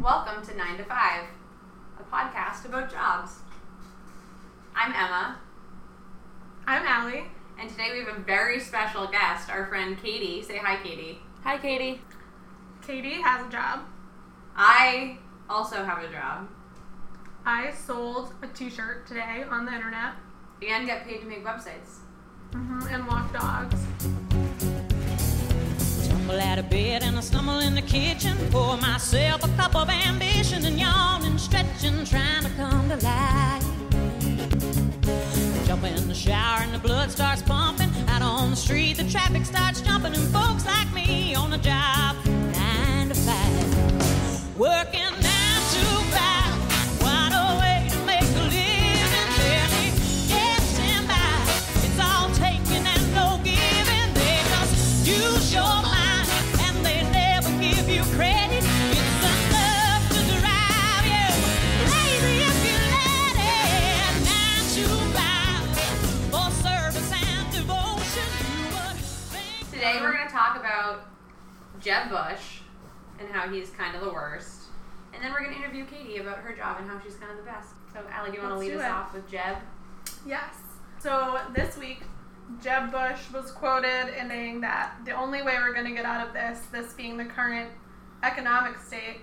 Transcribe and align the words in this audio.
Welcome 0.00 0.44
to 0.46 0.56
9 0.56 0.78
to 0.78 0.84
5, 0.84 1.24
a 1.98 2.02
podcast 2.14 2.64
about 2.64 2.90
jobs. 2.90 3.32
I'm 4.74 4.92
Emma, 4.92 5.38
I'm 6.66 6.86
Allie. 6.86 7.24
and 7.58 7.68
today 7.68 7.90
we 7.92 7.98
have 8.04 8.16
a 8.16 8.20
very 8.20 8.60
special 8.60 9.06
guest, 9.06 9.50
our 9.50 9.66
friend 9.66 10.00
Katie. 10.02 10.42
Say 10.42 10.56
hi, 10.56 10.82
Katie. 10.82 11.18
Hi, 11.44 11.58
Katie. 11.58 12.00
Katie 12.86 13.20
has 13.20 13.46
a 13.46 13.50
job. 13.50 13.80
I 14.56 15.18
also 15.50 15.84
have 15.84 16.02
a 16.02 16.10
job 16.10 16.48
I 17.44 17.70
sold 17.72 18.32
a 18.42 18.46
T-shirt 18.46 19.06
today 19.06 19.44
on 19.48 19.66
the 19.66 19.72
internet 19.72 20.14
and 20.66 20.86
get 20.86 21.04
paid 21.06 21.20
to 21.20 21.26
make 21.26 21.44
websites. 21.44 21.98
Mm-hmm. 22.52 22.92
and 22.92 23.06
walk 23.06 23.32
dogs. 23.32 24.39
Tumble 26.30 26.46
out 26.46 26.58
of 26.60 26.70
bed 26.70 27.02
and 27.02 27.16
I 27.16 27.20
stumble 27.22 27.58
in 27.58 27.74
the 27.74 27.82
kitchen. 27.82 28.36
Pour 28.52 28.76
myself 28.76 29.42
a 29.42 29.48
cup 29.56 29.74
of 29.74 29.88
ambition 29.90 30.64
and 30.64 30.78
yawn 30.78 31.24
and 31.24 31.40
stretching, 31.40 32.04
trying 32.04 32.44
to 32.44 32.50
come 32.50 32.88
to 32.88 32.96
life. 33.04 33.64
Jump 35.66 35.82
in 35.82 36.06
the 36.06 36.14
shower 36.14 36.60
and 36.62 36.72
the 36.72 36.78
blood 36.78 37.10
starts 37.10 37.42
pumping. 37.42 37.90
Out 38.06 38.22
on 38.22 38.50
the 38.50 38.56
street, 38.56 38.96
the 38.98 39.10
traffic 39.10 39.44
starts 39.44 39.80
jumping, 39.80 40.14
and 40.14 40.28
folks 40.28 40.64
like 40.66 40.92
me 40.94 41.34
on 41.34 41.50
the 41.50 41.58
job, 41.58 42.14
nine 42.26 43.08
to 43.08 43.14
five, 43.16 44.56
working 44.56 45.19
Jeb 71.90 72.08
Bush 72.08 72.60
and 73.18 73.28
how 73.28 73.48
he's 73.48 73.70
kind 73.70 73.96
of 73.96 74.02
the 74.02 74.12
worst. 74.12 74.66
And 75.12 75.20
then 75.20 75.32
we're 75.32 75.40
going 75.42 75.54
to 75.54 75.58
interview 75.58 75.84
Katie 75.86 76.18
about 76.18 76.38
her 76.38 76.54
job 76.54 76.76
and 76.78 76.88
how 76.88 77.00
she's 77.00 77.16
kind 77.16 77.32
of 77.32 77.38
the 77.38 77.42
best. 77.42 77.70
So, 77.92 77.98
Allie, 78.12 78.30
do 78.30 78.36
you 78.36 78.42
want 78.44 78.54
to 78.54 78.60
lead 78.60 78.74
us 78.74 78.84
it. 78.84 78.90
off 78.90 79.12
with 79.12 79.28
Jeb? 79.28 79.56
Yes. 80.24 80.54
So 81.00 81.40
this 81.52 81.76
week, 81.76 82.04
Jeb 82.62 82.92
Bush 82.92 83.18
was 83.34 83.50
quoted 83.50 84.16
in 84.16 84.28
saying 84.28 84.60
that 84.60 84.98
the 85.04 85.10
only 85.10 85.42
way 85.42 85.56
we're 85.56 85.74
going 85.74 85.86
to 85.86 85.92
get 85.92 86.04
out 86.04 86.24
of 86.28 86.32
this, 86.32 86.60
this 86.70 86.92
being 86.92 87.16
the 87.16 87.24
current 87.24 87.70
economic 88.22 88.78
state, 88.78 89.22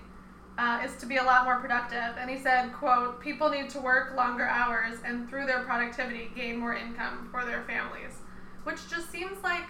uh, 0.57 0.81
is 0.83 0.97
to 0.97 1.05
be 1.05 1.15
a 1.17 1.23
lot 1.23 1.45
more 1.45 1.61
productive. 1.61 2.17
And 2.19 2.29
he 2.29 2.37
said, 2.37 2.73
"quote 2.73 3.21
People 3.21 3.49
need 3.49 3.69
to 3.69 3.79
work 3.79 4.13
longer 4.17 4.45
hours 4.45 4.97
and 5.05 5.29
through 5.29 5.45
their 5.45 5.63
productivity 5.63 6.31
gain 6.35 6.57
more 6.57 6.73
income 6.73 7.29
for 7.31 7.45
their 7.45 7.63
families," 7.63 8.19
which 8.65 8.89
just 8.89 9.09
seems 9.09 9.41
like 9.41 9.69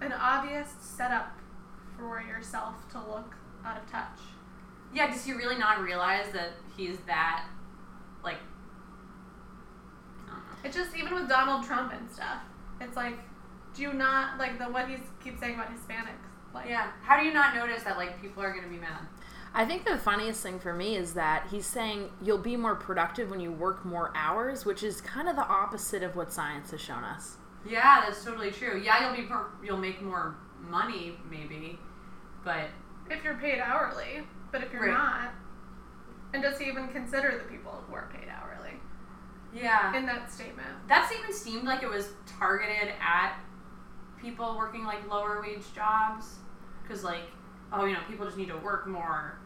an 0.00 0.12
obvious 0.12 0.68
setup 0.80 1.36
for 1.98 2.20
yourself 2.20 2.74
to 2.92 2.98
look 2.98 3.34
out 3.64 3.78
of 3.78 3.90
touch. 3.90 4.18
Yeah, 4.94 5.10
does 5.10 5.24
he 5.24 5.32
really 5.32 5.58
not 5.58 5.82
realize 5.82 6.32
that 6.32 6.52
he's 6.76 6.98
that, 7.06 7.46
like, 8.22 8.38
I 10.26 10.30
don't 10.30 10.36
know. 10.36 10.42
It's 10.64 10.76
just 10.76 10.96
even 10.96 11.14
with 11.14 11.28
Donald 11.28 11.64
Trump 11.64 11.92
and 11.92 12.10
stuff. 12.10 12.42
It's 12.80 12.96
like, 12.96 13.18
do 13.74 13.82
you 13.82 13.92
not 13.92 14.38
like 14.38 14.58
the 14.58 14.64
what 14.66 14.88
he 14.88 14.96
keeps 15.22 15.40
saying 15.40 15.54
about 15.54 15.68
Hispanics? 15.68 16.24
Like, 16.54 16.68
Yeah. 16.68 16.90
How 17.02 17.18
do 17.18 17.26
you 17.26 17.32
not 17.32 17.54
notice 17.54 17.82
that, 17.82 17.96
like, 17.96 18.20
people 18.20 18.42
are 18.42 18.50
going 18.50 18.64
to 18.64 18.70
be 18.70 18.78
mad? 18.78 19.06
I 19.54 19.64
think 19.64 19.86
the 19.86 19.96
funniest 19.96 20.42
thing 20.42 20.58
for 20.58 20.74
me 20.74 20.96
is 20.96 21.14
that 21.14 21.46
he's 21.50 21.64
saying 21.66 22.10
you'll 22.22 22.36
be 22.38 22.56
more 22.56 22.74
productive 22.74 23.30
when 23.30 23.40
you 23.40 23.50
work 23.50 23.84
more 23.86 24.12
hours, 24.14 24.66
which 24.66 24.82
is 24.82 25.00
kind 25.00 25.28
of 25.28 25.36
the 25.36 25.46
opposite 25.46 26.02
of 26.02 26.14
what 26.14 26.30
science 26.32 26.70
has 26.72 26.80
shown 26.80 27.04
us. 27.04 27.36
Yeah, 27.68 28.02
that's 28.06 28.24
totally 28.24 28.50
true. 28.50 28.80
Yeah, 28.82 29.14
you'll 29.14 29.26
be 29.26 29.28
you'll 29.64 29.76
make 29.78 30.00
more 30.02 30.36
money 30.68 31.16
maybe, 31.30 31.78
but 32.44 32.68
if 33.10 33.22
you're 33.24 33.34
paid 33.34 33.58
hourly, 33.60 34.22
but 34.52 34.62
if 34.62 34.72
you're 34.72 34.82
Right. 34.82 34.92
not, 34.92 35.30
and 36.32 36.42
does 36.42 36.58
he 36.58 36.66
even 36.66 36.88
consider 36.88 37.38
the 37.38 37.44
people 37.50 37.84
who 37.86 37.94
are 37.94 38.10
paid 38.12 38.28
hourly 38.28 38.72
yeah, 39.54 39.96
in 39.96 40.06
that 40.06 40.30
statement? 40.30 40.68
that 40.88 41.10
even 41.18 41.32
seemed 41.32 41.64
like 41.64 41.82
it 41.82 41.88
was 41.90 42.10
targeted 42.26 42.92
at 43.00 43.38
people 44.20 44.56
working 44.56 44.84
like 44.84 45.08
lower 45.08 45.40
wage 45.42 45.72
jobs, 45.74 46.36
because 46.82 47.04
like 47.04 47.30
oh 47.72 47.84
you 47.84 47.94
know 47.94 48.00
people 48.08 48.26
just 48.26 48.38
need 48.38 48.48
to 48.48 48.58
work 48.58 48.86
more. 48.86 49.38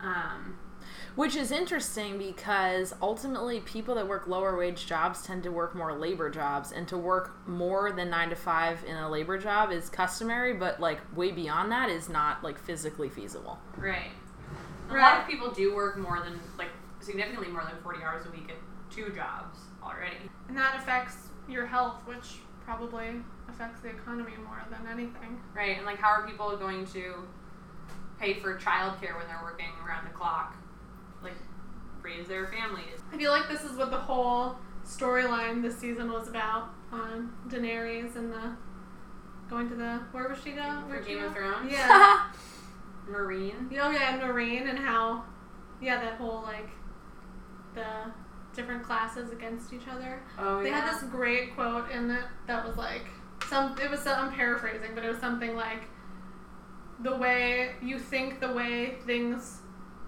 Um, 0.00 0.58
Which 1.14 1.36
is 1.36 1.52
interesting 1.52 2.18
because 2.18 2.92
ultimately 3.00 3.60
people 3.60 3.94
that 3.94 4.08
work 4.08 4.26
lower 4.26 4.56
wage 4.56 4.86
jobs 4.86 5.22
tend 5.22 5.44
to 5.44 5.52
work 5.52 5.74
more 5.74 5.96
labor 5.96 6.28
jobs, 6.28 6.72
and 6.72 6.88
to 6.88 6.98
work 6.98 7.46
more 7.46 7.92
than 7.92 8.10
nine 8.10 8.30
to 8.30 8.36
five 8.36 8.82
in 8.84 8.96
a 8.96 9.08
labor 9.08 9.38
job 9.38 9.70
is 9.70 9.88
customary, 9.88 10.54
but 10.54 10.80
like 10.80 11.00
way 11.16 11.30
beyond 11.30 11.70
that 11.70 11.88
is 11.88 12.08
not 12.08 12.42
like 12.42 12.58
physically 12.58 13.08
feasible. 13.08 13.58
right. 13.78 14.10
A 14.90 14.94
lot 14.94 15.20
of 15.20 15.26
people 15.26 15.50
do 15.50 15.74
work 15.74 15.96
more 15.96 16.20
than 16.20 16.38
like 16.58 16.68
significantly 17.00 17.48
more 17.48 17.64
than 17.64 17.80
forty 17.82 18.02
hours 18.02 18.26
a 18.26 18.30
week 18.30 18.50
at 18.50 18.56
two 18.94 19.10
jobs 19.14 19.58
already. 19.82 20.16
And 20.48 20.56
that 20.56 20.76
affects 20.76 21.16
your 21.48 21.66
health, 21.66 21.96
which 22.06 22.40
probably 22.64 23.22
affects 23.48 23.80
the 23.80 23.88
economy 23.88 24.32
more 24.44 24.62
than 24.70 24.86
anything. 24.90 25.40
Right, 25.54 25.76
and 25.76 25.86
like 25.86 25.98
how 25.98 26.08
are 26.08 26.26
people 26.26 26.56
going 26.56 26.86
to 26.88 27.26
pay 28.18 28.40
for 28.40 28.58
childcare 28.58 29.16
when 29.16 29.26
they're 29.26 29.42
working 29.42 29.70
around 29.86 30.06
the 30.06 30.12
clock? 30.12 30.56
Raise 32.04 32.28
their 32.28 32.46
families. 32.46 33.00
I 33.12 33.16
feel 33.16 33.32
like 33.32 33.48
this 33.48 33.64
is 33.64 33.76
what 33.78 33.90
the 33.90 33.96
whole 33.96 34.56
storyline 34.84 35.62
this 35.62 35.78
season 35.78 36.12
was 36.12 36.28
about 36.28 36.68
on 36.92 37.32
Daenerys 37.48 38.14
and 38.16 38.30
the 38.30 38.54
going 39.48 39.68
to 39.70 39.74
the 39.74 40.00
where 40.12 40.28
was 40.28 40.38
she 40.44 40.52
go? 40.52 40.82
For 40.88 41.00
Game 41.00 41.24
of 41.24 41.32
Thrones? 41.32 41.72
Yeah. 41.72 42.26
Meereen. 43.10 43.68
oh 43.72 43.90
yeah, 43.90 44.14
and 44.14 44.22
Meereen 44.22 44.68
and 44.68 44.78
how 44.78 45.24
yeah, 45.80 46.00
that 46.00 46.14
whole 46.14 46.42
like 46.42 46.68
the 47.74 47.84
different 48.54 48.82
classes 48.82 49.30
against 49.32 49.72
each 49.72 49.88
other. 49.90 50.22
Oh 50.38 50.62
They 50.62 50.68
yeah. 50.68 50.80
had 50.80 50.94
this 50.94 51.02
great 51.04 51.54
quote 51.54 51.90
in 51.90 52.10
it 52.10 52.24
that 52.46 52.66
was 52.66 52.76
like 52.76 53.06
some 53.48 53.78
it 53.78 53.90
was 53.90 54.06
I'm 54.06 54.32
paraphrasing, 54.32 54.90
but 54.94 55.04
it 55.04 55.08
was 55.08 55.18
something 55.18 55.56
like 55.56 55.84
the 57.02 57.16
way 57.16 57.72
you 57.82 57.98
think 57.98 58.40
the 58.40 58.52
way 58.52 58.96
things 59.06 59.60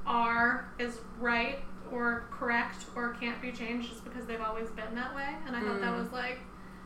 are 0.06 0.72
is 0.78 1.00
right 1.18 1.58
or 1.92 2.26
correct 2.30 2.84
or 2.94 3.14
can't 3.14 3.40
be 3.40 3.52
changed 3.52 3.88
just 3.90 4.04
because 4.04 4.26
they've 4.26 4.40
always 4.40 4.68
been 4.70 4.94
that 4.94 5.14
way. 5.14 5.34
And 5.46 5.54
I 5.56 5.60
thought 5.62 5.80
that 5.80 5.92
Mm. 5.94 5.98
was 5.98 6.12
like 6.12 6.38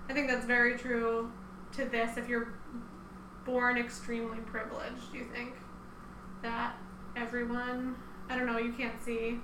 I 0.09 0.12
think 0.12 0.28
that's 0.28 0.44
very 0.47 0.77
true 0.77 1.31
to 1.72 1.84
this 1.84 2.16
if 2.16 2.28
you're 2.28 2.55
born 3.44 3.77
extremely 3.78 4.39
privileged, 4.39 5.12
Do 5.12 5.19
you 5.19 5.25
think 5.33 5.55
that 6.43 6.75
everyone 7.16 7.97
I 8.28 8.37
don't 8.37 8.47
know, 8.47 8.59
you 8.59 8.72
can't 8.72 9.00
see 9.03 9.41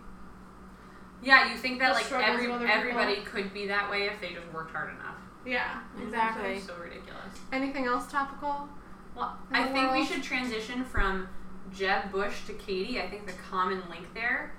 yeah, 1.22 1.50
you 1.50 1.56
think 1.56 1.78
that 1.80 1.92
like 1.94 2.10
every 2.12 2.46
of 2.46 2.52
other 2.52 2.66
people. 2.66 2.78
everybody 2.78 3.16
could 3.22 3.52
be 3.54 3.66
that 3.68 3.90
way 3.90 4.02
if 4.06 4.20
they 4.20 4.34
just 4.34 4.52
worked 4.52 4.72
hard 4.72 4.90
enough. 4.90 5.16
yeah, 5.46 5.80
Exactly. 6.02 6.54
It's 6.56 6.66
so 6.66 6.74
ridiculous. 6.76 7.22
Anything 7.52 7.86
else 7.86 8.10
topical? 8.10 8.68
Well, 9.16 9.36
I 9.50 9.66
the 9.66 9.72
think 9.72 9.92
we 9.92 10.04
should 10.04 10.22
transition 10.22 10.84
from 10.84 11.26
Jeb 11.74 12.12
Bush 12.12 12.44
to 12.46 12.52
Katie. 12.52 13.00
I 13.00 13.08
think 13.08 13.26
the 13.26 13.32
common 13.50 13.82
link 13.88 14.12
there 14.12 14.52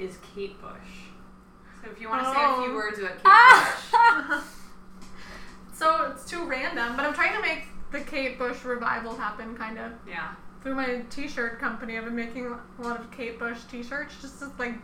is 0.00 0.18
Kate 0.34 0.60
Bush. 0.60 1.08
So 1.84 1.90
if 1.90 2.00
you 2.00 2.08
want 2.08 2.22
to 2.24 2.30
say 2.30 2.36
a 2.36 2.54
few 2.62 2.72
Oh. 2.72 2.74
words 2.74 2.98
about 2.98 3.12
Kate 3.12 3.22
Ah! 3.26 4.26
Bush. 4.28 4.42
so 5.72 6.10
it's 6.12 6.28
too 6.28 6.44
random, 6.44 6.96
but 6.96 7.04
I'm 7.04 7.14
trying 7.14 7.34
to 7.34 7.42
make 7.42 7.64
the 7.90 8.00
Kate 8.00 8.38
Bush 8.38 8.64
revival 8.64 9.16
happen, 9.16 9.56
kind 9.56 9.78
of. 9.78 9.92
Yeah. 10.08 10.32
Through 10.62 10.74
my 10.74 11.02
T-shirt 11.10 11.58
company, 11.58 11.96
I've 11.96 12.04
been 12.04 12.14
making 12.16 12.46
a 12.46 12.82
lot 12.82 13.00
of 13.00 13.10
Kate 13.10 13.38
Bush 13.38 13.58
T-shirts 13.70 14.14
just 14.20 14.38
to 14.40 14.50
like 14.58 14.74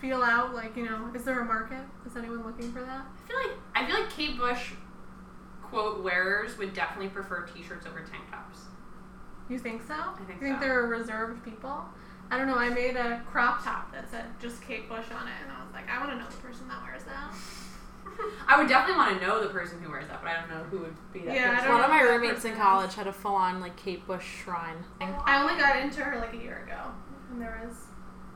feel 0.00 0.22
out, 0.22 0.54
like 0.54 0.76
you 0.76 0.84
know, 0.84 1.10
is 1.14 1.24
there 1.24 1.40
a 1.40 1.44
market? 1.44 1.80
Is 2.06 2.16
anyone 2.16 2.44
looking 2.44 2.70
for 2.72 2.80
that? 2.80 3.06
I 3.24 3.28
feel 3.28 3.36
like 3.38 3.58
I 3.74 3.86
feel 3.86 4.00
like 4.00 4.10
Kate 4.10 4.36
Bush 4.36 4.72
quote 5.62 6.04
wearers 6.04 6.58
would 6.58 6.74
definitely 6.74 7.08
prefer 7.08 7.46
t-shirts 7.46 7.86
over 7.86 8.00
tank 8.00 8.30
tops. 8.30 8.60
You 9.48 9.58
think 9.58 9.82
so? 9.82 9.94
I 9.94 10.14
think 10.26 10.40
you 10.40 10.46
think 10.48 10.56
so. 10.56 10.66
they're 10.66 10.84
a 10.84 10.86
reserved 10.88 11.42
people? 11.44 11.84
I 12.30 12.38
don't 12.38 12.46
know. 12.46 12.56
I 12.56 12.68
made 12.70 12.96
a 12.96 13.22
crop 13.30 13.62
top 13.64 13.92
that 13.92 14.10
said 14.10 14.24
just 14.40 14.62
Kate 14.62 14.88
Bush 14.88 15.06
on 15.10 15.26
it, 15.28 15.34
and 15.42 15.52
I 15.52 15.62
was 15.64 15.72
like, 15.72 15.88
I 15.88 15.98
want 15.98 16.10
to 16.12 16.16
know 16.18 16.28
the 16.28 16.36
person 16.36 16.66
that 16.68 16.82
wears 16.82 17.04
that. 17.04 17.32
I 18.48 18.58
would 18.58 18.68
definitely 18.68 18.96
want 18.96 19.18
to 19.20 19.26
know 19.26 19.42
the 19.42 19.48
person 19.48 19.80
who 19.82 19.90
wears 19.90 20.06
that, 20.08 20.22
but 20.22 20.30
I 20.30 20.40
don't 20.40 20.50
know 20.50 20.64
who 20.64 20.78
would 20.80 21.12
be 21.12 21.20
that 21.20 21.34
Yeah, 21.34 21.50
I 21.50 21.54
person. 21.54 21.68
don't 21.68 21.74
One 21.80 21.84
of 21.84 21.90
my 21.90 22.02
roommates 22.02 22.34
person 22.36 22.52
in 22.52 22.56
college 22.58 22.94
had 22.94 23.06
a 23.06 23.12
full 23.12 23.34
on 23.34 23.60
like 23.60 23.76
Kate 23.76 24.06
Bush 24.06 24.24
shrine 24.44 24.76
thing. 24.98 25.14
I 25.24 25.40
only 25.42 25.60
got 25.60 25.76
into 25.76 26.02
her 26.02 26.18
like 26.20 26.32
a 26.34 26.36
year 26.36 26.62
ago, 26.66 26.90
and 27.30 27.40
there 27.40 27.62
was 27.66 27.76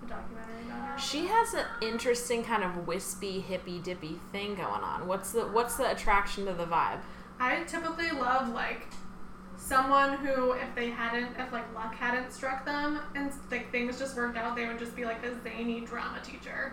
a 0.04 0.08
documentary 0.08 0.64
about 0.66 0.88
her. 0.88 0.98
She 0.98 1.26
has 1.26 1.54
an 1.54 1.64
interesting 1.82 2.44
kind 2.44 2.64
of 2.64 2.86
wispy, 2.86 3.40
hippy 3.40 3.78
dippy 3.78 4.18
thing 4.32 4.54
going 4.54 4.82
on. 4.82 5.06
What's 5.06 5.32
the 5.32 5.42
what's 5.42 5.76
the 5.76 5.90
attraction 5.90 6.46
to 6.46 6.54
the 6.54 6.64
vibe? 6.66 7.00
I 7.40 7.62
typically 7.64 8.10
love 8.10 8.48
like 8.52 8.88
someone 9.58 10.16
who, 10.18 10.52
if 10.52 10.74
they 10.74 10.88
hadn't, 10.90 11.28
if 11.38 11.52
like 11.52 11.72
luck 11.74 11.94
hadn't 11.94 12.32
struck 12.32 12.64
them 12.64 13.00
and 13.14 13.30
like 13.50 13.70
things 13.70 13.98
just 13.98 14.16
worked 14.16 14.36
out, 14.38 14.56
they 14.56 14.66
would 14.66 14.78
just 14.78 14.96
be 14.96 15.04
like 15.04 15.22
a 15.24 15.42
zany 15.42 15.80
drama 15.80 16.20
teacher. 16.24 16.72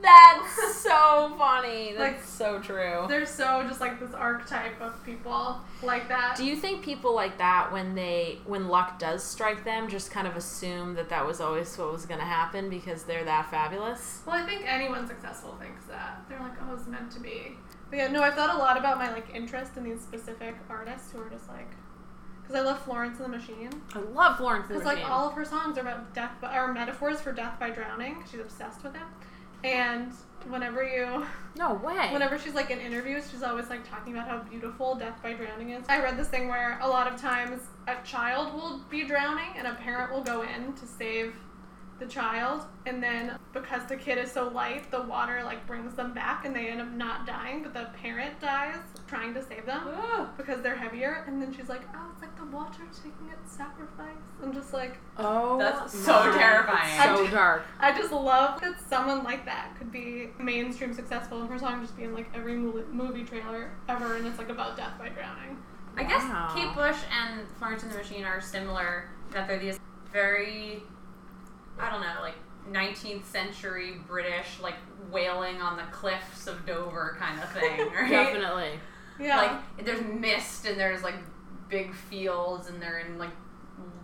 That's 0.00 0.74
so 0.82 1.32
funny. 1.38 1.94
That's 1.96 2.16
Like- 2.16 2.24
so 2.24 2.58
true. 2.58 3.04
They're 3.08 3.26
so 3.26 3.62
just 3.68 3.80
like 3.80 4.00
this 4.00 4.12
archetype 4.14 4.80
of 4.80 5.04
people 5.04 5.60
like 5.82 6.08
that. 6.08 6.34
Do 6.36 6.44
you 6.44 6.56
think 6.56 6.82
people 6.82 7.14
like 7.14 7.38
that 7.38 7.70
when 7.70 7.94
they 7.94 8.40
when 8.46 8.66
luck 8.68 8.98
does 8.98 9.22
strike 9.22 9.62
them 9.64 9.88
just 9.88 10.10
kind 10.10 10.26
of 10.26 10.34
assume 10.34 10.94
that 10.94 11.08
that 11.10 11.24
was 11.24 11.40
always 11.40 11.76
what 11.78 11.92
was 11.92 12.06
going 12.06 12.18
to 12.18 12.26
happen 12.26 12.68
because 12.68 13.04
they're 13.04 13.24
that 13.26 13.48
fabulous? 13.50 14.22
Well, 14.26 14.34
I 14.34 14.44
think 14.44 14.64
anyone 14.66 15.06
successful 15.06 15.54
thinks 15.60 15.84
that. 15.86 16.24
They're 16.28 16.40
like, 16.40 16.54
oh, 16.68 16.74
it's 16.74 16.88
meant 16.88 17.12
to 17.12 17.20
be. 17.20 17.52
But 17.90 17.96
yeah, 17.98 18.08
no, 18.08 18.22
I 18.22 18.30
thought 18.30 18.52
a 18.52 18.58
lot 18.58 18.76
about 18.78 18.98
my 18.98 19.12
like 19.12 19.26
interest 19.34 19.76
in 19.76 19.84
these 19.84 20.00
specific 20.00 20.56
artists 20.68 21.12
who 21.12 21.20
are 21.20 21.28
just 21.28 21.46
like, 21.48 21.68
because 22.52 22.66
I 22.66 22.70
love 22.70 22.82
Florence 22.84 23.18
and 23.18 23.32
the 23.32 23.36
Machine. 23.36 23.70
I 23.94 23.98
love 23.98 24.36
Florence 24.36 24.66
and 24.68 24.76
the 24.76 24.80
Because 24.80 24.96
like 24.96 25.10
all 25.10 25.28
of 25.28 25.34
her 25.34 25.44
songs 25.44 25.78
are 25.78 25.80
about 25.80 26.12
death, 26.14 26.32
by, 26.40 26.48
are 26.48 26.72
metaphors 26.72 27.20
for 27.20 27.32
death 27.32 27.58
by 27.58 27.70
drowning. 27.70 28.22
She's 28.30 28.40
obsessed 28.40 28.82
with 28.82 28.94
it. 28.94 29.02
And 29.64 30.12
whenever 30.48 30.82
you, 30.82 31.24
no 31.56 31.74
way. 31.74 32.12
whenever 32.12 32.38
she's 32.38 32.54
like 32.54 32.70
in 32.70 32.80
interviews, 32.80 33.28
she's 33.30 33.42
always 33.42 33.70
like 33.70 33.88
talking 33.88 34.12
about 34.12 34.28
how 34.28 34.38
beautiful 34.38 34.96
death 34.96 35.22
by 35.22 35.32
drowning 35.32 35.70
is. 35.70 35.84
I 35.88 36.02
read 36.02 36.18
this 36.18 36.28
thing 36.28 36.48
where 36.48 36.78
a 36.82 36.88
lot 36.88 37.10
of 37.10 37.20
times 37.20 37.60
a 37.86 37.94
child 38.04 38.52
will 38.54 38.80
be 38.90 39.04
drowning 39.04 39.54
and 39.56 39.66
a 39.66 39.74
parent 39.74 40.12
will 40.12 40.22
go 40.22 40.42
in 40.42 40.72
to 40.74 40.86
save 40.86 41.34
the 42.02 42.08
child 42.12 42.62
and 42.86 43.02
then 43.02 43.36
because 43.52 43.86
the 43.86 43.96
kid 43.96 44.18
is 44.18 44.30
so 44.30 44.48
light 44.48 44.90
the 44.90 45.00
water 45.02 45.42
like 45.44 45.64
brings 45.66 45.94
them 45.94 46.12
back 46.12 46.44
and 46.44 46.54
they 46.56 46.66
end 46.68 46.80
up 46.80 46.90
not 46.92 47.26
dying 47.26 47.62
but 47.62 47.72
the 47.72 47.86
parent 47.98 48.38
dies 48.40 48.76
trying 49.06 49.32
to 49.32 49.42
save 49.44 49.64
them 49.66 49.80
because 50.36 50.60
they're 50.62 50.74
heavier 50.76 51.24
and 51.28 51.40
then 51.40 51.54
she's 51.54 51.68
like 51.68 51.82
oh 51.94 52.08
it's 52.12 52.22
like 52.22 52.36
the 52.36 52.44
water 52.46 52.82
taking 52.96 53.28
its 53.32 53.52
sacrifice. 53.56 54.08
I'm 54.42 54.52
just 54.52 54.72
like 54.72 54.96
oh, 55.18 55.58
That's 55.58 55.92
so 55.96 56.12
my- 56.12 56.36
terrifying. 56.36 56.90
it's 57.20 57.30
So 57.30 57.34
dark. 57.36 57.64
i 57.80 57.96
just 57.96 58.12
love 58.12 58.60
that 58.60 58.74
someone 58.88 59.22
like 59.22 59.44
that 59.44 59.74
could 59.78 59.92
be 59.92 60.28
mainstream 60.38 60.92
successful 60.92 61.40
and 61.42 61.50
her 61.50 61.58
song 61.58 61.80
just 61.82 61.96
being 61.96 62.12
like 62.14 62.26
every 62.34 62.56
movie 62.56 63.22
trailer 63.24 63.70
ever 63.88 64.16
and 64.16 64.26
it's 64.26 64.38
like 64.38 64.48
about 64.48 64.76
death 64.76 64.98
by 64.98 65.08
drowning. 65.08 65.56
I 65.96 66.04
guess 66.04 66.22
Kate 66.54 66.74
Bush 66.74 66.96
and 67.12 67.46
Florence 67.58 67.82
and 67.82 67.92
the 67.92 67.98
Machine 67.98 68.24
are 68.24 68.40
similar 68.40 69.08
that 69.32 69.46
they're 69.46 69.58
these 69.58 69.78
very, 70.10 70.82
I 71.78 71.90
don't 71.90 72.00
know, 72.00 72.20
like 72.20 72.34
19th 72.70 73.24
century 73.24 73.96
British, 74.06 74.60
like 74.60 74.76
wailing 75.10 75.60
on 75.60 75.76
the 75.76 75.84
cliffs 75.84 76.46
of 76.46 76.64
Dover 76.66 77.16
kind 77.18 77.40
of 77.42 77.50
thing, 77.52 77.80
right? 77.94 78.10
Definitely. 78.10 78.80
yeah 79.20 79.36
Like 79.36 79.84
there's 79.84 80.02
mist 80.04 80.66
and 80.66 80.78
there's 80.78 81.02
like 81.02 81.16
big 81.68 81.94
fields 81.94 82.68
and 82.68 82.80
they're 82.80 82.98
in 83.00 83.18
like 83.18 83.30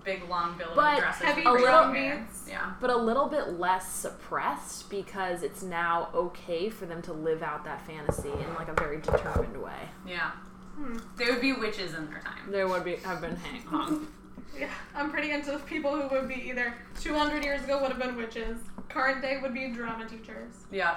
big 0.04 0.28
long 0.28 0.56
billowy 0.56 0.74
But 0.74 0.98
dresses, 1.00 1.22
heavy 1.22 1.42
with 1.46 1.60
drum 1.60 1.94
hair. 1.94 2.26
Yeah. 2.48 2.72
But 2.80 2.90
a 2.90 2.96
little 2.96 3.26
bit 3.26 3.58
less 3.58 3.90
suppressed 3.92 4.88
because 4.90 5.42
it's 5.42 5.62
now 5.62 6.08
okay 6.14 6.70
for 6.70 6.86
them 6.86 7.02
to 7.02 7.12
live 7.12 7.42
out 7.42 7.64
that 7.64 7.86
fantasy 7.86 8.30
in 8.30 8.54
like 8.54 8.68
a 8.68 8.74
very 8.74 9.00
determined 9.00 9.62
way. 9.62 9.88
Yeah. 10.06 10.30
Hmm. 10.76 10.96
They 11.16 11.26
would 11.26 11.40
be 11.40 11.52
witches 11.52 11.94
in 11.94 12.06
their 12.06 12.20
time. 12.20 12.50
There 12.50 12.66
would 12.68 12.84
be 12.84 12.96
have 12.96 13.20
been 13.20 13.36
hang 13.36 13.62
hung. 13.62 14.08
Yeah, 14.58 14.70
I'm 14.94 15.10
pretty 15.10 15.30
into 15.30 15.58
people 15.60 15.94
who 16.00 16.08
would 16.14 16.28
be 16.28 16.34
either 16.48 16.74
200 17.00 17.44
years 17.44 17.62
ago 17.64 17.80
would 17.80 17.90
have 17.92 18.00
been 18.00 18.16
witches, 18.16 18.58
current 18.88 19.22
day 19.22 19.38
would 19.40 19.54
be 19.54 19.68
drama 19.68 20.06
teachers. 20.08 20.52
Yeah. 20.72 20.96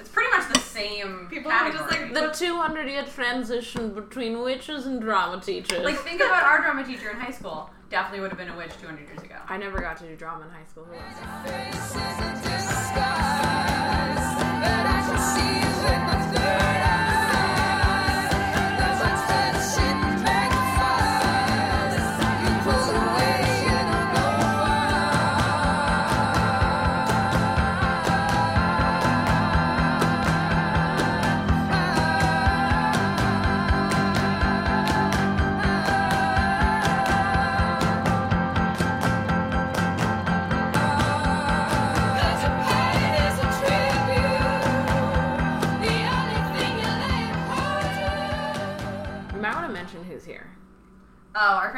It's 0.00 0.08
pretty 0.08 0.30
much 0.36 0.52
the 0.52 0.58
same 0.58 1.28
People 1.30 1.50
who 1.52 1.70
just, 1.72 1.88
category. 1.90 2.12
like, 2.12 2.32
The 2.32 2.46
200 2.46 2.88
year 2.88 3.04
transition 3.04 3.94
between 3.94 4.40
witches 4.40 4.86
and 4.86 5.00
drama 5.00 5.40
teachers. 5.40 5.84
Like, 5.84 5.98
think 6.00 6.20
about 6.20 6.42
our 6.42 6.60
drama 6.60 6.84
teacher 6.84 7.10
in 7.10 7.16
high 7.20 7.30
school. 7.30 7.70
Definitely 7.88 8.20
would 8.20 8.30
have 8.30 8.38
been 8.38 8.48
a 8.50 8.56
witch 8.56 8.72
200 8.80 9.00
years 9.06 9.22
ago. 9.22 9.36
I 9.48 9.56
never 9.58 9.80
got 9.80 9.96
to 9.98 10.06
do 10.08 10.16
drama 10.16 10.44
in 10.44 10.50
high 10.50 10.64
school. 10.68 10.86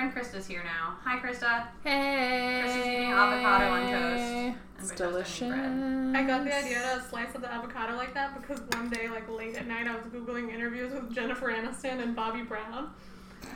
Friend 0.02 0.14
Krista's 0.16 0.49
here 0.49 0.64
now. 0.64 0.96
Hi, 1.04 1.20
Krista. 1.20 1.69
Hey. 1.84 2.62
Krista's 2.64 2.87
eating 2.88 3.12
avocado 3.12 3.70
on 3.70 3.90
toast. 3.93 4.58
It's 4.81 4.90
by 4.90 4.96
toast, 4.96 5.43
I 5.43 5.44
mean 5.44 5.52
bread. 5.52 5.62
delicious. 5.76 6.16
I 6.16 6.22
got 6.26 6.44
the 6.44 6.56
idea 6.56 6.78
to 6.96 7.04
slice 7.08 7.34
up 7.37 7.40
the 7.43 7.52
avocado 7.52 7.94
like 7.96 8.12
that 8.14 8.34
because 8.40 8.60
one 8.76 8.90
day, 8.90 9.08
like 9.08 9.31
late 9.31 9.54
at 9.56 9.69
night, 9.69 9.87
I 9.87 9.94
was 9.94 10.04
googling 10.06 10.52
interviews 10.52 10.93
with 10.93 11.14
Jennifer 11.14 11.52
Aniston 11.52 12.02
and 12.02 12.16
Bobbi 12.16 12.46
Brown. 12.49 12.90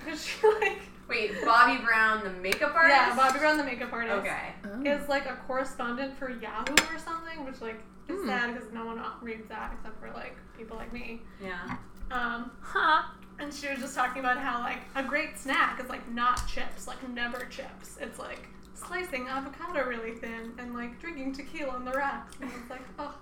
Because 0.05 0.25
she 0.25 0.47
like, 0.61 0.83
Wait, 1.09 1.33
Bobbi 1.43 1.85
Brown, 1.85 2.23
the 2.23 2.31
makeup 2.31 2.75
artist? 2.77 2.97
yeah, 2.97 3.17
Bobbi 3.17 3.39
Brown, 3.41 3.57
the 3.57 3.65
makeup 3.65 3.93
artist, 3.93 4.17
Okay. 4.19 4.89
is 4.89 5.09
like 5.09 5.27
a 5.27 5.35
correspondent 5.49 6.17
for 6.17 6.31
Yahoo 6.31 6.75
or 6.95 6.99
something, 7.01 7.45
which 7.45 7.61
like 7.61 7.81
is 8.09 8.21
Hmm. 8.21 8.27
sad 8.29 8.55
because 8.55 8.73
no 8.73 8.85
one 8.87 9.01
reads 9.21 9.49
that 9.49 9.73
except 9.77 9.99
for 10.01 10.13
like 10.15 10.37
people 10.57 10.77
like 10.77 10.93
me. 10.93 11.23
Yeah. 11.43 11.77
Um, 12.13 12.53
Huh. 12.61 13.03
And 13.39 13.53
she 13.53 13.69
was 13.69 13.81
just 13.81 13.95
talking 13.95 14.21
about 14.21 14.39
how 14.39 14.61
like 14.61 14.79
a 14.95 15.03
great 15.03 15.39
snack 15.39 15.81
is 15.83 15.89
like 15.89 16.09
not 16.13 16.47
chips, 16.49 16.87
like 16.87 17.07
never 17.11 17.45
chips. 17.47 17.97
It's 18.01 18.19
like 18.19 18.49
slicing 18.75 19.29
avocado 19.29 19.85
really 19.87 20.13
thin 20.13 20.53
and 20.59 20.75
like 20.75 20.99
drinking 21.01 21.33
tequila 21.35 21.73
on 21.73 21.85
the 21.85 21.93
rocks. 21.93 22.35
And 22.41 22.51
it's 22.51 22.71
like, 22.71 22.83
oh, 22.99 23.15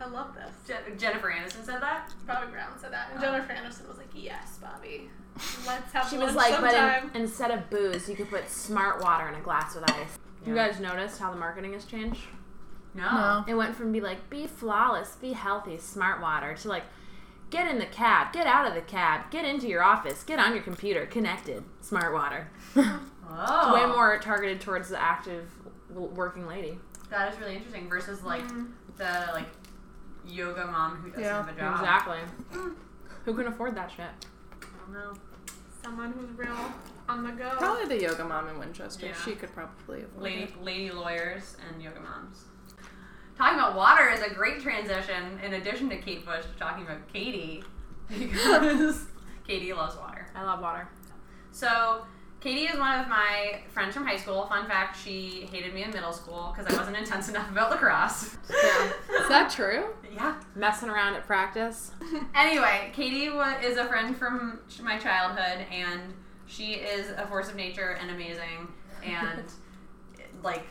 I 0.00 0.06
love 0.08 0.34
this. 0.34 0.52
Je- 0.68 0.96
Jennifer 0.96 1.30
Aniston 1.30 1.64
said 1.64 1.80
that? 1.80 2.12
Bobbi 2.28 2.50
Brown 2.52 2.78
said 2.78 2.92
that, 2.92 3.08
and 3.10 3.18
Oh. 3.18 3.22
Jennifer 3.26 3.52
Aniston 3.54 3.88
was 3.88 3.96
like, 3.96 4.10
"Yes, 4.14 4.58
Bobbi, 4.62 5.08
let's 5.66 5.90
have 5.92 6.08
She 6.10 6.18
lunch 6.18 6.26
was 6.28 6.36
like, 6.36 6.52
sometime." 6.54 7.08
but 7.08 7.16
in, 7.16 7.22
instead 7.22 7.50
of 7.50 7.70
booze, 7.70 8.06
you 8.08 8.14
could 8.14 8.28
put 8.28 8.48
smart 8.50 9.02
water 9.02 9.26
in 9.28 9.34
a 9.34 9.40
glass 9.40 9.74
with 9.74 9.90
ice. 9.90 10.18
You 10.46 10.54
guys 10.54 10.78
noticed 10.80 11.18
how 11.18 11.30
the 11.32 11.38
marketing 11.38 11.72
has 11.72 11.86
changed? 11.86 12.20
No. 12.94 13.44
It 13.48 13.54
went 13.54 13.74
from 13.74 13.90
be 13.90 14.00
like, 14.00 14.28
be 14.30 14.46
flawless, 14.46 15.16
be 15.16 15.32
healthy, 15.32 15.76
smart 15.78 16.20
water, 16.20 16.54
to 16.54 16.68
like, 16.68 16.84
get 17.50 17.68
in 17.70 17.78
the 17.78 17.86
cab, 17.86 18.32
get 18.32 18.46
out 18.46 18.66
of 18.66 18.74
the 18.74 18.80
cab, 18.80 19.30
get 19.30 19.44
into 19.44 19.68
your 19.68 19.82
office, 19.82 20.22
get 20.24 20.38
on 20.38 20.52
your 20.54 20.62
computer, 20.62 21.06
connected, 21.06 21.62
smart 21.80 22.12
water. 22.12 22.50
Oh. 23.28 23.74
Way 23.74 23.86
more 23.86 24.18
targeted 24.18 24.60
towards 24.60 24.88
the 24.88 25.00
active 25.00 25.50
working 25.90 26.46
lady. 26.46 26.78
That 27.10 27.32
is 27.32 27.38
really 27.40 27.56
interesting 27.56 27.88
versus 27.88 28.22
like 28.22 28.42
Mhm. 28.48 28.72
the 28.96 29.30
like 29.32 29.48
yoga 30.24 30.66
mom 30.66 30.96
who 30.96 31.08
doesn't 31.10 31.22
Yeah, 31.24 31.36
have 31.44 31.48
a 31.48 31.60
job. 31.60 31.80
exactly. 31.80 32.18
Who 33.24 33.34
can 33.34 33.46
afford 33.48 33.74
that 33.76 33.90
shit? 33.90 34.06
I 34.62 34.66
don't 34.80 34.92
know. 34.92 35.14
Someone 35.82 36.12
who's 36.12 36.30
real 36.36 36.56
on 37.08 37.24
the 37.24 37.32
go. 37.32 37.50
Probably 37.58 37.86
the 37.96 38.02
yoga 38.02 38.24
mom 38.24 38.48
in 38.48 38.58
Winchester. 38.58 39.06
Yeah. 39.06 39.14
She 39.24 39.34
could 39.36 39.52
probably 39.54 40.02
afford 40.02 40.22
Lady 40.22 40.42
it. 40.44 40.62
lady 40.62 40.90
lawyers 40.90 41.56
and 41.68 41.80
yoga 41.82 42.00
moms. 42.00 42.44
Talking 43.36 43.58
about 43.58 43.76
water 43.76 44.08
is 44.10 44.22
a 44.22 44.30
great 44.32 44.60
transition 44.62 45.38
in 45.44 45.54
addition 45.54 45.88
to 45.90 45.96
Kate 45.98 46.24
Bush 46.24 46.44
talking 46.58 46.84
about 46.84 47.06
Katie 47.12 47.62
because 48.08 49.04
Katie 49.46 49.72
loves 49.72 49.96
water. 49.96 50.26
I 50.34 50.42
love 50.42 50.60
water. 50.60 50.88
So 51.52 52.02
Katie 52.40 52.64
is 52.64 52.78
one 52.78 53.00
of 53.00 53.08
my 53.08 53.60
friends 53.72 53.94
from 53.94 54.06
high 54.06 54.16
school. 54.16 54.46
Fun 54.46 54.66
fact, 54.66 54.96
she 55.02 55.48
hated 55.50 55.74
me 55.74 55.82
in 55.84 55.90
middle 55.90 56.12
school 56.12 56.54
because 56.56 56.72
I 56.72 56.78
wasn't 56.78 56.96
intense 56.96 57.28
enough 57.28 57.50
about 57.50 57.70
lacrosse. 57.70 58.36
Yeah. 58.50 58.92
Is 59.22 59.28
that 59.28 59.50
true? 59.50 59.84
yeah. 60.14 60.36
Messing 60.54 60.88
around 60.88 61.14
at 61.14 61.26
practice. 61.26 61.90
Anyway, 62.34 62.90
Katie 62.94 63.28
wa- 63.30 63.56
is 63.62 63.76
a 63.76 63.84
friend 63.86 64.16
from 64.16 64.60
my 64.82 64.98
childhood, 64.98 65.66
and 65.70 66.14
she 66.46 66.74
is 66.74 67.10
a 67.10 67.26
force 67.26 67.48
of 67.48 67.56
nature 67.56 67.96
and 68.00 68.10
amazing, 68.10 68.68
and 69.02 69.42
like 70.42 70.62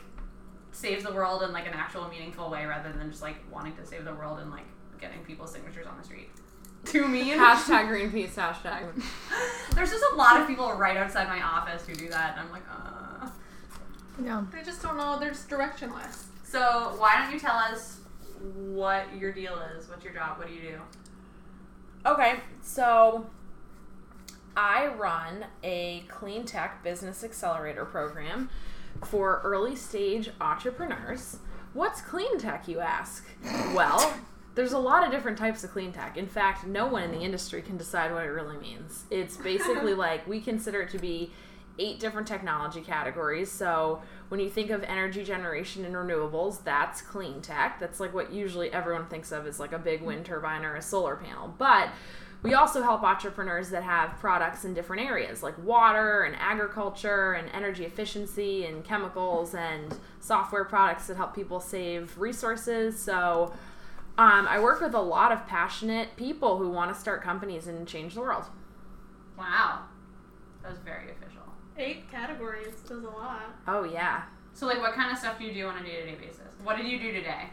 saves 0.76 1.06
the 1.06 1.14
world 1.14 1.42
in 1.44 1.54
like 1.54 1.68
an 1.68 1.74
actual 1.74 2.08
meaningful 2.10 2.50
way 2.50 2.66
rather 2.66 2.92
than 2.92 3.10
just 3.10 3.22
like 3.22 3.38
wanting 3.52 3.76
to 3.78 3.86
save 3.86 4.04
the 4.04 4.14
world 4.14 4.40
and 4.40 4.52
like 4.52 4.66
getting 5.00 5.24
people's 5.24 5.52
signatures 5.52 5.88
on 5.88 5.98
the 5.98 6.04
street. 6.04 6.30
Too 6.84 7.08
mean. 7.08 7.38
hashtag 7.38 7.88
Greenpeace, 7.88 8.36
hashtag. 8.36 9.04
There's 9.76 9.92
just 9.92 10.04
a 10.14 10.16
lot 10.16 10.40
of 10.40 10.48
people 10.48 10.72
right 10.74 10.98
outside 10.98 11.28
my 11.28 11.42
office 11.42 11.88
who 11.88 11.96
do 11.96 12.10
that, 12.10 12.38
and 12.38 12.42
I'm 12.42 12.52
like, 12.52 12.64
uh. 12.70 13.30
Yeah. 14.24 14.44
They 14.52 14.64
just 14.64 14.82
don't 14.82 14.98
know. 14.98 15.18
They're 15.20 15.32
just 15.32 15.50
directionless. 15.50 16.26
So 16.44 16.94
why 16.98 17.22
don't 17.22 17.34
you 17.34 17.40
tell 17.40 17.56
us 17.56 18.00
what 18.56 19.06
your 19.18 19.32
deal 19.32 19.58
is? 19.76 19.90
What's 19.90 20.04
your 20.04 20.14
job? 20.14 20.38
What 20.38 20.48
do 20.48 20.54
you 20.54 20.62
do? 20.62 20.80
Okay, 22.06 22.36
so 22.62 23.26
I 24.56 24.88
run 24.88 25.46
a 25.64 26.04
clean 26.08 26.46
tech 26.46 26.84
business 26.84 27.24
accelerator 27.24 27.84
program 27.84 28.50
for 29.06 29.42
early 29.44 29.76
stage 29.76 30.30
entrepreneurs. 30.42 31.38
What's 31.74 32.02
clean 32.02 32.40
tech, 32.40 32.68
you 32.68 32.80
ask? 32.80 33.26
Well, 33.74 34.14
there's 34.56 34.72
a 34.72 34.80
lot 34.80 35.06
of 35.06 35.12
different 35.12 35.38
types 35.38 35.64
of 35.64 35.72
clean 35.72 35.92
tech. 35.92 36.18
In 36.18 36.28
fact, 36.28 36.66
no 36.66 36.88
one 36.88 37.04
in 37.04 37.12
the 37.12 37.20
industry 37.20 37.62
can 37.62 37.78
decide 37.78 38.14
what 38.14 38.24
it 38.24 38.30
really 38.30 38.58
means. 38.58 39.04
It's 39.12 39.38
basically 39.38 39.94
like 39.96 40.26
we 40.26 40.40
consider 40.40 40.82
it 40.82 40.90
to 40.92 41.00
be 41.00 41.32
eight 41.78 42.00
different 42.00 42.28
technology 42.28 42.80
categories. 42.80 43.52
So 43.52 44.02
when 44.30 44.40
you 44.40 44.50
think 44.50 44.70
of 44.70 44.84
energy 44.84 45.24
generation 45.24 45.84
and 45.84 45.94
renewables, 45.94 46.64
that's 46.64 47.02
clean 47.02 47.42
tech. 47.42 47.80
That's 47.80 48.00
like 48.00 48.14
what 48.14 48.32
usually 48.32 48.72
everyone 48.72 49.08
thinks 49.08 49.34
of 49.34 49.46
as 49.46 49.60
like 49.60 49.74
a 49.74 49.80
big 49.80 50.02
wind 50.02 50.26
turbine 50.26 50.64
or 50.64 50.76
a 50.76 50.82
solar 50.82 51.18
panel. 51.18 51.54
But 51.58 51.90
we 52.44 52.54
also 52.54 52.84
help 52.84 53.04
entrepreneurs 53.04 53.70
that 53.70 53.84
have 53.84 54.20
products 54.20 54.66
in 54.66 54.74
different 54.74 55.04
areas 55.04 55.42
like 55.42 55.58
water 55.64 56.24
and 56.24 56.36
agriculture 56.40 57.34
and 57.34 57.50
energy 57.54 57.86
efficiency 57.86 58.66
and 58.66 58.84
chemicals 58.84 59.56
and 59.56 59.98
software 60.20 60.64
products 60.64 61.08
that 61.08 61.18
help 61.18 61.34
people 61.34 61.60
save 61.60 62.18
resources. 62.20 62.98
So 63.00 63.54
um, 64.18 64.48
I 64.48 64.60
work 64.60 64.82
with 64.82 64.94
a 64.94 65.02
lot 65.02 65.32
of 65.32 65.46
passionate 65.48 66.16
people 66.16 66.58
who 66.58 66.70
want 66.70 66.94
to 66.94 67.00
start 67.00 67.22
companies 67.22 67.68
and 67.68 67.88
change 67.88 68.14
the 68.14 68.22
world. 68.22 68.46
Wow. 69.38 69.84
That 70.62 70.72
was 70.72 70.80
very 70.80 71.12
official. 71.12 71.42
Eight 71.78 72.10
categories 72.10 72.76
does 72.88 73.04
a 73.04 73.10
lot. 73.10 73.44
Oh, 73.68 73.84
yeah. 73.84 74.24
So, 74.54 74.66
like, 74.66 74.80
what 74.80 74.94
kind 74.94 75.12
of 75.12 75.18
stuff 75.18 75.38
do 75.38 75.44
you 75.44 75.54
do 75.54 75.68
on 75.68 75.78
a 75.78 75.84
day 75.84 76.00
to 76.00 76.06
day 76.06 76.16
basis? 76.16 76.48
What 76.64 76.78
did 76.78 76.88
you 76.88 76.98
do 76.98 77.12
today? 77.12 77.50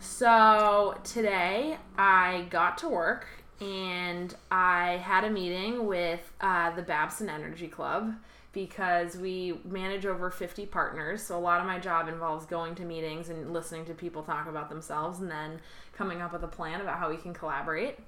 So 0.00 0.98
today 1.04 1.78
I 1.96 2.46
got 2.50 2.78
to 2.78 2.88
work 2.88 3.26
and 3.60 4.34
I 4.50 4.98
had 5.02 5.24
a 5.24 5.30
meeting 5.30 5.86
with 5.86 6.32
uh, 6.40 6.74
the 6.74 6.82
Babson 6.82 7.28
Energy 7.28 7.68
Club 7.68 8.14
because 8.52 9.16
we 9.16 9.58
manage 9.64 10.06
over 10.06 10.30
50 10.30 10.66
partners. 10.66 11.22
So 11.22 11.36
a 11.36 11.40
lot 11.40 11.60
of 11.60 11.66
my 11.66 11.78
job 11.78 12.08
involves 12.08 12.46
going 12.46 12.74
to 12.76 12.84
meetings 12.84 13.28
and 13.28 13.52
listening 13.52 13.84
to 13.86 13.94
people 13.94 14.22
talk 14.22 14.48
about 14.48 14.70
themselves 14.70 15.20
and 15.20 15.30
then 15.30 15.60
coming 15.92 16.22
up 16.22 16.32
with 16.32 16.42
a 16.42 16.48
plan 16.48 16.80
about 16.80 16.98
how 16.98 17.10
we 17.10 17.18
can 17.18 17.34
collaborate. 17.34 17.98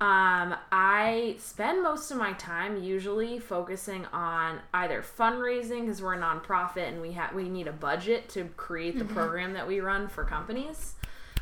Um, 0.00 0.56
I 0.72 1.36
spend 1.38 1.84
most 1.84 2.10
of 2.10 2.16
my 2.16 2.32
time 2.32 2.82
usually 2.82 3.38
focusing 3.38 4.04
on 4.06 4.58
either 4.74 5.02
fundraising 5.02 5.82
because 5.82 6.02
we're 6.02 6.14
a 6.14 6.20
nonprofit 6.20 6.88
and 6.88 7.00
we 7.00 7.12
have 7.12 7.32
we 7.32 7.48
need 7.48 7.68
a 7.68 7.72
budget 7.72 8.28
to 8.30 8.46
create 8.56 8.98
the 8.98 9.04
program 9.04 9.52
that 9.52 9.68
we 9.68 9.78
run 9.78 10.08
for 10.08 10.24
companies 10.24 10.94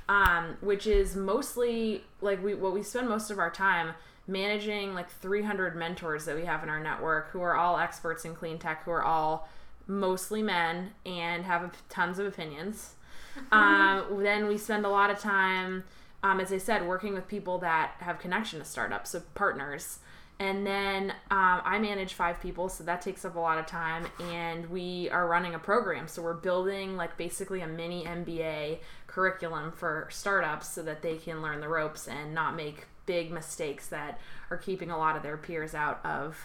um, 0.08 0.56
which 0.60 0.86
is 0.86 1.16
mostly 1.16 2.04
like 2.20 2.42
we 2.42 2.54
what 2.54 2.72
we 2.72 2.82
spend 2.82 3.08
most 3.08 3.30
of 3.30 3.38
our 3.38 3.50
time 3.50 3.94
managing 4.26 4.94
like 4.94 5.10
300 5.10 5.76
mentors 5.76 6.24
that 6.24 6.36
we 6.36 6.44
have 6.44 6.62
in 6.62 6.68
our 6.68 6.80
network 6.80 7.30
who 7.30 7.40
are 7.40 7.56
all 7.56 7.78
experts 7.78 8.24
in 8.24 8.34
clean 8.34 8.58
tech 8.58 8.84
who 8.84 8.90
are 8.90 9.02
all 9.02 9.48
mostly 9.86 10.42
men 10.42 10.92
and 11.04 11.44
have 11.44 11.76
tons 11.88 12.18
of 12.18 12.26
opinions. 12.26 12.94
Um, 13.50 14.22
then 14.22 14.46
we 14.46 14.58
spend 14.58 14.84
a 14.84 14.90
lot 14.90 15.08
of 15.08 15.18
time 15.18 15.84
um, 16.22 16.38
as 16.38 16.52
i 16.52 16.58
said 16.58 16.86
working 16.86 17.14
with 17.14 17.26
people 17.28 17.56
that 17.60 17.92
have 18.00 18.18
connection 18.18 18.58
to 18.58 18.64
startups 18.66 19.08
so 19.12 19.22
partners 19.34 20.00
and 20.42 20.66
then 20.66 21.10
um, 21.30 21.62
I 21.64 21.78
manage 21.78 22.14
five 22.14 22.40
people, 22.40 22.68
so 22.68 22.82
that 22.82 23.00
takes 23.00 23.24
up 23.24 23.36
a 23.36 23.38
lot 23.38 23.58
of 23.58 23.66
time. 23.66 24.08
And 24.32 24.68
we 24.68 25.08
are 25.10 25.28
running 25.28 25.54
a 25.54 25.58
program, 25.60 26.08
so 26.08 26.20
we're 26.20 26.34
building 26.34 26.96
like 26.96 27.16
basically 27.16 27.60
a 27.60 27.68
mini 27.68 28.02
MBA 28.04 28.80
curriculum 29.06 29.70
for 29.70 30.08
startups 30.10 30.68
so 30.68 30.82
that 30.82 31.00
they 31.00 31.16
can 31.16 31.42
learn 31.42 31.60
the 31.60 31.68
ropes 31.68 32.08
and 32.08 32.34
not 32.34 32.56
make 32.56 32.86
big 33.06 33.30
mistakes 33.30 33.86
that 33.88 34.18
are 34.50 34.56
keeping 34.56 34.90
a 34.90 34.98
lot 34.98 35.14
of 35.16 35.22
their 35.22 35.36
peers 35.36 35.76
out 35.76 36.04
of 36.04 36.36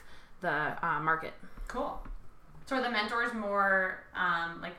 the 0.41 0.77
uh, 0.85 0.99
market. 0.99 1.33
Cool. 1.67 1.99
So, 2.67 2.75
are 2.75 2.83
the 2.83 2.91
mentors 2.91 3.33
more 3.33 4.03
um, 4.15 4.61
like 4.61 4.75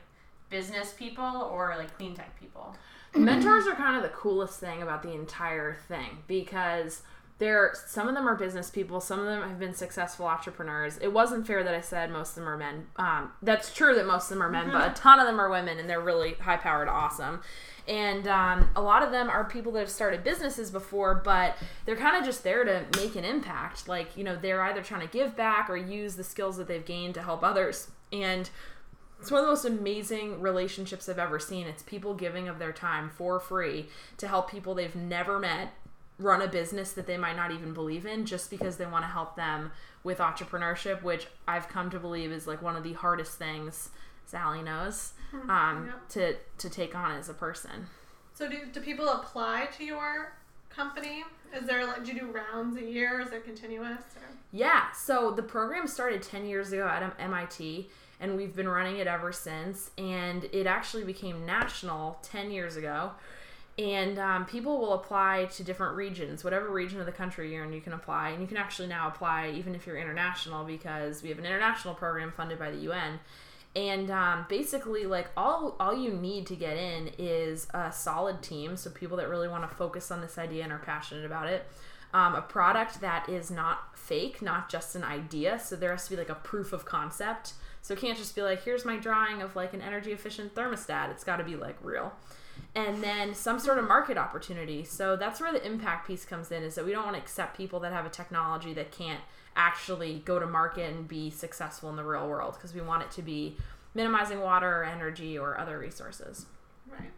business 0.49 0.93
people 0.93 1.49
or 1.51 1.75
like 1.77 1.97
clean 1.97 2.15
tech 2.15 2.39
people? 2.39 2.73
mentors 3.15 3.67
are 3.67 3.75
kind 3.75 3.97
of 3.97 4.03
the 4.03 4.15
coolest 4.15 4.61
thing 4.61 4.81
about 4.81 5.03
the 5.03 5.11
entire 5.11 5.75
thing 5.89 6.19
because 6.27 7.01
they're 7.39 7.73
some 7.87 8.09
of 8.09 8.15
them 8.15 8.27
are 8.27 8.35
business 8.35 8.69
people. 8.69 8.99
Some 8.99 9.19
of 9.19 9.25
them 9.25 9.41
have 9.41 9.57
been 9.57 9.73
successful 9.73 10.27
entrepreneurs. 10.27 10.97
It 10.97 11.11
wasn't 11.13 11.47
fair 11.47 11.63
that 11.63 11.73
i 11.73 11.79
said 11.79 12.11
most 12.11 12.31
of 12.31 12.35
them 12.35 12.49
are 12.49 12.57
men. 12.57 12.87
Um, 12.97 13.31
that's 13.41 13.73
true 13.73 13.95
that 13.95 14.05
most 14.05 14.25
of 14.25 14.29
them 14.29 14.43
are 14.43 14.49
men 14.49 14.69
but 14.69 14.91
a 14.91 14.93
ton 14.93 15.19
of 15.19 15.25
them 15.25 15.39
are 15.39 15.49
women 15.49 15.79
and 15.79 15.89
they're 15.89 16.01
really 16.01 16.33
high 16.33 16.57
powered 16.57 16.89
awesome. 16.89 17.41
And 17.87 18.27
um, 18.27 18.69
a 18.75 18.81
lot 18.81 19.01
of 19.03 19.11
them 19.11 19.29
are 19.29 19.45
people 19.45 19.71
that 19.71 19.79
have 19.79 19.89
started 19.89 20.23
businesses 20.23 20.69
before 20.69 21.15
but 21.15 21.55
they're 21.85 21.95
kind 21.95 22.17
of 22.17 22.25
just 22.25 22.43
there 22.43 22.65
to 22.65 22.85
make 22.97 23.15
an 23.15 23.23
impact. 23.23 23.87
Like 23.87 24.17
you 24.17 24.25
know 24.25 24.35
they're 24.35 24.61
either 24.63 24.81
trying 24.81 25.07
to 25.07 25.11
give 25.11 25.37
back 25.37 25.69
or 25.69 25.77
use 25.77 26.15
the 26.15 26.25
skills 26.25 26.57
that 26.57 26.67
they've 26.67 26.85
gained 26.85 27.13
to 27.13 27.21
help 27.21 27.41
others. 27.41 27.89
And 28.11 28.49
it's 29.21 29.31
one 29.31 29.41
of 29.41 29.47
the 29.47 29.51
most 29.51 29.65
amazing 29.65 30.41
relationships 30.41 31.09
I've 31.09 31.19
ever 31.19 31.39
seen. 31.39 31.67
It's 31.67 31.83
people 31.83 32.13
giving 32.13 32.47
of 32.47 32.57
their 32.57 32.71
time 32.71 33.09
for 33.09 33.39
free 33.39 33.87
to 34.17 34.27
help 34.27 34.49
people 34.49 34.75
they've 34.75 34.95
never 34.95 35.39
met 35.39 35.73
run 36.19 36.41
a 36.41 36.47
business 36.47 36.91
that 36.93 37.07
they 37.07 37.17
might 37.17 37.35
not 37.35 37.49
even 37.51 37.73
believe 37.73 38.05
in 38.05 38.25
just 38.25 38.49
because 38.51 38.77
they 38.77 38.85
want 38.85 39.03
to 39.03 39.09
help 39.09 39.35
them 39.35 39.71
with 40.03 40.19
entrepreneurship, 40.19 41.01
which 41.01 41.27
I've 41.47 41.67
come 41.69 41.89
to 41.91 41.99
believe 41.99 42.31
is 42.31 42.45
like 42.45 42.61
one 42.61 42.75
of 42.75 42.83
the 42.83 42.93
hardest 42.93 43.37
things 43.37 43.89
Sally 44.25 44.61
knows 44.61 45.13
um, 45.47 45.87
Yep. 45.87 46.09
to 46.09 46.35
to 46.59 46.69
take 46.69 46.93
on 46.95 47.11
as 47.13 47.29
a 47.29 47.33
person. 47.33 47.87
So 48.35 48.47
do, 48.49 48.57
do 48.71 48.79
people 48.79 49.09
apply 49.09 49.69
to 49.77 49.83
your 49.83 50.33
company? 50.69 51.23
Is 51.55 51.65
there 51.65 51.85
like 51.87 52.03
do 52.05 52.13
you 52.13 52.19
do 52.19 52.25
rounds 52.27 52.77
a 52.77 52.83
year? 52.83 53.19
Is 53.21 53.31
it 53.31 53.43
continuous? 53.43 54.01
Or? 54.17 54.27
Yeah, 54.51 54.91
so 54.91 55.31
the 55.31 55.43
program 55.43 55.87
started 55.87 56.21
10 56.23 56.45
years 56.45 56.71
ago 56.71 56.87
at 56.87 57.15
MIT, 57.19 57.89
and 58.19 58.35
we've 58.37 58.55
been 58.55 58.67
running 58.69 58.97
it 58.97 59.07
ever 59.07 59.31
since. 59.31 59.91
And 59.97 60.45
it 60.51 60.65
actually 60.67 61.03
became 61.03 61.45
national 61.45 62.19
10 62.23 62.51
years 62.51 62.75
ago. 62.75 63.11
And 63.79 64.19
um, 64.19 64.45
people 64.45 64.77
will 64.77 64.91
apply 64.91 65.45
to 65.53 65.63
different 65.63 65.95
regions, 65.95 66.43
whatever 66.43 66.69
region 66.69 66.99
of 66.99 67.05
the 67.05 67.13
country 67.13 67.53
you're 67.53 67.63
in, 67.63 67.71
you 67.71 67.79
can 67.79 67.93
apply. 67.93 68.31
And 68.31 68.41
you 68.41 68.47
can 68.47 68.57
actually 68.57 68.89
now 68.89 69.07
apply 69.07 69.53
even 69.55 69.73
if 69.73 69.87
you're 69.87 69.97
international 69.97 70.65
because 70.65 71.23
we 71.23 71.29
have 71.29 71.39
an 71.39 71.45
international 71.45 71.93
program 71.93 72.33
funded 72.35 72.59
by 72.59 72.71
the 72.71 72.79
UN. 72.79 73.21
And 73.77 74.11
um, 74.11 74.45
basically, 74.49 75.05
like 75.05 75.29
all 75.37 75.77
all 75.79 75.97
you 75.97 76.11
need 76.11 76.45
to 76.47 76.57
get 76.57 76.75
in 76.75 77.11
is 77.17 77.67
a 77.73 77.89
solid 77.89 78.41
team, 78.41 78.75
so 78.75 78.89
people 78.89 79.15
that 79.15 79.29
really 79.29 79.47
want 79.47 79.69
to 79.69 79.73
focus 79.73 80.11
on 80.11 80.19
this 80.19 80.37
idea 80.37 80.63
and 80.63 80.73
are 80.73 80.79
passionate 80.79 81.23
about 81.23 81.47
it. 81.47 81.65
Um, 82.13 82.35
a 82.35 82.41
product 82.41 82.99
that 82.99 83.29
is 83.29 83.49
not 83.49 83.97
fake, 83.97 84.41
not 84.41 84.69
just 84.69 84.95
an 84.95 85.05
idea. 85.05 85.57
So 85.57 85.77
there 85.77 85.91
has 85.91 86.03
to 86.05 86.09
be 86.09 86.17
like 86.17 86.29
a 86.29 86.35
proof 86.35 86.73
of 86.73 86.83
concept. 86.83 87.53
So 87.81 87.93
it 87.93 88.01
can't 88.01 88.17
just 88.17 88.35
be 88.35 88.41
like, 88.41 88.63
here's 88.63 88.83
my 88.83 88.97
drawing 88.97 89.41
of 89.41 89.55
like 89.55 89.73
an 89.73 89.81
energy 89.81 90.11
efficient 90.11 90.53
thermostat. 90.53 91.11
It's 91.11 91.23
got 91.23 91.37
to 91.37 91.45
be 91.45 91.55
like 91.55 91.77
real. 91.81 92.11
And 92.75 93.03
then 93.03 93.33
some 93.33 93.59
sort 93.59 93.77
of 93.77 93.87
market 93.87 94.17
opportunity. 94.17 94.83
So 94.83 95.15
that's 95.15 95.41
where 95.41 95.51
the 95.51 95.65
impact 95.65 96.07
piece 96.07 96.25
comes 96.25 96.51
in 96.51 96.63
is 96.63 96.75
that 96.75 96.85
we 96.85 96.91
don't 96.91 97.03
want 97.03 97.15
to 97.15 97.21
accept 97.21 97.57
people 97.57 97.79
that 97.81 97.91
have 97.93 98.05
a 98.05 98.09
technology 98.09 98.73
that 98.73 98.91
can't 98.91 99.21
actually 99.55 100.21
go 100.25 100.39
to 100.39 100.47
market 100.47 100.93
and 100.93 101.07
be 101.07 101.29
successful 101.29 101.89
in 101.89 101.95
the 101.95 102.03
real 102.03 102.27
world 102.27 102.53
because 102.53 102.73
we 102.73 102.81
want 102.81 103.03
it 103.03 103.11
to 103.11 103.21
be 103.21 103.55
minimizing 103.93 104.39
water 104.39 104.81
or 104.81 104.85
energy 104.85 105.37
or 105.37 105.57
other 105.57 105.77
resources. 105.77 106.45
Right. 106.89 107.11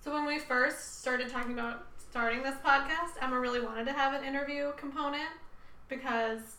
So 0.00 0.12
when 0.12 0.26
we 0.26 0.38
first 0.38 1.00
started 1.00 1.30
talking 1.30 1.52
about 1.52 1.86
starting 1.96 2.42
this 2.42 2.56
podcast, 2.64 3.22
Emma 3.22 3.38
really 3.38 3.60
wanted 3.60 3.86
to 3.86 3.92
have 3.92 4.12
an 4.12 4.24
interview 4.24 4.72
component 4.76 5.30
because 5.88 6.56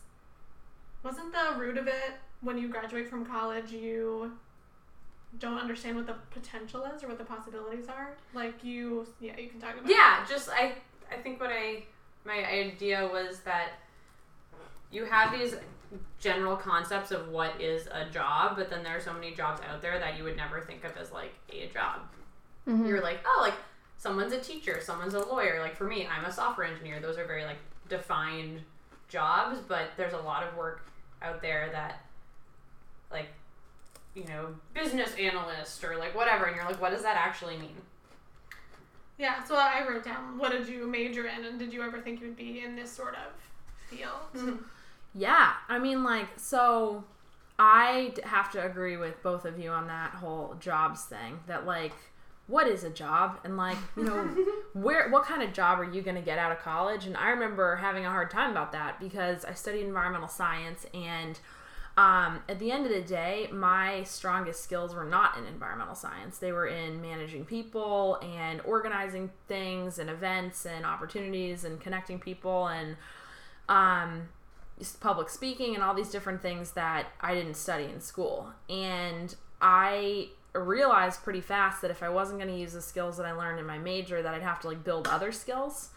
wasn't 1.02 1.32
the 1.32 1.58
root 1.58 1.78
of 1.78 1.86
it 1.86 2.14
when 2.40 2.58
you 2.58 2.68
graduate 2.68 3.08
from 3.08 3.24
college 3.24 3.70
you 3.70 4.32
don't 5.38 5.58
understand 5.58 5.96
what 5.96 6.06
the 6.06 6.14
potential 6.30 6.84
is 6.84 7.02
or 7.02 7.08
what 7.08 7.18
the 7.18 7.24
possibilities 7.24 7.88
are? 7.88 8.16
Like 8.34 8.62
you 8.64 9.06
yeah, 9.20 9.38
you 9.38 9.48
can 9.48 9.60
talk 9.60 9.74
about 9.74 9.90
Yeah, 9.90 10.24
just 10.28 10.48
I 10.50 10.74
I 11.10 11.16
think 11.16 11.40
what 11.40 11.50
I 11.50 11.84
my 12.24 12.44
idea 12.44 13.06
was 13.06 13.40
that 13.40 13.72
you 14.90 15.04
have 15.04 15.32
these 15.32 15.56
general 16.18 16.56
concepts 16.56 17.10
of 17.10 17.28
what 17.28 17.60
is 17.60 17.86
a 17.88 18.06
job, 18.10 18.56
but 18.56 18.70
then 18.70 18.82
there 18.82 18.96
are 18.96 19.00
so 19.00 19.12
many 19.12 19.32
jobs 19.34 19.60
out 19.68 19.82
there 19.82 19.98
that 19.98 20.16
you 20.18 20.24
would 20.24 20.36
never 20.36 20.60
think 20.60 20.84
of 20.84 20.96
as 20.96 21.12
like 21.12 21.34
a 21.50 21.68
job. 21.68 22.00
Mm-hmm. 22.66 22.86
You're 22.86 23.02
like, 23.02 23.20
oh, 23.24 23.40
like 23.42 23.54
someone's 23.98 24.32
a 24.32 24.40
teacher, 24.40 24.80
someone's 24.82 25.14
a 25.14 25.20
lawyer. 25.20 25.60
Like 25.60 25.76
for 25.76 25.84
me, 25.84 26.06
I'm 26.06 26.24
a 26.24 26.32
software 26.32 26.66
engineer. 26.66 27.00
Those 27.00 27.18
are 27.18 27.26
very 27.26 27.44
like 27.44 27.58
defined 27.88 28.60
jobs, 29.08 29.58
but 29.66 29.90
there's 29.96 30.14
a 30.14 30.18
lot 30.18 30.42
of 30.42 30.56
work 30.56 30.82
out 31.22 31.40
there 31.40 31.68
that 31.72 32.00
like 33.10 33.28
you 34.16 34.24
know, 34.24 34.48
business 34.74 35.14
analyst 35.20 35.84
or 35.84 35.96
like 35.96 36.16
whatever, 36.16 36.46
and 36.46 36.56
you're 36.56 36.64
like, 36.64 36.80
what 36.80 36.90
does 36.90 37.02
that 37.02 37.16
actually 37.16 37.58
mean? 37.58 37.76
Yeah, 39.18 39.44
so 39.44 39.56
I 39.56 39.86
wrote 39.88 40.04
down 40.04 40.38
what 40.38 40.52
did 40.52 40.68
you 40.68 40.86
major 40.86 41.26
in 41.26 41.44
and 41.44 41.58
did 41.58 41.72
you 41.72 41.82
ever 41.82 42.00
think 42.00 42.20
you 42.20 42.28
would 42.28 42.36
be 42.36 42.60
in 42.60 42.74
this 42.76 42.90
sort 42.90 43.14
of 43.14 43.32
field? 43.88 44.10
Mm-hmm. 44.34 44.56
Yeah, 45.14 45.52
I 45.68 45.78
mean, 45.78 46.02
like, 46.02 46.26
so 46.36 47.04
I 47.58 48.14
have 48.24 48.50
to 48.52 48.64
agree 48.64 48.96
with 48.96 49.22
both 49.22 49.44
of 49.44 49.58
you 49.58 49.70
on 49.70 49.86
that 49.86 50.10
whole 50.10 50.56
jobs 50.60 51.04
thing. 51.04 51.40
That, 51.46 51.64
like, 51.64 51.94
what 52.46 52.66
is 52.66 52.84
a 52.84 52.90
job? 52.90 53.38
And, 53.44 53.56
like, 53.56 53.78
you 53.96 54.04
know, 54.04 54.28
where 54.74 55.08
what 55.08 55.24
kind 55.24 55.42
of 55.42 55.54
job 55.54 55.80
are 55.80 55.90
you 55.90 56.02
going 56.02 56.16
to 56.16 56.22
get 56.22 56.38
out 56.38 56.52
of 56.52 56.58
college 56.58 57.06
and 57.06 57.16
i 57.16 57.30
remember 57.30 57.76
having 57.76 58.04
a 58.04 58.10
hard 58.10 58.30
time 58.30 58.50
about 58.50 58.72
that 58.72 59.00
because 59.00 59.44
i 59.46 59.54
studied 59.54 59.86
environmental 59.86 60.28
science 60.28 60.84
and 60.92 61.40
um, 61.96 62.40
at 62.48 62.58
the 62.58 62.70
end 62.70 62.84
of 62.84 62.92
the 62.92 63.00
day 63.00 63.48
my 63.52 64.02
strongest 64.02 64.62
skills 64.62 64.94
were 64.94 65.04
not 65.04 65.36
in 65.38 65.46
environmental 65.46 65.94
science 65.94 66.38
they 66.38 66.52
were 66.52 66.66
in 66.66 67.00
managing 67.00 67.44
people 67.44 68.18
and 68.22 68.60
organizing 68.62 69.30
things 69.48 69.98
and 69.98 70.10
events 70.10 70.66
and 70.66 70.84
opportunities 70.84 71.64
and 71.64 71.80
connecting 71.80 72.18
people 72.18 72.68
and 72.68 72.96
um, 73.68 74.28
public 75.00 75.28
speaking 75.28 75.74
and 75.74 75.82
all 75.82 75.94
these 75.94 76.10
different 76.10 76.42
things 76.42 76.72
that 76.72 77.06
I 77.20 77.34
didn't 77.34 77.54
study 77.54 77.84
in 77.84 78.00
school. 78.00 78.50
And 78.68 79.34
I 79.60 80.28
realized 80.54 81.22
pretty 81.22 81.40
fast 81.40 81.82
that 81.82 81.90
if 81.90 82.02
I 82.02 82.08
wasn't 82.08 82.40
going 82.40 82.52
to 82.52 82.58
use 82.58 82.72
the 82.72 82.82
skills 82.82 83.16
that 83.16 83.26
I 83.26 83.32
learned 83.32 83.58
in 83.58 83.66
my 83.66 83.78
major, 83.78 84.22
that 84.22 84.34
I'd 84.34 84.42
have 84.42 84.60
to 84.60 84.68
like 84.68 84.84
build 84.84 85.08
other 85.08 85.32
skills. 85.32 85.90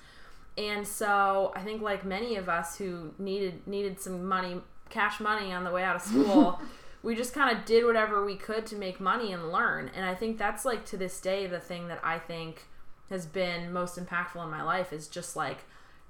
And 0.58 0.88
so 0.88 1.53
I 1.56 1.62
think 1.62 1.82
like 1.82 2.06
many 2.06 2.36
of 2.36 2.50
us 2.50 2.77
who 2.77 3.13
needed 3.18 3.65
needed 3.68 4.00
some 4.00 4.25
money, 4.25 4.62
cash 4.89 5.19
money 5.19 5.51
on 5.53 5.63
the 5.63 5.72
way 5.72 5.84
out 5.84 5.96
of 5.96 6.01
school, 6.03 6.60
we 7.03 7.15
just 7.15 7.34
kind 7.34 7.58
of 7.58 7.65
did 7.65 7.86
whatever 7.86 8.25
we 8.25 8.36
could 8.36 8.65
to 8.67 8.75
make 8.75 9.00
money 9.00 9.31
and 9.31 9.51
learn. 9.51 9.89
And 9.96 10.05
I 10.05 10.15
think 10.15 10.38
that's 10.38 10.65
like 10.65 10.86
to 10.88 10.98
this 10.98 11.19
day 11.19 11.48
the 11.48 11.60
thing 11.60 11.88
that 11.88 12.00
I 12.03 12.19
think 12.19 12.65
has 13.10 13.25
been 13.25 13.72
most 13.74 13.98
impactful 13.98 14.43
in 14.43 14.50
my 14.50 14.62
life 14.62 14.93
is 14.93 15.08
just 15.08 15.36
like 15.36 15.60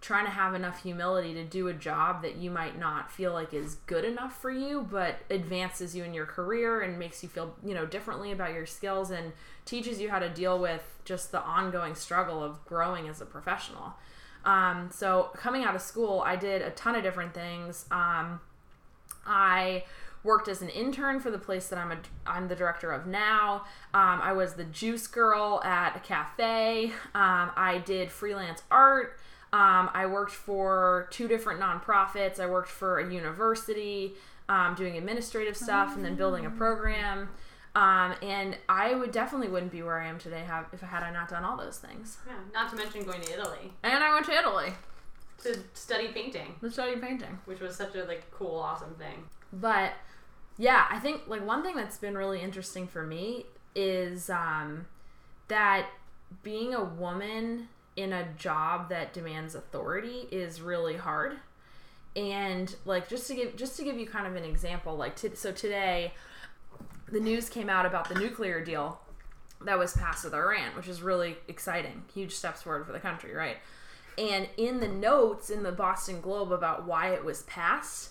trying 0.01 0.25
to 0.25 0.31
have 0.31 0.53
enough 0.53 0.81
humility 0.81 1.33
to 1.33 1.43
do 1.43 1.67
a 1.67 1.73
job 1.73 2.21
that 2.21 2.37
you 2.37 2.49
might 2.49 2.79
not 2.79 3.11
feel 3.11 3.33
like 3.33 3.53
is 3.53 3.75
good 3.85 4.05
enough 4.05 4.39
for 4.41 4.49
you 4.49 4.87
but 4.89 5.17
advances 5.29 5.93
you 5.93 6.03
in 6.03 6.13
your 6.13 6.25
career 6.25 6.81
and 6.81 6.97
makes 6.97 7.21
you 7.21 7.27
feel 7.27 7.53
you 7.65 7.73
know 7.73 7.85
differently 7.85 8.31
about 8.31 8.53
your 8.53 8.65
skills 8.65 9.11
and 9.11 9.33
teaches 9.65 9.99
you 9.99 10.09
how 10.09 10.19
to 10.19 10.29
deal 10.29 10.57
with 10.57 10.97
just 11.03 11.31
the 11.31 11.41
ongoing 11.41 11.95
struggle 11.95 12.41
of 12.43 12.63
growing 12.65 13.09
as 13.09 13.19
a 13.19 13.25
professional. 13.25 13.93
Um, 14.45 14.89
so 14.91 15.31
coming 15.35 15.65
out 15.65 15.75
of 15.75 15.81
school 15.81 16.23
i 16.25 16.37
did 16.37 16.61
a 16.61 16.69
ton 16.71 16.95
of 16.95 17.03
different 17.03 17.33
things. 17.33 17.85
Um, 17.91 18.39
i 19.25 19.83
worked 20.23 20.47
as 20.47 20.61
an 20.61 20.69
intern 20.69 21.19
for 21.19 21.31
the 21.31 21.37
place 21.37 21.69
that 21.69 21.79
I'm 21.79 21.91
a, 21.91 21.97
I'm 22.25 22.47
the 22.47 22.55
director 22.55 22.91
of 22.91 23.07
now. 23.07 23.65
Um, 23.93 24.19
I 24.21 24.33
was 24.33 24.53
the 24.53 24.65
juice 24.65 25.07
girl 25.07 25.61
at 25.63 25.95
a 25.95 25.99
cafe. 25.99 26.87
Um, 27.15 27.51
I 27.55 27.81
did 27.85 28.11
freelance 28.11 28.63
art. 28.69 29.17
Um, 29.51 29.89
I 29.93 30.05
worked 30.05 30.33
for 30.33 31.07
two 31.09 31.27
different 31.27 31.59
nonprofits. 31.59 32.39
I 32.39 32.45
worked 32.45 32.69
for 32.69 32.99
a 32.99 33.13
university 33.13 34.13
um, 34.47 34.75
doing 34.75 34.97
administrative 34.97 35.55
stuff 35.55 35.95
and 35.95 36.03
then 36.03 36.15
building 36.15 36.45
a 36.45 36.49
program. 36.49 37.29
Um, 37.75 38.15
and 38.21 38.57
I 38.67 38.95
would 38.95 39.11
definitely 39.11 39.47
wouldn't 39.47 39.71
be 39.71 39.83
where 39.83 40.01
I 40.01 40.07
am 40.07 40.17
today 40.19 40.41
have, 40.41 40.67
if 40.73 40.83
I 40.83 40.87
had 40.87 41.03
I 41.03 41.11
not 41.11 41.29
done 41.29 41.43
all 41.43 41.55
those 41.55 41.77
things. 41.77 42.17
Yeah, 42.27 42.33
not 42.53 42.69
to 42.71 42.75
mention 42.75 43.03
going 43.03 43.21
to 43.21 43.33
Italy 43.33 43.73
And 43.83 44.03
I 44.03 44.13
went 44.13 44.25
to 44.25 44.33
Italy 44.33 44.73
to 45.43 45.59
study 45.73 46.09
painting, 46.09 46.55
to 46.61 46.69
study 46.71 46.95
painting. 46.97 47.39
which 47.45 47.59
was 47.59 47.75
such 47.75 47.95
a 47.95 48.03
like 48.05 48.29
cool, 48.31 48.57
awesome 48.57 48.95
thing. 48.95 49.23
but 49.53 49.93
yeah 50.57 50.85
i 50.89 50.99
think 50.99 51.21
like 51.27 51.45
one 51.45 51.63
thing 51.63 51.75
that's 51.75 51.97
been 51.97 52.17
really 52.17 52.41
interesting 52.41 52.85
for 52.85 53.03
me 53.05 53.45
is 53.75 54.29
um 54.29 54.85
that 55.47 55.87
being 56.43 56.73
a 56.73 56.83
woman 56.83 57.67
in 57.95 58.11
a 58.13 58.27
job 58.37 58.89
that 58.89 59.13
demands 59.13 59.55
authority 59.55 60.27
is 60.31 60.61
really 60.61 60.97
hard 60.97 61.37
and 62.15 62.75
like 62.85 63.07
just 63.07 63.27
to 63.27 63.35
give 63.35 63.55
just 63.55 63.77
to 63.77 63.83
give 63.83 63.97
you 63.97 64.05
kind 64.05 64.27
of 64.27 64.35
an 64.35 64.43
example 64.43 64.95
like 64.95 65.15
to, 65.15 65.33
so 65.35 65.51
today 65.51 66.13
the 67.11 67.19
news 67.19 67.49
came 67.49 67.69
out 67.69 67.85
about 67.85 68.09
the 68.09 68.15
nuclear 68.15 68.63
deal 68.63 68.99
that 69.65 69.77
was 69.77 69.93
passed 69.93 70.23
with 70.23 70.33
Iran, 70.33 70.75
which 70.75 70.87
is 70.87 71.01
really 71.01 71.37
exciting. 71.47 72.03
Huge 72.13 72.33
steps 72.33 72.61
forward 72.63 72.85
for 72.85 72.91
the 72.93 72.99
country, 72.99 73.33
right? 73.33 73.57
And 74.17 74.47
in 74.57 74.79
the 74.79 74.87
notes 74.87 75.49
in 75.49 75.63
the 75.63 75.71
Boston 75.71 76.21
Globe 76.21 76.51
about 76.51 76.85
why 76.85 77.13
it 77.13 77.23
was 77.23 77.43
passed, 77.43 78.09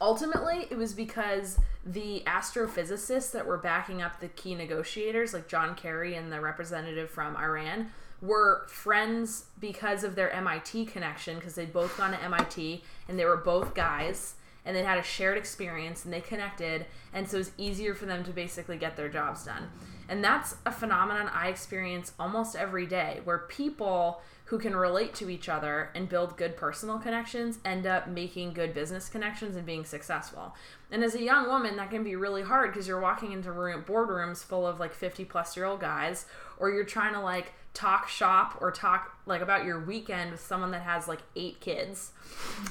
ultimately 0.00 0.66
it 0.70 0.76
was 0.76 0.92
because 0.92 1.58
the 1.84 2.22
astrophysicists 2.26 3.32
that 3.32 3.46
were 3.46 3.58
backing 3.58 4.02
up 4.02 4.20
the 4.20 4.28
key 4.28 4.54
negotiators, 4.54 5.34
like 5.34 5.48
John 5.48 5.74
Kerry 5.74 6.14
and 6.14 6.32
the 6.32 6.40
representative 6.40 7.10
from 7.10 7.36
Iran, 7.36 7.90
were 8.20 8.66
friends 8.68 9.46
because 9.58 10.04
of 10.04 10.14
their 10.14 10.30
MIT 10.30 10.86
connection, 10.86 11.36
because 11.36 11.56
they'd 11.56 11.72
both 11.72 11.96
gone 11.96 12.12
to 12.12 12.22
MIT 12.22 12.84
and 13.08 13.18
they 13.18 13.24
were 13.24 13.36
both 13.36 13.74
guys 13.74 14.36
and 14.64 14.76
they 14.76 14.84
had 14.84 14.98
a 14.98 15.02
shared 15.02 15.36
experience 15.36 16.04
and 16.04 16.14
they 16.14 16.20
connected 16.20 16.86
and 17.12 17.28
so 17.28 17.36
it 17.36 17.40
was 17.40 17.50
easier 17.58 17.94
for 17.94 18.06
them 18.06 18.24
to 18.24 18.30
basically 18.30 18.76
get 18.76 18.96
their 18.96 19.08
jobs 19.08 19.44
done 19.44 19.68
and 20.12 20.22
that's 20.22 20.56
a 20.66 20.70
phenomenon 20.70 21.30
i 21.32 21.48
experience 21.48 22.12
almost 22.20 22.54
every 22.54 22.86
day 22.86 23.20
where 23.24 23.38
people 23.38 24.20
who 24.52 24.58
can 24.58 24.76
relate 24.76 25.14
to 25.14 25.30
each 25.30 25.48
other 25.48 25.88
and 25.94 26.10
build 26.10 26.36
good 26.36 26.58
personal 26.58 26.98
connections 26.98 27.58
end 27.64 27.86
up 27.86 28.06
making 28.06 28.52
good 28.52 28.74
business 28.74 29.08
connections 29.08 29.56
and 29.56 29.64
being 29.64 29.82
successful. 29.82 30.54
And 30.90 31.02
as 31.02 31.14
a 31.14 31.22
young 31.22 31.46
woman 31.46 31.76
that 31.76 31.88
can 31.88 32.04
be 32.04 32.16
really 32.16 32.42
hard 32.42 32.70
because 32.70 32.86
you're 32.86 33.00
walking 33.00 33.32
into 33.32 33.50
room, 33.50 33.82
boardrooms 33.82 34.44
full 34.44 34.66
of 34.66 34.78
like 34.78 34.92
50 34.92 35.24
plus 35.24 35.56
year 35.56 35.64
old 35.64 35.80
guys 35.80 36.26
or 36.58 36.70
you're 36.70 36.84
trying 36.84 37.14
to 37.14 37.20
like 37.20 37.54
talk 37.72 38.10
shop 38.10 38.58
or 38.60 38.70
talk 38.70 39.16
like 39.24 39.40
about 39.40 39.64
your 39.64 39.80
weekend 39.80 40.32
with 40.32 40.40
someone 40.42 40.72
that 40.72 40.82
has 40.82 41.08
like 41.08 41.20
eight 41.34 41.58
kids. 41.60 42.10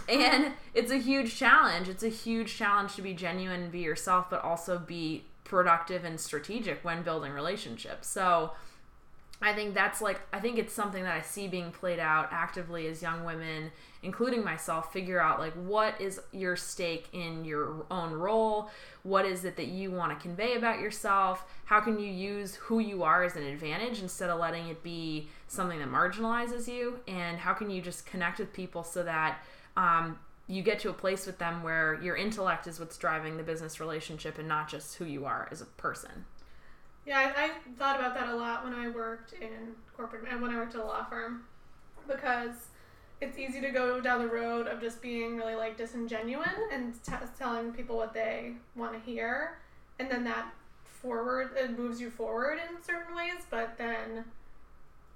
And 0.07 0.53
it's 0.75 0.91
a 0.91 0.97
huge 0.99 1.35
challenge. 1.35 1.89
It's 1.89 2.03
a 2.03 2.09
huge 2.09 2.55
challenge 2.55 2.93
to 2.93 3.01
be 3.01 3.15
genuine 3.15 3.63
and 3.63 3.71
be 3.71 3.79
yourself 3.79 4.29
but 4.29 4.43
also 4.43 4.77
be 4.77 5.23
productive 5.51 6.05
and 6.05 6.17
strategic 6.17 6.83
when 6.83 7.03
building 7.03 7.33
relationships. 7.33 8.07
So 8.07 8.51
I 9.41 9.53
think 9.53 9.73
that's 9.73 10.01
like 10.01 10.21
I 10.31 10.39
think 10.39 10.57
it's 10.57 10.71
something 10.71 11.03
that 11.03 11.13
I 11.13 11.21
see 11.21 11.47
being 11.47 11.71
played 11.71 11.99
out 11.99 12.29
actively 12.31 12.87
as 12.87 13.01
young 13.01 13.25
women, 13.25 13.71
including 14.01 14.45
myself, 14.45 14.93
figure 14.93 15.19
out 15.19 15.39
like 15.39 15.53
what 15.53 15.99
is 15.99 16.21
your 16.31 16.55
stake 16.55 17.09
in 17.11 17.43
your 17.43 17.85
own 17.91 18.13
role, 18.13 18.69
what 19.03 19.25
is 19.25 19.43
it 19.43 19.57
that 19.57 19.67
you 19.67 19.91
want 19.91 20.17
to 20.17 20.23
convey 20.23 20.55
about 20.55 20.79
yourself, 20.79 21.43
how 21.65 21.81
can 21.81 21.99
you 21.99 22.07
use 22.07 22.55
who 22.55 22.79
you 22.79 23.03
are 23.03 23.23
as 23.23 23.35
an 23.35 23.43
advantage 23.43 24.01
instead 24.01 24.29
of 24.29 24.39
letting 24.39 24.67
it 24.69 24.81
be 24.83 25.27
something 25.47 25.79
that 25.79 25.89
marginalizes 25.89 26.67
you, 26.67 26.99
and 27.07 27.37
how 27.37 27.53
can 27.53 27.69
you 27.69 27.81
just 27.81 28.05
connect 28.05 28.39
with 28.39 28.53
people 28.53 28.83
so 28.83 29.03
that 29.03 29.43
um, 29.75 30.17
you 30.51 30.61
get 30.61 30.79
to 30.79 30.89
a 30.89 30.93
place 30.93 31.25
with 31.25 31.37
them 31.37 31.63
where 31.63 31.99
your 32.01 32.15
intellect 32.15 32.67
is 32.67 32.79
what's 32.79 32.97
driving 32.97 33.37
the 33.37 33.43
business 33.43 33.79
relationship 33.79 34.37
and 34.37 34.47
not 34.47 34.67
just 34.67 34.95
who 34.95 35.05
you 35.05 35.25
are 35.25 35.47
as 35.49 35.61
a 35.61 35.65
person. 35.65 36.25
Yeah, 37.05 37.19
I, 37.19 37.45
I 37.45 37.49
thought 37.79 37.99
about 37.99 38.13
that 38.15 38.27
a 38.27 38.35
lot 38.35 38.63
when 38.65 38.73
I 38.73 38.89
worked 38.89 39.33
in 39.33 39.75
corporate 39.95 40.25
and 40.29 40.41
when 40.41 40.51
I 40.51 40.57
worked 40.57 40.75
at 40.75 40.81
a 40.81 40.85
law 40.85 41.05
firm 41.05 41.43
because 42.07 42.67
it's 43.21 43.37
easy 43.37 43.61
to 43.61 43.69
go 43.69 44.01
down 44.01 44.19
the 44.19 44.27
road 44.27 44.67
of 44.67 44.81
just 44.81 45.01
being 45.01 45.37
really 45.37 45.55
like 45.55 45.77
disingenuous 45.77 46.49
and 46.71 46.93
t- 47.03 47.13
telling 47.37 47.71
people 47.71 47.95
what 47.95 48.13
they 48.13 48.53
want 48.75 48.93
to 48.93 48.99
hear, 48.99 49.59
and 49.99 50.11
then 50.11 50.23
that 50.25 50.51
forward 50.83 51.51
it 51.55 51.77
moves 51.77 52.01
you 52.01 52.09
forward 52.09 52.59
in 52.69 52.83
certain 52.83 53.15
ways, 53.15 53.45
but 53.49 53.77
then 53.77 54.25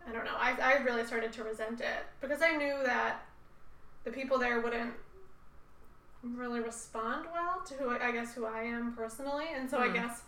I 0.08 0.12
don't 0.12 0.24
know. 0.24 0.36
I, 0.38 0.56
I 0.62 0.84
really 0.84 1.06
started 1.06 1.34
to 1.34 1.44
resent 1.44 1.82
it 1.82 2.06
because 2.22 2.42
I 2.42 2.56
knew 2.56 2.76
that 2.86 3.26
the 4.04 4.12
people 4.12 4.38
there 4.38 4.62
wouldn't 4.62 4.94
really 6.34 6.60
respond 6.60 7.26
well 7.34 7.62
to 7.68 7.74
who 7.76 7.90
I 7.90 8.08
I 8.08 8.12
guess 8.12 8.34
who 8.34 8.46
I 8.46 8.64
am 8.64 8.94
personally, 8.94 9.46
and 9.56 9.70
so 9.70 9.80
I 9.80 9.88
Hmm. 9.88 9.94
guess 9.94 10.22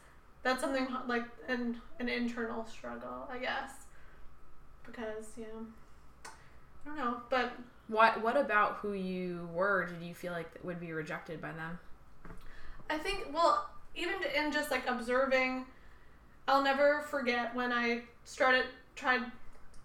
that's 0.44 0.62
something 0.62 0.88
like 1.08 1.26
an 1.48 1.82
an 2.00 2.10
internal 2.10 2.66
struggle, 2.66 3.28
I 3.32 3.40
guess, 3.40 3.72
because 4.86 5.26
yeah, 5.38 5.46
I 6.86 6.90
don't 6.90 6.98
know, 6.98 7.22
but 7.30 7.54
What 7.88 8.22
What 8.22 8.38
about 8.38 8.78
who 8.78 8.94
you 8.94 9.50
were? 9.54 9.86
Did 9.86 10.02
you 10.06 10.14
feel 10.14 10.34
like 10.34 10.50
would 10.64 10.80
be 10.80 10.92
rejected 10.94 11.42
by 11.42 11.52
them? 11.54 11.80
I 12.90 12.98
think 12.98 13.28
well, 13.34 13.70
even 13.96 14.16
in 14.36 14.52
just 14.52 14.72
like 14.72 14.86
observing, 14.88 15.66
I'll 16.48 16.64
never 16.64 17.02
forget 17.10 17.54
when 17.56 17.72
I 17.72 18.04
started 18.24 18.66
tried. 18.96 19.22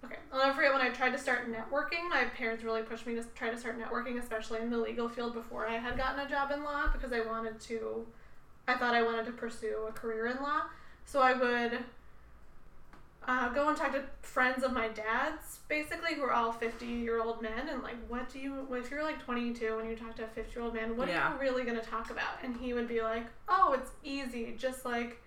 Okay, 0.05 0.17
I'll 0.33 0.41
never 0.41 0.55
forget 0.55 0.73
when 0.73 0.83
I 0.83 0.89
tried 0.91 1.11
to 1.11 1.19
start 1.19 1.47
networking. 1.51 2.09
My 2.09 2.25
parents 2.37 2.65
really 2.65 2.83
pushed 2.83 3.07
me 3.07 3.15
to 3.15 3.23
try 3.37 3.51
to 3.51 3.57
start 3.57 3.79
networking, 3.79 4.19
especially 4.19 4.61
in 4.61 4.69
the 4.71 4.79
legal 4.79 5.09
field 5.09 5.33
before 5.33 5.69
I 5.69 5.75
had 5.79 5.97
gotten 5.97 6.21
a 6.21 6.29
job 6.29 6.51
in 6.51 6.65
law, 6.65 6.89
because 6.93 7.13
I 7.13 7.21
wanted 7.21 7.61
to. 7.61 8.07
I 8.67 8.75
thought 8.75 8.95
I 8.95 9.03
wanted 9.03 9.27
to 9.27 9.33
pursue 9.33 9.87
a 9.89 9.93
career 9.93 10.27
in 10.27 10.37
law, 10.43 10.63
so 11.05 11.21
I 11.21 11.33
would 11.35 11.79
uh, 13.27 13.49
go 13.51 13.69
and 13.69 13.77
talk 13.77 13.93
to 13.93 14.03
friends 14.23 14.65
of 14.65 14.73
my 14.73 14.89
dad's, 14.89 15.61
basically, 15.69 16.15
who 16.15 16.23
are 16.23 16.33
all 16.33 16.51
fifty-year-old 16.53 17.41
men, 17.41 17.69
and 17.71 17.83
like, 17.83 17.97
what 18.09 18.29
do 18.33 18.41
you? 18.41 18.67
If 18.73 18.91
you're 18.91 19.05
like 19.05 19.23
twenty-two 19.23 19.79
and 19.79 19.89
you 19.89 19.95
talk 19.95 20.17
to 20.17 20.25
a 20.25 20.29
fifty-year-old 20.29 20.75
man, 20.75 20.97
what 20.97 21.09
Yeah. 21.09 21.29
are 21.29 21.35
you 21.35 21.41
really 21.41 21.65
gonna 21.65 21.81
talk 21.81 22.11
about? 22.11 22.43
And 22.43 22.57
he 22.57 22.73
would 22.75 22.89
be 22.89 23.03
like, 23.03 23.27
"Oh, 23.49 23.73
it's 23.79 23.93
easy. 24.03 24.57
Just 24.59 24.85
like 24.85 25.21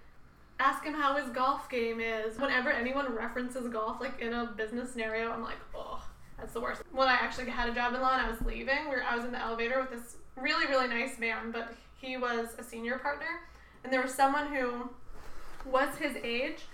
ask 0.59 0.83
him 0.83 0.93
how 0.93 1.15
his 1.15 1.29
golf 1.29 1.69
game 1.69 1.99
is." 1.99 2.37
Whenever 2.37 2.69
anyone 2.69 3.13
references 3.13 3.67
golf, 3.67 3.99
like 3.99 4.19
in 4.19 4.33
a 4.33 4.45
business 4.45 4.91
scenario, 4.91 5.31
I'm 5.31 5.43
like, 5.43 5.59
"Oh, 5.73 6.03
that's 6.37 6.53
the 6.53 6.61
worst." 6.61 6.83
When 6.91 7.07
I 7.07 7.13
actually 7.13 7.49
had 7.49 7.69
a 7.69 7.73
job 7.73 7.93
in 7.93 8.01
law 8.01 8.13
and 8.13 8.25
I 8.25 8.29
was 8.29 8.41
leaving, 8.41 8.87
where 8.87 9.03
I 9.03 9.15
was 9.15 9.25
in 9.25 9.31
the 9.31 9.41
elevator 9.41 9.79
with 9.79 9.91
this 9.91 10.17
really, 10.35 10.65
really 10.67 10.87
nice 10.87 11.17
man, 11.17 11.51
but 11.51 11.73
he 11.97 12.17
was 12.17 12.55
a 12.57 12.63
senior 12.63 12.97
partner, 12.99 13.47
and 13.83 13.91
there 13.91 14.01
was 14.01 14.13
someone 14.13 14.47
who 14.53 14.89
was 15.65 15.95
his 15.97 16.15
age, 16.17 16.65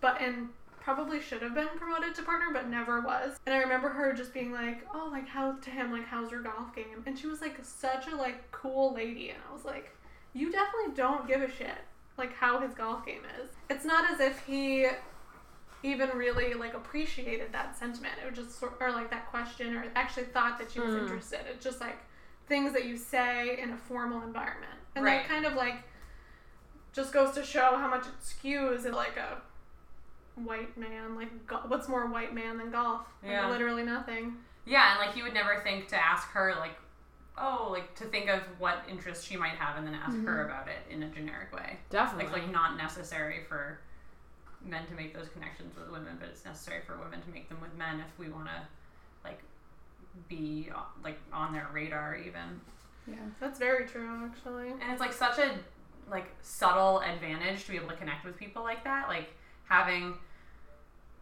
but 0.00 0.20
in 0.20 0.50
probably 0.80 1.20
should 1.20 1.42
have 1.42 1.54
been 1.54 1.68
promoted 1.76 2.14
to 2.14 2.22
partner 2.22 2.46
but 2.50 2.66
never 2.66 3.02
was. 3.02 3.38
And 3.44 3.54
I 3.54 3.58
remember 3.58 3.90
her 3.90 4.14
just 4.14 4.32
being 4.32 4.52
like, 4.52 4.86
"Oh, 4.94 5.08
like 5.12 5.28
how 5.28 5.52
to 5.52 5.70
him 5.70 5.92
like 5.92 6.06
how's 6.06 6.30
your 6.30 6.40
golf 6.40 6.74
game?" 6.74 7.02
And 7.04 7.18
she 7.18 7.26
was 7.26 7.42
like 7.42 7.62
such 7.62 8.06
a 8.06 8.16
like 8.16 8.50
cool 8.52 8.94
lady 8.94 9.28
and 9.28 9.38
I 9.46 9.52
was 9.52 9.66
like, 9.66 9.94
"You 10.32 10.50
definitely 10.50 10.94
don't 10.94 11.28
give 11.28 11.42
a 11.42 11.50
shit 11.50 11.76
like 12.18 12.34
how 12.34 12.58
his 12.60 12.74
golf 12.74 13.06
game 13.06 13.22
is." 13.40 13.50
It's 13.70 13.84
not 13.84 14.10
as 14.10 14.20
if 14.20 14.44
he 14.46 14.88
even 15.82 16.10
really 16.10 16.54
like 16.54 16.74
appreciated 16.74 17.52
that 17.52 17.76
sentiment. 17.78 18.14
It 18.22 18.28
was 18.28 18.38
just 18.46 18.58
sort 18.58 18.74
or 18.80 18.90
like 18.90 19.10
that 19.10 19.30
question 19.30 19.76
or 19.76 19.84
actually 19.94 20.24
thought 20.24 20.58
that 20.58 20.70
she 20.72 20.80
was 20.80 20.94
Mm. 20.94 21.02
interested. 21.02 21.40
It's 21.48 21.62
just 21.64 21.80
like 21.80 21.96
things 22.48 22.72
that 22.72 22.84
you 22.86 22.96
say 22.96 23.60
in 23.60 23.70
a 23.70 23.76
formal 23.76 24.22
environment. 24.22 24.72
And 24.96 25.04
Right. 25.04 25.18
that 25.22 25.28
kind 25.28 25.44
of 25.46 25.52
like 25.54 25.84
just 26.92 27.12
goes 27.12 27.32
to 27.36 27.44
show 27.44 27.76
how 27.76 27.86
much 27.88 28.06
it 28.06 28.20
skews 28.20 28.86
in 28.86 28.92
like 28.92 29.16
a 29.16 29.40
white 30.34 30.76
man 30.76 31.16
like 31.16 31.46
go- 31.46 31.62
what's 31.66 31.88
more 31.88 32.06
white 32.06 32.32
man 32.32 32.58
than 32.58 32.70
golf 32.70 33.02
like, 33.22 33.32
Yeah. 33.32 33.48
literally 33.48 33.82
nothing 33.82 34.36
Yeah, 34.64 34.92
and 34.92 35.00
like 35.00 35.14
he 35.14 35.22
would 35.22 35.34
never 35.34 35.60
think 35.60 35.88
to 35.88 35.96
ask 35.96 36.28
her 36.30 36.54
like, 36.56 36.76
oh, 37.40 37.68
like 37.70 37.94
to 37.96 38.04
think 38.04 38.28
of 38.28 38.40
what 38.58 38.82
interest 38.88 39.26
she 39.26 39.36
might 39.36 39.52
have, 39.56 39.76
and 39.78 39.86
then 39.86 39.94
ask 39.94 40.16
her 40.24 40.46
about 40.46 40.68
it 40.68 40.78
in 40.92 41.02
a 41.02 41.08
generic 41.08 41.54
way. 41.54 41.78
Definitely. 41.90 42.32
Like 42.32 42.42
like 42.44 42.52
not 42.52 42.76
necessary 42.76 43.40
for 43.48 43.78
men 44.64 44.86
to 44.86 44.94
make 44.94 45.14
those 45.14 45.28
connections 45.28 45.74
with 45.76 45.90
women, 45.90 46.16
but 46.18 46.28
it's 46.28 46.44
necessary 46.44 46.82
for 46.86 46.96
women 46.98 47.20
to 47.22 47.30
make 47.30 47.48
them 47.48 47.60
with 47.60 47.74
men 47.76 48.00
if 48.00 48.18
we 48.18 48.28
want 48.28 48.46
to 48.46 48.62
like 49.24 49.40
be 50.28 50.68
uh, 50.74 50.80
like 51.04 51.18
on 51.32 51.52
their 51.52 51.68
radar 51.72 52.16
even. 52.16 52.60
Yeah. 53.06 53.14
that's 53.40 53.58
very 53.58 53.86
true 53.86 54.06
actually 54.30 54.68
And 54.68 54.82
it's 54.92 55.00
like 55.00 55.14
such 55.14 55.38
a 55.38 55.52
like 56.10 56.26
subtle 56.42 57.00
advantage 57.00 57.64
to 57.64 57.70
be 57.70 57.76
able 57.78 57.88
to 57.88 57.96
connect 57.96 58.24
with 58.24 58.36
people 58.36 58.62
like 58.62 58.84
that, 58.84 59.08
like 59.08 59.30
having 59.66 60.14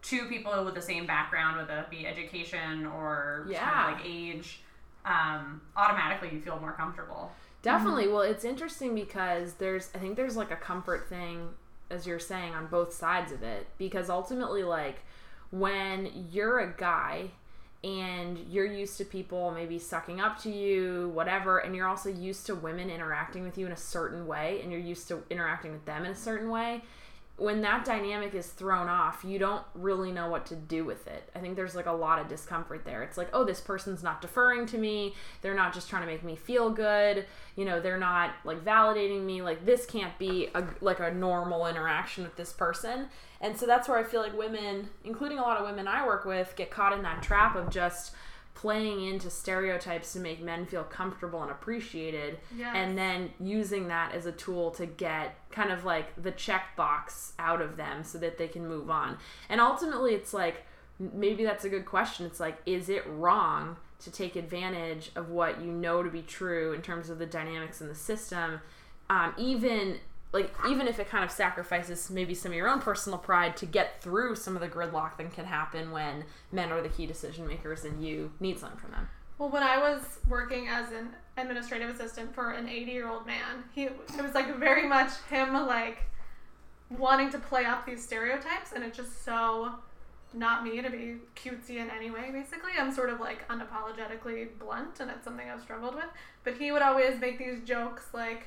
two 0.03 0.27
people 0.27 0.65
with 0.65 0.75
the 0.75 0.83
same 0.83 1.07
background, 1.07 1.57
whether 1.57 1.81
it 1.81 1.91
be 1.91 2.07
education 2.07 2.87
or 2.87 3.41
kind 3.45 3.51
Yeah. 3.53 3.91
of 3.93 3.97
like 3.99 4.07
age, 4.07 4.61
um, 5.07 5.61
automatically 5.77 6.31
you 6.33 6.41
feel 6.41 6.59
more 6.61 6.73
comfortable. 6.73 7.33
Definitely. 7.63 8.09
Well, 8.09 8.23
it's 8.23 8.45
interesting 8.45 8.95
because 8.95 9.55
there's, 9.55 9.91
I 9.95 9.99
think 9.99 10.17
there's 10.17 10.37
like 10.37 10.51
a 10.51 10.57
comfort 10.57 11.09
thing, 11.09 11.49
as 11.91 12.07
you're 12.07 12.19
saying, 12.19 12.55
on 12.55 12.67
both 12.67 12.93
sides 12.93 13.33
of 13.33 13.43
it. 13.43 13.67
Because 13.79 14.11
ultimately, 14.11 14.63
like, 14.63 14.99
when 15.51 16.29
you're 16.31 16.61
a 16.61 16.73
guy 16.77 17.31
and 17.83 18.39
you're 18.51 18.67
used 18.67 18.99
to 18.99 19.05
people 19.05 19.53
maybe 19.53 19.79
sucking 19.79 20.21
up 20.21 20.41
to 20.43 20.51
you, 20.51 21.11
whatever, 21.15 21.59
and 21.59 21.75
you're 21.75 21.87
also 21.87 22.09
used 22.09 22.47
to 22.47 22.55
women 22.55 22.91
interacting 22.91 23.43
with 23.45 23.57
you 23.57 23.67
in 23.67 23.73
a 23.73 23.77
certain 23.77 24.27
way 24.27 24.61
and 24.63 24.73
you're 24.73 24.81
used 24.81 25.07
to 25.09 25.23
interacting 25.31 25.73
with 25.73 25.85
them 25.85 26.05
in 26.05 26.11
a 26.11 26.17
certain 26.17 26.51
way, 26.51 26.83
when 27.39 27.61
that 27.61 27.85
dynamic 27.85 28.35
is 28.35 28.47
thrown 28.47 28.89
off, 28.89 29.23
you 29.23 29.39
don't 29.39 29.63
really 29.75 30.11
know 30.11 30.31
what 30.31 30.47
to 30.47 30.57
do 30.57 30.87
with 30.87 31.07
it. 31.07 31.29
I 31.35 31.41
think 31.41 31.55
there's 31.55 31.75
like 31.75 31.85
a 31.85 31.93
lot 31.93 32.19
of 32.19 32.29
discomfort 32.29 32.87
there. 32.87 33.03
It's 33.03 33.19
like, 33.19 33.29
oh, 33.35 33.45
this 33.45 33.61
person's 33.61 34.03
not 34.03 34.23
deferring 34.23 34.65
to 34.67 34.79
me. 34.79 35.15
They're 35.43 35.55
not 35.55 35.75
just 35.75 35.91
trying 35.91 36.01
to 36.03 36.07
make 36.07 36.25
me 36.25 36.35
feel 36.35 36.71
good. 36.71 37.27
You 37.55 37.67
know, 37.67 37.79
they're 37.79 37.99
not 37.99 38.31
like 38.45 38.65
validating 38.65 39.25
me. 39.25 39.43
Like 39.43 39.67
this 39.67 39.85
can't 39.85 40.17
be 40.19 40.49
a 40.55 40.65
like 40.81 41.01
a 41.01 41.13
normal 41.13 41.67
interaction 41.67 42.25
with 42.25 42.37
this 42.37 42.55
person. 42.55 43.09
And 43.43 43.59
so 43.59 43.67
that's 43.67 43.87
where 43.87 43.99
I 43.99 44.05
feel 44.05 44.23
like 44.23 44.37
women, 44.37 44.89
including 45.05 45.39
a 45.39 45.43
lot 45.43 45.59
of 45.59 45.67
women 45.67 45.87
I 45.87 46.07
work 46.07 46.25
with, 46.25 46.55
get 46.57 46.71
caught 46.71 46.95
in 46.95 47.03
that 47.03 47.23
trap 47.23 47.55
of 47.55 47.69
just 47.69 48.15
playing 48.57 49.05
into 49.07 49.31
stereotypes 49.31 50.13
to 50.15 50.19
make 50.19 50.43
men 50.43 50.67
feel 50.67 50.83
comfortable 50.83 51.41
and 51.43 51.51
appreciated 51.51 52.39
Yes. 52.57 52.73
and 52.75 52.97
then 52.99 53.31
using 53.39 53.87
that 53.89 54.13
as 54.15 54.27
a 54.27 54.33
tool 54.33 54.71
to 54.73 54.87
get 54.87 55.37
kind 55.53 55.71
of 55.71 55.85
like 55.85 56.21
the 56.21 56.33
checkbox 56.33 57.33
out 57.39 57.61
of 57.61 57.77
them 57.77 58.03
so 58.03 58.19
that 58.19 58.39
they 58.39 58.49
can 58.49 58.67
move 58.67 58.91
on. 58.91 59.19
And 59.49 59.61
ultimately, 59.61 60.15
it's 60.15 60.33
like 60.35 60.65
maybe 60.99 61.45
that's 61.45 61.65
a 61.65 61.69
good 61.69 61.85
question. 61.85 62.27
It's 62.27 62.41
like, 62.41 62.57
is 62.67 62.89
it 62.89 63.05
wrong 63.07 63.77
to 64.01 64.11
take 64.11 64.37
advantage 64.37 65.11
of 65.17 65.31
what 65.31 65.61
you 65.61 65.71
know 65.71 66.03
to 66.03 66.11
be 66.11 66.23
true 66.23 66.73
in 66.73 66.83
terms 66.83 67.09
of 67.11 67.19
the 67.19 67.27
dynamics 67.27 67.81
in 67.81 67.89
the 67.89 67.95
system, 67.95 68.61
um, 69.11 69.33
even 69.39 69.99
like 70.33 70.55
even 70.69 70.87
if 70.87 70.99
it 70.99 71.09
kind 71.09 71.25
of 71.25 71.31
sacrifices 71.31 72.11
maybe 72.11 72.35
some 72.35 72.53
of 72.53 72.57
your 72.57 72.69
own 72.69 72.81
personal 72.81 73.19
pride 73.19 73.57
to 73.57 73.67
get 73.67 74.03
through 74.03 74.35
some 74.35 74.57
of 74.57 74.61
the 74.61 74.69
gridlock 74.69 75.17
that 75.17 75.33
can 75.33 75.45
happen 75.45 75.91
when 75.91 76.25
men 76.53 76.73
are 76.73 76.83
the 76.83 76.89
key 76.89 77.07
decision 77.07 77.47
makers 77.47 77.85
and 77.85 78.05
you 78.05 78.33
need 78.41 78.59
something 78.59 78.79
from 78.79 78.91
them. 78.91 79.09
Well, 79.39 79.51
when 79.51 79.63
I 79.63 79.79
was 79.79 80.19
working 80.29 80.69
as 80.69 80.93
an 80.93 81.11
administrative 81.37 81.91
assistant 81.91 82.35
for 82.35 82.53
an 82.53 82.69
80 82.69 82.91
year 82.91 83.09
old 83.09 83.27
man, 83.27 83.65
he 83.73 83.85
it 83.85 84.23
was 84.23 84.35
like 84.35 84.57
very 84.57 84.87
much 84.89 85.11
him 85.29 85.53
like 85.53 85.99
wanting 86.91 87.31
to 87.31 87.39
play 87.39 87.65
up 87.65 87.85
these 87.85 88.03
stereotypes, 88.03 88.73
and 88.73 88.83
it's 88.83 88.97
just 88.97 89.25
so 89.25 89.73
not 90.33 90.65
me 90.65 90.81
to 90.83 90.91
be 90.91 91.17
cutesy 91.35 91.77
in 91.77 91.91
any 91.91 92.11
way. 92.11 92.31
Basically, 92.33 92.73
I'm 92.79 92.93
sort 92.93 93.11
of 93.11 93.21
like 93.21 93.47
unapologetically 93.49 94.59
blunt, 94.59 95.01
and 95.01 95.11
it's 95.11 95.25
something 95.25 95.49
I've 95.49 95.61
struggled 95.63 95.95
with. 95.95 96.09
But 96.45 96.57
he 96.57 96.73
would 96.73 96.83
always 96.83 97.21
make 97.21 97.39
these 97.39 97.63
jokes 97.63 98.09
like, 98.15 98.47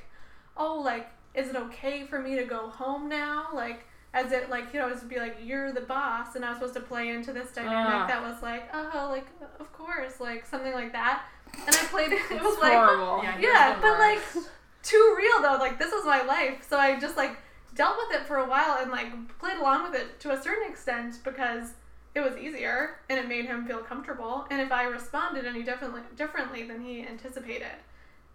"Oh, 0.56 0.80
like, 0.80 1.10
is 1.34 1.48
it 1.48 1.56
okay 1.56 2.06
for 2.06 2.20
me 2.20 2.36
to 2.36 2.44
go 2.44 2.68
home 2.68 3.08
now?" 3.08 3.48
Like. 3.52 3.86
As 4.12 4.32
it 4.32 4.50
like 4.50 4.72
he'd 4.72 4.80
always 4.80 5.04
be 5.04 5.20
like 5.20 5.36
you're 5.40 5.70
the 5.70 5.82
boss 5.82 6.34
and 6.34 6.44
I 6.44 6.48
was 6.48 6.58
supposed 6.58 6.74
to 6.74 6.80
play 6.80 7.10
into 7.10 7.32
this 7.32 7.52
dynamic 7.52 8.02
Ah. 8.02 8.06
that 8.08 8.20
was 8.20 8.42
like 8.42 8.68
oh 8.74 9.06
like 9.08 9.24
of 9.60 9.72
course 9.72 10.18
like 10.18 10.44
something 10.44 10.72
like 10.72 10.90
that 10.90 11.22
and 11.54 11.76
I 11.76 11.84
played 11.84 12.10
it. 12.10 12.20
It 12.28 12.42
was 12.42 12.54
It's 12.54 12.60
like 12.60 12.72
horrible. 12.72 13.22
Yeah, 13.22 13.38
yeah, 13.38 13.68
was 13.68 13.76
the 13.76 13.82
but 13.82 13.98
like 14.00 14.44
too 14.82 15.14
real 15.16 15.40
though. 15.42 15.58
Like 15.58 15.78
this 15.78 15.92
was 15.92 16.04
my 16.04 16.22
life, 16.22 16.66
so 16.68 16.76
I 16.76 16.98
just 16.98 17.16
like 17.16 17.36
dealt 17.76 17.98
with 17.98 18.20
it 18.20 18.26
for 18.26 18.38
a 18.38 18.48
while 18.48 18.78
and 18.82 18.90
like 18.90 19.12
played 19.38 19.58
along 19.58 19.84
with 19.88 20.00
it 20.00 20.18
to 20.22 20.32
a 20.32 20.42
certain 20.42 20.68
extent 20.68 21.20
because 21.22 21.74
it 22.12 22.20
was 22.20 22.36
easier 22.36 22.96
and 23.08 23.16
it 23.16 23.28
made 23.28 23.44
him 23.44 23.64
feel 23.64 23.78
comfortable. 23.78 24.44
And 24.50 24.60
if 24.60 24.72
I 24.72 24.86
responded 24.86 25.46
any 25.46 25.62
differently 25.62 26.00
differently 26.16 26.64
than 26.64 26.80
he 26.80 27.06
anticipated, 27.06 27.78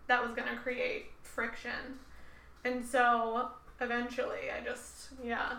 that 0.08 0.24
was 0.26 0.32
gonna 0.34 0.56
create 0.56 1.08
friction. 1.22 2.00
And 2.66 2.84
so 2.86 3.50
eventually, 3.80 4.52
I 4.56 4.64
just 4.64 5.10
yeah 5.24 5.54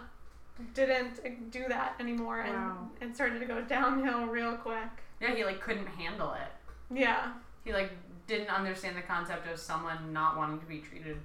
didn't 0.74 1.50
do 1.50 1.64
that 1.68 1.94
anymore 2.00 2.40
and 2.40 2.54
Wow. 2.54 2.88
and 3.00 3.14
started 3.14 3.38
to 3.40 3.46
go 3.46 3.60
downhill 3.62 4.26
real 4.26 4.56
quick. 4.56 4.88
Yeah, 5.20 5.34
he 5.34 5.44
like 5.44 5.60
couldn't 5.60 5.86
handle 5.86 6.32
it. 6.34 6.48
Yeah. 6.94 7.32
He 7.64 7.72
like 7.72 7.90
didn't 8.26 8.48
understand 8.48 8.96
the 8.96 9.02
concept 9.02 9.46
of 9.48 9.58
someone 9.58 10.12
not 10.12 10.36
wanting 10.36 10.58
to 10.60 10.66
be 10.66 10.78
treated 10.78 11.16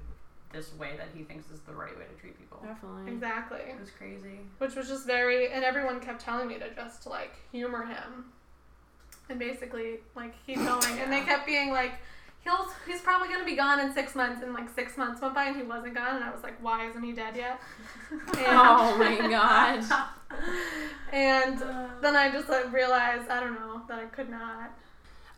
this 0.53 0.73
way 0.75 0.91
that 0.97 1.07
he 1.15 1.23
thinks 1.23 1.49
is 1.49 1.61
the 1.61 1.73
right 1.73 1.97
way 1.97 2.03
to 2.13 2.21
treat 2.21 2.37
people. 2.37 2.59
Definitely. 2.61 3.11
Exactly. 3.13 3.59
It 3.61 3.79
was 3.79 3.89
crazy. 3.89 4.39
which 4.59 4.75
was 4.75 4.87
just 4.89 5.05
very 5.07 5.49
and 5.51 5.63
everyone 5.63 5.99
kept 5.99 6.21
telling 6.21 6.47
me 6.47 6.59
to 6.59 6.69
just 6.75 7.07
like 7.07 7.33
humor 7.51 7.85
him 7.85 8.25
and 9.29 9.39
basically 9.39 9.99
like 10.15 10.33
keep 10.45 10.57
going 10.57 10.99
and 10.99 11.11
they 11.11 11.21
kept 11.21 11.45
being 11.45 11.71
like 11.71 11.93
he'll 12.43 12.67
he's 12.85 13.01
probably 13.01 13.27
gonna 13.27 13.45
be 13.45 13.55
gone 13.55 13.79
in 13.79 13.93
six 13.93 14.15
months 14.15 14.41
and 14.43 14.53
like 14.53 14.69
six 14.75 14.97
months 14.97 15.21
went 15.21 15.33
by 15.33 15.45
and 15.45 15.55
he 15.55 15.63
wasn't 15.63 15.93
gone 15.93 16.15
and 16.15 16.23
i 16.23 16.31
was 16.31 16.43
like 16.43 16.61
why 16.63 16.87
isn't 16.87 17.03
he 17.03 17.11
dead 17.11 17.35
yet 17.35 17.59
Oh 18.37 18.95
my 18.97 19.17
god. 19.29 19.83
and 21.13 21.59
then 22.01 22.15
i 22.15 22.31
just 22.31 22.49
like 22.49 22.71
realized 22.73 23.29
i 23.29 23.39
don't 23.39 23.55
know 23.55 23.81
that 23.87 23.99
i 23.99 24.05
could 24.05 24.29
not 24.29 24.71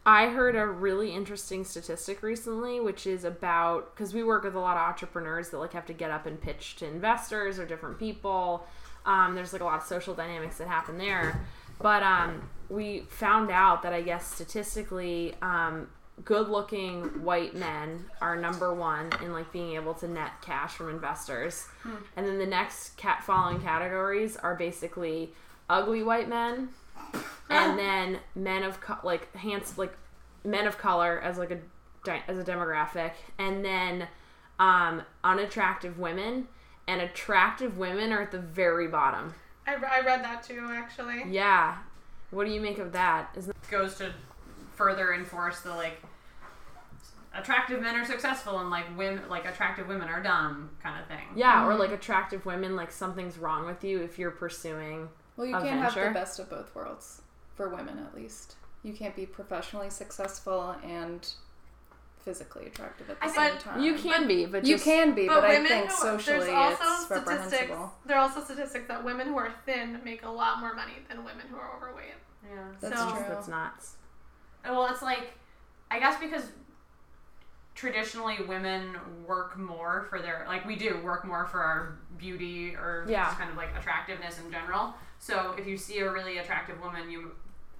I 0.05 0.27
heard 0.27 0.57
a 0.57 0.67
really 0.67 1.15
interesting 1.15 1.63
statistic 1.63 2.21
recently, 2.21 2.81
which 2.81 3.07
is 3.07 3.23
about 3.23 3.95
because 3.95 4.13
we 4.13 4.21
work 4.21 4.43
with 4.43 4.55
a 4.55 4.59
lot 4.59 4.75
of 4.75 4.83
entrepreneurs 4.83 5.49
that 5.51 5.59
like 5.59 5.71
have 5.71 5.85
to 5.85 5.93
get 5.93 6.11
up 6.11 6.25
and 6.25 6.39
pitch 6.39 6.75
to 6.77 6.85
investors 6.85 7.57
or 7.57 7.65
different 7.65 7.97
people. 7.97 8.67
Um, 9.05 9.33
there's 9.33 9.53
like 9.53 9.61
a 9.61 9.65
lot 9.65 9.79
of 9.79 9.87
social 9.87 10.13
dynamics 10.13 10.57
that 10.57 10.67
happen 10.67 10.97
there, 10.97 11.39
but 11.79 12.03
um, 12.03 12.49
we 12.69 13.01
found 13.09 13.49
out 13.49 13.81
that 13.83 13.93
I 13.93 14.01
guess 14.01 14.29
statistically, 14.29 15.35
um, 15.41 15.87
good-looking 16.25 17.23
white 17.23 17.55
men 17.55 18.05
are 18.21 18.35
number 18.35 18.73
one 18.73 19.09
in 19.23 19.33
like 19.33 19.51
being 19.51 19.75
able 19.75 19.93
to 19.95 20.07
net 20.07 20.41
cash 20.41 20.73
from 20.73 20.89
investors, 20.89 21.67
and 22.15 22.25
then 22.25 22.37
the 22.37 22.45
next 22.45 22.95
cat 22.97 23.23
following 23.23 23.59
categories 23.61 24.37
are 24.37 24.55
basically 24.55 25.33
ugly 25.69 26.03
white 26.03 26.29
men 26.29 26.69
and 27.49 27.79
then 27.79 28.19
men 28.35 28.63
of 28.63 28.79
co- 28.81 28.97
like 29.03 29.33
hands 29.35 29.77
like 29.77 29.95
men 30.43 30.67
of 30.67 30.77
color 30.77 31.19
as 31.21 31.37
like 31.37 31.51
a 31.51 31.59
di- 32.03 32.23
as 32.27 32.37
a 32.37 32.43
demographic. 32.43 33.11
And 33.37 33.63
then 33.63 34.07
um 34.59 35.03
unattractive 35.23 35.97
women. 35.99 36.47
And 36.85 36.99
attractive 37.01 37.77
women 37.77 38.11
are 38.11 38.21
at 38.21 38.31
the 38.31 38.39
very 38.39 38.87
bottom. 38.87 39.33
I, 39.65 39.75
re- 39.75 39.87
I 39.89 40.01
read 40.01 40.21
that 40.23 40.43
too 40.43 40.67
actually. 40.69 41.23
Yeah. 41.29 41.77
What 42.31 42.45
do 42.45 42.51
you 42.51 42.59
make 42.59 42.77
of 42.77 42.91
that? 42.91 43.29
Is 43.37 43.45
that 43.45 43.55
Goes 43.71 43.95
to 43.95 44.11
further 44.75 45.13
enforce 45.13 45.61
the 45.61 45.69
like 45.71 46.01
attractive 47.35 47.81
men 47.81 47.95
are 47.95 48.05
successful 48.05 48.59
and 48.59 48.69
like 48.69 48.85
women 48.97 49.27
like 49.29 49.45
attractive 49.45 49.87
women 49.87 50.07
are 50.07 50.21
dumb 50.21 50.69
kind 50.83 51.01
of 51.01 51.07
thing. 51.07 51.25
yeah 51.35 51.65
or 51.65 51.71
mm-hmm. 51.71 51.79
like 51.79 51.91
attractive 51.91 52.45
women 52.45 52.75
like 52.75 52.91
something's 52.91 53.37
wrong 53.37 53.65
with 53.65 53.83
you 53.83 54.01
if 54.01 54.19
you're 54.19 54.31
pursuing 54.31 55.09
Well, 55.35 55.47
you 55.47 55.55
A 55.55 55.61
can't 55.61 55.79
have 55.81 55.95
the 55.95 56.11
best 56.11 56.39
of 56.39 56.49
both 56.49 56.73
worlds 56.75 57.21
for 57.55 57.69
women, 57.69 57.99
at 57.99 58.15
least. 58.15 58.55
You 58.83 58.93
can't 58.93 59.15
be 59.15 59.25
professionally 59.25 59.89
successful 59.89 60.75
and 60.83 61.27
physically 62.19 62.67
attractive 62.67 63.09
at 63.09 63.19
the 63.19 63.25
I 63.25 63.29
same 63.29 63.49
think- 63.51 63.63
time. 63.63 63.81
You 63.81 63.95
can 63.95 64.27
be, 64.27 64.45
but 64.45 64.65
You 64.65 64.77
can 64.77 65.13
be, 65.13 65.27
but, 65.27 65.41
But 65.41 65.49
I 65.49 65.65
think 65.67 65.89
who 65.89 65.95
socially 65.95 66.45
there's 66.45 66.79
also 66.79 67.01
it's 67.01 67.09
reprehensible. 67.11 67.93
There 68.05 68.17
are 68.17 68.21
also 68.21 68.43
statistics 68.43 68.87
that 68.87 69.03
women 69.03 69.27
who 69.27 69.37
are 69.37 69.51
thin 69.65 69.99
make 70.03 70.23
a 70.23 70.29
lot 70.29 70.59
more 70.59 70.73
money 70.73 70.93
than 71.09 71.17
women 71.23 71.45
who 71.49 71.57
are 71.57 71.75
overweight. 71.77 72.13
Yeah. 72.49 72.59
That's 72.81 72.99
So- 72.99 73.09
true. 73.11 73.25
That's 73.27 73.47
nuts. 73.47 73.95
Well, 74.63 74.87
it's 74.87 75.01
like, 75.01 75.33
I 75.91 75.99
guess 75.99 76.19
because 76.19 76.43
traditionally 77.75 78.37
women 78.47 78.95
work 79.27 79.57
more 79.57 80.05
for 80.09 80.19
their, 80.19 80.45
like 80.47 80.65
we 80.65 80.75
do 80.75 80.99
work 81.03 81.25
more 81.25 81.45
for 81.45 81.59
our 81.61 81.97
beauty 82.17 82.75
or 82.75 83.05
Yeah. 83.07 83.25
just 83.25 83.37
kind 83.37 83.49
of 83.49 83.57
like 83.57 83.69
attractiveness 83.77 84.39
in 84.39 84.51
general. 84.51 84.93
So 85.19 85.55
if 85.57 85.67
you 85.67 85.77
see 85.77 85.99
a 85.99 86.11
really 86.11 86.37
attractive 86.37 86.79
woman, 86.81 87.09
you 87.09 87.31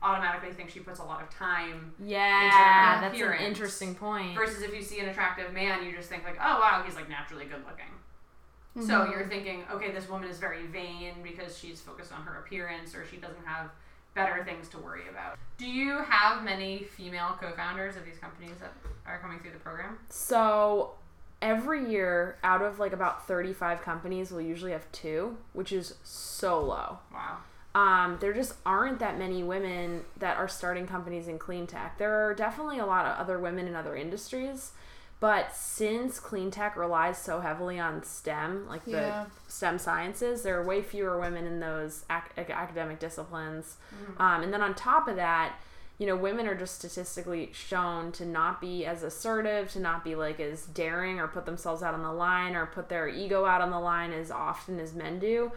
automatically 0.02 0.52
think 0.52 0.70
she 0.70 0.80
puts 0.80 1.00
a 1.00 1.04
lot 1.04 1.22
of 1.22 1.30
time. 1.30 1.94
Yeah, 2.04 2.96
her 3.00 3.02
that's 3.02 3.20
an 3.22 3.46
interesting 3.46 3.96
point. 3.96 4.36
Versus 4.36 4.62
if 4.62 4.74
you 4.74 4.82
see 4.82 5.00
an 5.00 5.10
attractive 5.10 5.54
man, 5.54 5.86
you 5.86 5.96
just 5.96 6.10
think 6.10 6.24
like, 6.24 6.38
oh 6.42 6.60
wow, 6.60 6.84
he's 6.86 6.96
like 6.96 7.08
naturally 7.08 7.46
good 7.46 7.64
looking. 7.66 7.86
Mm-hmm. 8.78 8.88
So 8.88 9.06
you're 9.12 9.28
thinking, 9.28 9.64
okay, 9.72 9.92
this 9.92 10.10
woman 10.10 10.28
is 10.28 10.40
very 10.40 10.66
vain 10.66 11.14
because 11.22 11.58
she's 11.58 11.80
focused 11.80 12.12
on 12.12 12.24
her 12.24 12.40
appearance 12.40 12.96
or 12.96 13.06
she 13.06 13.18
doesn't 13.18 13.46
have 13.46 13.70
better 14.14 14.44
things 14.44 14.68
to 14.70 14.78
worry 14.78 15.04
about. 15.10 15.38
Do 15.58 15.66
you 15.66 16.00
have 16.04 16.44
many 16.44 16.84
female 16.84 17.38
co-founders 17.40 17.96
of 17.96 18.06
these 18.06 18.18
companies 18.18 18.56
that 18.60 18.74
are 19.06 19.20
coming 19.20 19.40
through 19.40 19.52
the 19.52 19.60
program? 19.60 19.98
So 20.10 20.92
every 21.42 21.90
year, 21.90 22.38
out 22.44 22.62
of 22.62 22.80
like 22.80 22.94
about 22.94 23.28
35 23.28 23.82
companies, 23.82 24.32
we'll 24.32 24.42
usually 24.42 24.72
have 24.72 24.92
two, 24.92 25.38
which 25.54 25.72
is 25.72 25.96
so 26.04 26.62
low. 26.62 27.00
Wow. 27.14 27.38
Um, 27.76 28.18
there 28.22 28.34
just 28.34 28.54
aren't 28.66 29.00
that 29.00 29.18
many 29.18 29.44
women 29.44 30.04
that 30.18 30.38
are 30.38 30.48
starting 30.48 30.86
companies 30.86 31.28
in 31.28 31.40
clean 31.40 31.66
tech. 31.66 31.98
There 31.98 32.28
are 32.28 32.36
definitely 32.36 32.78
a 32.78 32.86
lot 32.86 33.06
of 33.06 33.18
other 33.18 33.40
women 33.40 33.68
in 33.68 33.76
other 33.76 33.96
industries, 33.96 34.74
but 35.24 35.56
since 35.56 36.20
clean 36.20 36.52
tech 36.52 36.76
relies 36.76 37.18
so 37.18 37.40
heavily 37.40 37.80
on 37.80 38.04
STEM, 38.04 38.68
like 38.68 38.84
the 38.84 38.92
Yeah. 38.92 39.26
STEM 39.48 39.80
sciences, 39.80 40.44
there 40.44 40.60
are 40.60 40.64
way 40.66 40.82
fewer 40.82 41.18
women 41.18 41.46
in 41.48 41.62
those 41.62 42.04
ac- 42.12 42.28
ac- 42.38 42.52
academic 42.52 43.00
disciplines. 43.00 43.78
Um, 44.18 44.44
and 44.44 44.52
then 44.52 44.62
on 44.62 44.76
top 44.76 45.08
of 45.08 45.16
that, 45.16 45.54
you 45.98 46.06
know, 46.08 46.18
women 46.18 46.46
are 46.46 46.56
just 46.56 46.76
statistically 46.76 47.54
shown 47.54 48.12
to 48.12 48.26
not 48.26 48.60
be 48.60 48.86
as 48.86 49.02
assertive, 49.02 49.72
to 49.72 49.80
not 49.80 50.04
be 50.04 50.14
like 50.14 50.42
as 50.42 50.66
daring 50.66 51.22
or 51.22 51.30
put 51.30 51.46
themselves 51.46 51.82
out 51.82 51.94
on 51.94 52.04
the 52.04 52.12
line 52.12 52.54
or 52.54 52.66
put 52.66 52.90
their 52.90 53.08
ego 53.08 53.46
out 53.46 53.62
on 53.62 53.72
the 53.72 53.80
line 53.80 54.12
as 54.12 54.30
often 54.30 54.78
as 54.78 54.94
men 54.94 55.20
do. 55.20 55.54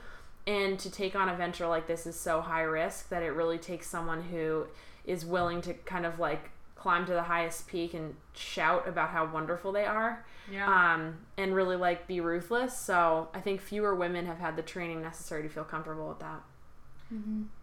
And 0.46 0.78
to 0.78 0.88
take 0.88 1.16
on 1.16 1.28
a 1.28 1.34
venture 1.34 1.66
like 1.66 1.88
this 1.88 2.06
is 2.06 2.14
so 2.14 2.40
high 2.40 2.62
risk 2.62 3.08
that 3.08 3.24
it 3.24 3.30
really 3.30 3.58
takes 3.58 3.88
someone 3.88 4.22
who 4.22 4.68
is 5.04 5.26
willing 5.26 5.60
to 5.62 5.74
kind 5.74 6.06
of 6.06 6.20
like 6.20 6.50
climb 6.86 7.04
to 7.04 7.12
the 7.12 7.22
highest 7.24 7.66
peak 7.66 7.94
and 7.94 8.14
shout 8.32 8.86
about 8.86 9.08
how 9.10 9.26
wonderful 9.26 9.72
they 9.72 9.84
are 9.84 10.24
Yeah. 10.48 10.66
um, 10.94 11.18
and 11.36 11.52
really 11.52 11.74
like 11.74 12.06
be 12.06 12.20
ruthless. 12.20 12.78
So 12.78 13.28
I 13.34 13.40
think 13.40 13.60
fewer 13.60 13.92
women 13.96 14.24
have 14.26 14.38
had 14.38 14.54
the 14.54 14.62
training 14.62 15.02
necessary 15.02 15.42
to 15.42 15.48
feel 15.48 15.64
comfortable 15.64 16.08
with 16.08 16.20
that. 16.20 16.42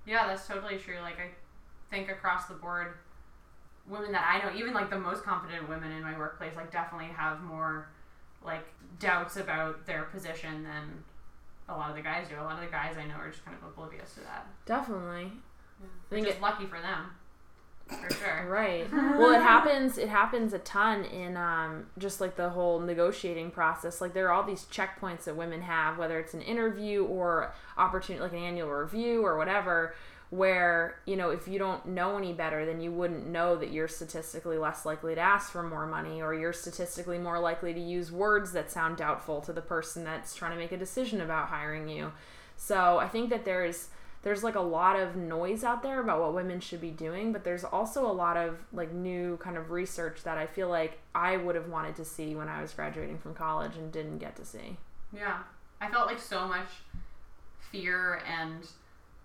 yeah, 0.06 0.28
that's 0.28 0.46
totally 0.46 0.78
true. 0.78 1.00
Like 1.02 1.20
I 1.20 1.30
think 1.90 2.10
across 2.10 2.48
the 2.48 2.56
board, 2.56 2.96
women 3.88 4.12
that 4.12 4.26
I 4.30 4.46
know, 4.46 4.58
even 4.58 4.74
like 4.74 4.90
the 4.90 5.00
most 5.00 5.24
confident 5.24 5.70
women 5.70 5.92
in 5.94 6.02
my 6.04 6.18
workplace, 6.18 6.52
like 6.58 6.70
definitely 6.72 7.08
have 7.16 7.42
more 7.44 7.88
like 8.44 8.66
doubts 9.00 9.38
about 9.38 9.86
their 9.86 10.04
position 10.04 10.64
than 10.64 11.02
a 11.70 11.74
lot 11.78 11.90
of 11.92 11.96
the 11.96 12.02
guys 12.02 12.28
do. 12.28 12.36
A 12.36 12.44
lot 12.44 12.56
of 12.56 12.66
the 12.66 12.72
guys 12.72 12.98
I 12.98 13.06
know 13.06 13.16
are 13.16 13.30
just 13.30 13.46
kind 13.46 13.56
of 13.56 13.64
oblivious 13.70 14.16
to 14.16 14.20
that. 14.22 14.48
Definitely. 14.66 15.32
I 15.32 15.86
Which 16.10 16.24
think 16.24 16.28
is 16.28 16.36
it, 16.36 16.42
lucky 16.42 16.66
for 16.66 16.82
them. 16.82 17.06
For 17.88 18.14
sure. 18.14 18.46
right. 18.50 18.92
well, 18.94 19.32
it 19.32 19.42
happens. 19.42 19.98
It 19.98 20.10
happens 20.10 20.54
a 20.54 20.60
ton 20.60 21.06
in 21.06 21.38
um, 21.38 21.88
just 21.98 22.22
like 22.22 22.36
the 22.36 22.50
whole 22.50 22.80
negotiating 22.80 23.52
process. 23.52 24.02
Like 24.02 24.14
there 24.14 24.28
are 24.28 24.32
all 24.32 24.44
these 24.44 24.66
checkpoints 24.66 25.26
that 25.26 25.36
women 25.36 25.62
have, 25.62 25.98
whether 25.98 26.20
it's 26.20 26.34
an 26.34 26.42
interview 26.42 27.06
or 27.06 27.54
opportunity, 27.78 28.24
like 28.24 28.34
an 28.34 28.40
annual 28.40 28.70
review 28.70 29.26
or 29.26 29.38
whatever. 29.38 29.96
Where 30.30 30.96
you 31.06 31.16
know 31.16 31.30
if 31.30 31.48
you 31.48 31.60
don't 31.60 31.86
know 31.86 32.18
any 32.18 32.34
better, 32.34 32.66
then 32.66 32.82
you 32.82 32.92
wouldn't 32.92 33.28
know 33.28 33.56
that 33.56 33.72
you're 33.72 33.88
statistically 33.88 34.58
less 34.58 34.84
likely 34.84 35.14
to 35.14 35.22
ask 35.22 35.52
for 35.52 35.62
more 35.62 35.86
money, 35.86 36.24
or 36.24 36.34
you're 36.34 36.54
statistically 36.54 37.20
more 37.20 37.40
likely 37.40 37.72
to 37.72 37.80
use 37.80 38.12
words 38.12 38.52
that 38.54 38.72
sound 38.72 38.98
doubtful 38.98 39.42
to 39.42 39.54
the 39.54 39.62
person 39.62 40.04
that's 40.04 40.34
trying 40.34 40.54
to 40.54 40.58
make 40.58 40.72
a 40.72 40.78
decision 40.78 41.22
about 41.22 41.50
hiring 41.50 41.88
you. 41.88 42.14
So 42.58 42.98
I 42.98 43.08
think 43.10 43.30
that 43.30 43.46
there's 43.46 43.90
there's 44.24 44.44
like 44.44 44.56
a 44.56 44.62
lot 44.62 44.98
of 44.98 45.16
noise 45.16 45.64
out 45.64 45.84
there 45.84 46.02
about 46.02 46.22
what 46.22 46.34
women 46.34 46.60
should 46.60 46.82
be 46.82 46.90
doing, 46.90 47.32
but 47.32 47.44
there's 47.44 47.64
also 47.64 48.10
a 48.10 48.12
lot 48.12 48.38
of 48.38 48.58
like 48.72 48.92
new 48.94 49.38
kind 49.38 49.58
of 49.58 49.70
research 49.70 50.24
that 50.24 50.38
I 50.38 50.48
feel 50.48 50.70
like 50.70 50.98
I 51.14 51.38
would 51.38 51.56
have 51.56 51.68
wanted 51.68 51.96
to 51.98 52.06
see 52.06 52.34
when 52.34 52.48
I 52.48 52.62
was 52.62 52.74
graduating 52.74 53.20
from 53.20 53.34
college 53.34 53.76
and 53.76 53.92
didn't 53.92 54.20
get 54.20 54.36
to 54.38 54.46
see. 54.46 54.78
Yeah. 55.16 55.40
I 55.82 55.90
felt 55.90 56.08
like 56.08 56.20
so 56.20 56.48
much 56.48 56.70
fear 57.72 58.22
and 58.26 58.66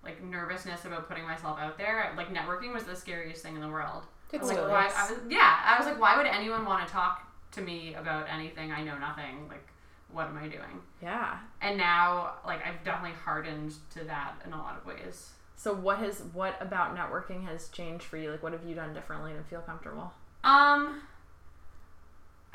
like 0.03 0.23
nervousness 0.23 0.85
about 0.85 1.09
putting 1.09 1.25
myself 1.25 1.59
out 1.61 1.79
there. 1.79 2.13
Like 2.17 2.35
networking 2.35 2.75
was 2.75 2.83
the 2.85 2.97
scariest 2.97 3.43
thing 3.43 3.55
in 3.55 3.61
the 3.61 3.69
world. 3.69 4.03
I 4.33 4.37
was 4.37 4.49
like, 4.49 4.59
why. 4.59 4.91
I 4.95 5.11
was, 5.11 5.21
yeah, 5.31 5.61
I 5.65 5.79
was 5.79 5.87
like, 5.87 6.01
why 6.01 6.17
would 6.17 6.27
anyone 6.27 6.65
want 6.65 6.87
to 6.87 6.93
talk 6.93 7.33
to 7.53 7.63
me 7.63 7.95
about 7.95 8.27
anything? 8.29 8.73
I 8.73 8.83
know 8.83 8.99
nothing. 8.99 9.49
Like, 9.49 9.67
what 10.13 10.27
am 10.27 10.39
I 10.39 10.49
doing? 10.49 10.83
Yeah. 11.03 11.39
And 11.61 11.77
now, 11.77 12.35
like, 12.47 12.67
I've 12.67 12.83
definitely 12.85 13.17
hardened 13.25 13.75
to 13.91 14.05
that 14.05 14.35
in 14.47 14.53
a 14.53 14.57
lot 14.59 14.77
of 14.79 14.87
ways. 14.87 15.31
So 15.57 15.75
what 15.75 15.99
has 15.99 16.23
what 16.33 16.57
about 16.61 16.97
networking 16.97 17.45
has 17.47 17.69
changed 17.69 18.05
for 18.05 18.17
you? 18.17 18.31
Like 18.31 18.45
what 18.45 18.53
have 18.53 18.65
you 18.65 18.77
done 18.77 18.95
differently 18.95 19.33
to 19.33 19.43
feel 19.43 19.61
comfortable? 19.61 20.13
Um, 20.45 21.03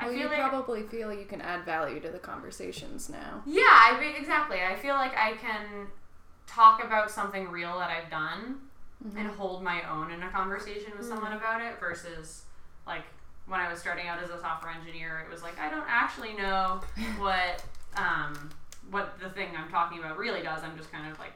I 0.00 0.06
Well, 0.06 0.14
feel 0.14 0.22
you 0.22 0.28
like 0.28 0.38
probably 0.38 0.82
feel 0.84 1.12
you 1.12 1.26
can 1.26 1.42
add 1.42 1.66
value 1.66 2.00
to 2.00 2.10
the 2.10 2.18
conversations 2.18 3.10
now. 3.10 3.42
Yeah, 3.44 3.62
I 3.68 4.00
mean, 4.00 4.16
exactly. 4.16 4.62
I 4.62 4.74
feel 4.76 4.94
like 4.94 5.14
I 5.16 5.34
can 5.34 5.88
talk 6.46 6.82
about 6.82 7.10
something 7.10 7.50
real 7.50 7.78
that 7.78 7.90
I've 7.90 8.10
done 8.10 8.56
and 9.16 9.28
hold 9.28 9.62
my 9.62 9.82
own 9.90 10.10
in 10.10 10.22
a 10.22 10.30
conversation 10.30 10.92
with 10.96 11.06
someone 11.06 11.34
about 11.34 11.60
it 11.60 11.78
versus 11.78 12.44
like 12.86 13.04
when 13.46 13.60
I 13.60 13.70
was 13.70 13.78
starting 13.78 14.08
out 14.08 14.22
as 14.22 14.30
a 14.30 14.40
software 14.40 14.72
engineer, 14.72 15.24
it 15.26 15.32
was 15.32 15.42
like 15.42 15.58
I 15.58 15.70
don't 15.70 15.86
actually 15.86 16.34
know 16.34 16.80
what 17.18 17.62
um, 17.96 18.50
what 18.90 19.18
the 19.20 19.30
thing 19.30 19.50
I'm 19.56 19.70
talking 19.70 19.98
about 19.98 20.18
really 20.18 20.42
does. 20.42 20.62
I'm 20.62 20.76
just 20.76 20.90
kind 20.90 21.10
of 21.10 21.18
like 21.18 21.34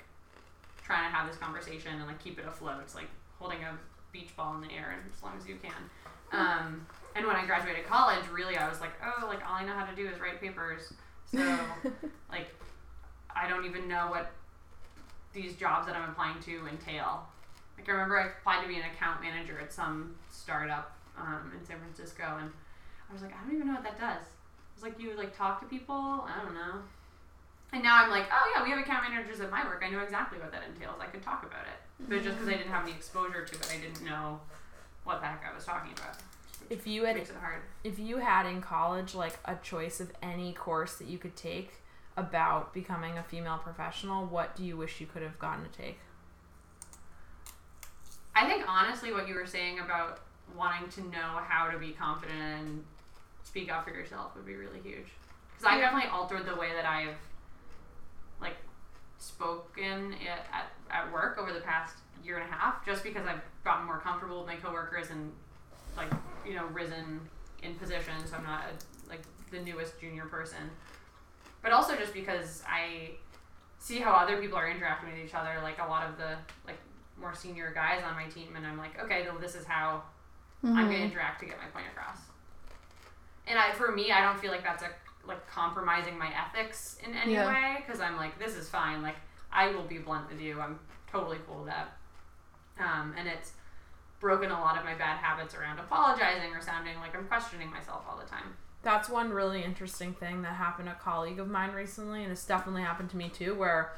trying 0.82 1.10
to 1.10 1.14
have 1.14 1.28
this 1.28 1.36
conversation 1.36 1.92
and 1.94 2.06
like 2.06 2.22
keep 2.22 2.38
it 2.38 2.46
afloat. 2.46 2.78
It's 2.82 2.94
like 2.94 3.08
holding 3.38 3.62
a 3.62 3.76
beach 4.12 4.34
ball 4.36 4.54
in 4.54 4.62
the 4.62 4.74
air 4.74 4.96
and 4.96 5.12
as 5.14 5.22
long 5.22 5.34
as 5.38 5.46
you 5.46 5.56
can. 5.62 5.72
Um, 6.32 6.86
and 7.14 7.26
when 7.26 7.36
I 7.36 7.46
graduated 7.46 7.86
college, 7.86 8.24
really 8.32 8.56
I 8.56 8.68
was 8.68 8.80
like, 8.80 8.92
oh, 9.04 9.26
like 9.26 9.40
all 9.46 9.54
I 9.54 9.64
know 9.64 9.72
how 9.72 9.84
to 9.84 9.94
do 9.94 10.08
is 10.08 10.18
write 10.20 10.40
papers. 10.40 10.92
So 11.30 11.38
like 12.30 12.48
I 13.34 13.48
don't 13.48 13.66
even 13.66 13.86
know 13.86 14.06
what 14.08 14.32
these 15.34 15.54
jobs 15.56 15.86
that 15.86 15.94
I'm 15.94 16.08
applying 16.10 16.40
to 16.40 16.66
entail. 16.68 17.26
Like 17.76 17.88
I 17.88 17.92
remember 17.92 18.18
I 18.18 18.26
applied 18.26 18.62
to 18.62 18.68
be 18.68 18.76
an 18.76 18.82
account 18.94 19.20
manager 19.22 19.58
at 19.60 19.72
some 19.72 20.14
startup 20.30 20.97
um, 21.20 21.52
in 21.58 21.64
San 21.66 21.78
Francisco, 21.78 22.24
and 22.40 22.50
I 23.08 23.12
was 23.12 23.22
like, 23.22 23.32
I 23.34 23.44
don't 23.44 23.54
even 23.54 23.66
know 23.68 23.74
what 23.74 23.84
that 23.84 23.98
does. 24.00 24.24
It's 24.74 24.82
like 24.82 24.98
you 25.00 25.14
like 25.16 25.36
talk 25.36 25.60
to 25.60 25.66
people. 25.66 25.94
I 26.26 26.42
don't 26.44 26.54
know. 26.54 26.80
And 27.72 27.82
now 27.82 28.02
I'm 28.02 28.10
like, 28.10 28.26
oh 28.32 28.52
yeah, 28.54 28.62
we 28.62 28.70
have 28.70 28.78
account 28.78 29.04
managers 29.10 29.40
at 29.40 29.50
my 29.50 29.64
work. 29.64 29.82
I 29.84 29.90
know 29.90 30.00
exactly 30.00 30.38
what 30.38 30.52
that 30.52 30.62
entails. 30.72 30.96
I 31.00 31.06
could 31.06 31.22
talk 31.22 31.42
about 31.44 31.64
it, 31.66 32.08
but 32.08 32.22
just 32.22 32.38
because 32.38 32.48
I 32.48 32.56
didn't 32.56 32.70
have 32.72 32.84
any 32.86 32.92
exposure 32.92 33.44
to 33.44 33.54
it, 33.54 33.68
I 33.74 33.78
didn't 33.80 34.04
know 34.04 34.40
what 35.04 35.20
the 35.20 35.26
heck 35.26 35.44
I 35.50 35.54
was 35.54 35.64
talking 35.64 35.92
about. 35.92 36.16
If 36.70 36.86
you 36.86 37.04
had 37.04 37.16
Makes 37.16 37.30
it 37.30 37.36
hard. 37.36 37.62
if 37.84 37.98
you 37.98 38.18
had 38.18 38.46
in 38.46 38.60
college 38.60 39.14
like 39.14 39.38
a 39.44 39.56
choice 39.56 40.00
of 40.00 40.12
any 40.22 40.52
course 40.52 40.94
that 40.96 41.06
you 41.08 41.16
could 41.18 41.34
take 41.36 41.72
about 42.16 42.74
becoming 42.74 43.16
a 43.16 43.22
female 43.22 43.58
professional, 43.58 44.26
what 44.26 44.54
do 44.56 44.64
you 44.64 44.76
wish 44.76 45.00
you 45.00 45.06
could 45.06 45.22
have 45.22 45.38
gotten 45.38 45.64
to 45.64 45.70
take? 45.70 45.98
I 48.34 48.46
think 48.46 48.64
honestly, 48.68 49.12
what 49.12 49.28
you 49.28 49.34
were 49.34 49.46
saying 49.46 49.78
about 49.80 50.20
wanting 50.56 50.88
to 50.90 51.02
know 51.10 51.40
how 51.46 51.70
to 51.70 51.78
be 51.78 51.92
confident 51.92 52.40
and 52.40 52.84
speak 53.44 53.72
up 53.72 53.84
for 53.84 53.90
yourself 53.90 54.34
would 54.36 54.46
be 54.46 54.54
really 54.54 54.80
huge. 54.82 55.06
Because 55.56 55.72
I 55.72 55.80
definitely 55.80 56.10
altered 56.10 56.46
the 56.46 56.54
way 56.54 56.72
that 56.74 56.84
I've 56.84 57.16
like 58.40 58.56
spoken 59.18 60.12
it 60.14 60.46
at, 60.52 60.70
at 60.90 61.12
work 61.12 61.38
over 61.38 61.52
the 61.52 61.60
past 61.60 61.96
year 62.24 62.38
and 62.38 62.48
a 62.48 62.52
half, 62.52 62.84
just 62.84 63.02
because 63.02 63.26
I've 63.26 63.40
gotten 63.64 63.86
more 63.86 63.98
comfortable 63.98 64.38
with 64.38 64.46
my 64.46 64.56
coworkers 64.56 65.10
and 65.10 65.32
like 65.96 66.12
you 66.46 66.54
know 66.54 66.66
risen 66.66 67.20
in 67.62 67.74
position, 67.74 68.14
so 68.26 68.36
I'm 68.36 68.44
not 68.44 68.64
a, 68.64 69.08
like 69.08 69.22
the 69.50 69.60
newest 69.60 70.00
junior 70.00 70.26
person. 70.26 70.70
But 71.62 71.72
also 71.72 71.96
just 71.96 72.14
because 72.14 72.62
I 72.68 73.10
see 73.80 73.98
how 73.98 74.12
other 74.12 74.40
people 74.40 74.58
are 74.58 74.70
interacting 74.70 75.10
with 75.10 75.24
each 75.24 75.34
other, 75.34 75.56
like 75.62 75.78
a 75.78 75.88
lot 75.88 76.08
of 76.08 76.18
the 76.18 76.36
like 76.66 76.78
more 77.20 77.34
senior 77.34 77.72
guys 77.74 78.02
on 78.08 78.14
my 78.14 78.26
team, 78.26 78.54
and 78.56 78.66
I'm 78.66 78.78
like, 78.78 79.02
okay, 79.02 79.24
well, 79.28 79.38
this 79.40 79.54
is 79.54 79.64
how 79.64 80.02
I'm 80.64 80.74
gonna 80.86 80.94
interact 80.98 81.40
to 81.40 81.46
get 81.46 81.56
my 81.58 81.66
point 81.66 81.86
across. 81.94 82.18
And 83.46 83.58
I, 83.58 83.72
for 83.72 83.92
me, 83.92 84.10
I 84.12 84.20
don't 84.22 84.38
feel 84.38 84.50
like 84.50 84.62
that's 84.64 84.82
a 84.82 84.88
like 85.26 85.46
compromising 85.46 86.18
my 86.18 86.28
ethics 86.34 86.98
in 87.06 87.14
any 87.14 87.34
Yeah. 87.34 87.46
way 87.46 87.82
because 87.84 88.00
I'm 88.00 88.16
like, 88.16 88.38
this 88.38 88.54
is 88.56 88.68
fine. 88.68 89.02
Like, 89.02 89.16
I 89.52 89.68
will 89.70 89.82
be 89.84 89.98
blunt 89.98 90.30
with 90.30 90.40
you. 90.40 90.58
I'm 90.60 90.78
totally 91.10 91.38
cool 91.46 91.58
with 91.64 91.66
that. 91.66 91.92
Um, 92.80 93.14
and 93.18 93.28
it's 93.28 93.52
broken 94.20 94.50
a 94.50 94.58
lot 94.60 94.78
of 94.78 94.84
my 94.84 94.94
bad 94.94 95.18
habits 95.18 95.54
around 95.54 95.78
apologizing 95.78 96.52
or 96.54 96.60
sounding 96.60 96.98
like 97.00 97.14
I'm 97.16 97.26
questioning 97.26 97.70
myself 97.70 98.04
all 98.08 98.16
the 98.18 98.28
time. 98.28 98.56
That's 98.82 99.08
one 99.08 99.30
really 99.30 99.62
interesting 99.62 100.14
thing 100.14 100.42
that 100.42 100.54
happened 100.54 100.86
to 100.88 100.92
a 100.92 100.98
colleague 100.98 101.38
of 101.40 101.48
mine 101.48 101.72
recently, 101.72 102.22
and 102.22 102.32
it's 102.32 102.44
definitely 102.46 102.82
happened 102.82 103.10
to 103.10 103.16
me 103.16 103.28
too, 103.28 103.54
where 103.54 103.92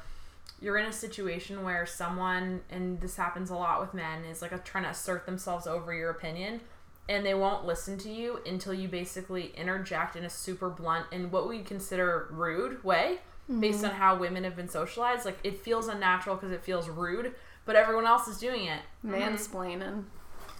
you're 0.61 0.77
in 0.77 0.85
a 0.85 0.93
situation 0.93 1.63
where 1.63 1.85
someone, 1.85 2.61
and 2.69 3.01
this 3.01 3.15
happens 3.15 3.49
a 3.49 3.55
lot 3.55 3.81
with 3.81 3.93
men, 3.93 4.23
is 4.25 4.41
like 4.41 4.51
a, 4.51 4.59
trying 4.59 4.83
to 4.83 4.91
assert 4.91 5.25
themselves 5.25 5.65
over 5.67 5.93
your 5.93 6.11
opinion, 6.11 6.61
and 7.09 7.25
they 7.25 7.33
won't 7.33 7.65
listen 7.65 7.97
to 7.99 8.09
you 8.11 8.39
until 8.45 8.73
you 8.73 8.87
basically 8.87 9.51
interject 9.57 10.15
in 10.15 10.23
a 10.23 10.29
super 10.29 10.69
blunt 10.69 11.07
and 11.11 11.31
what 11.31 11.49
we 11.49 11.59
consider 11.61 12.27
rude 12.31 12.83
way, 12.83 13.17
based 13.59 13.83
on 13.83 13.91
how 13.91 14.15
women 14.15 14.43
have 14.43 14.55
been 14.55 14.69
socialized. 14.69 15.25
Like 15.25 15.39
it 15.43 15.59
feels 15.59 15.87
unnatural 15.87 16.35
because 16.35 16.51
it 16.51 16.63
feels 16.63 16.87
rude, 16.87 17.33
but 17.65 17.75
everyone 17.75 18.05
else 18.05 18.27
is 18.27 18.37
doing 18.37 18.65
it. 18.65 18.79
Mansplaining. 19.05 20.03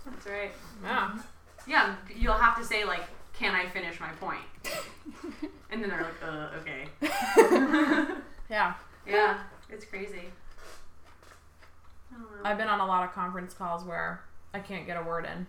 That's 0.06 0.26
right. 0.26 0.52
Yeah. 0.84 1.18
Yeah, 1.68 1.96
you'll 2.18 2.34
have 2.34 2.58
to 2.58 2.66
say 2.66 2.84
like, 2.86 3.04
"Can 3.34 3.54
I 3.54 3.68
finish 3.68 4.00
my 4.00 4.10
point?" 4.14 4.42
and 5.70 5.82
then 5.82 5.90
they're 5.92 6.02
like, 6.02 6.24
"Uh, 6.24 6.50
okay." 6.60 8.08
Yeah. 8.50 8.74
yeah, 9.08 9.38
it's 9.72 9.86
crazy. 9.86 10.30
I 12.12 12.16
don't 12.16 12.22
know. 12.24 12.28
I've 12.50 12.58
been 12.58 12.68
on 12.68 12.80
a 12.80 12.86
lot 12.86 13.04
of 13.04 13.14
conference 13.14 13.54
calls 13.54 13.84
where 13.84 14.22
I 14.54 14.60
can't 14.60 14.86
get 14.86 14.98
a 14.98 15.04
word 15.04 15.26
in. 15.26 15.48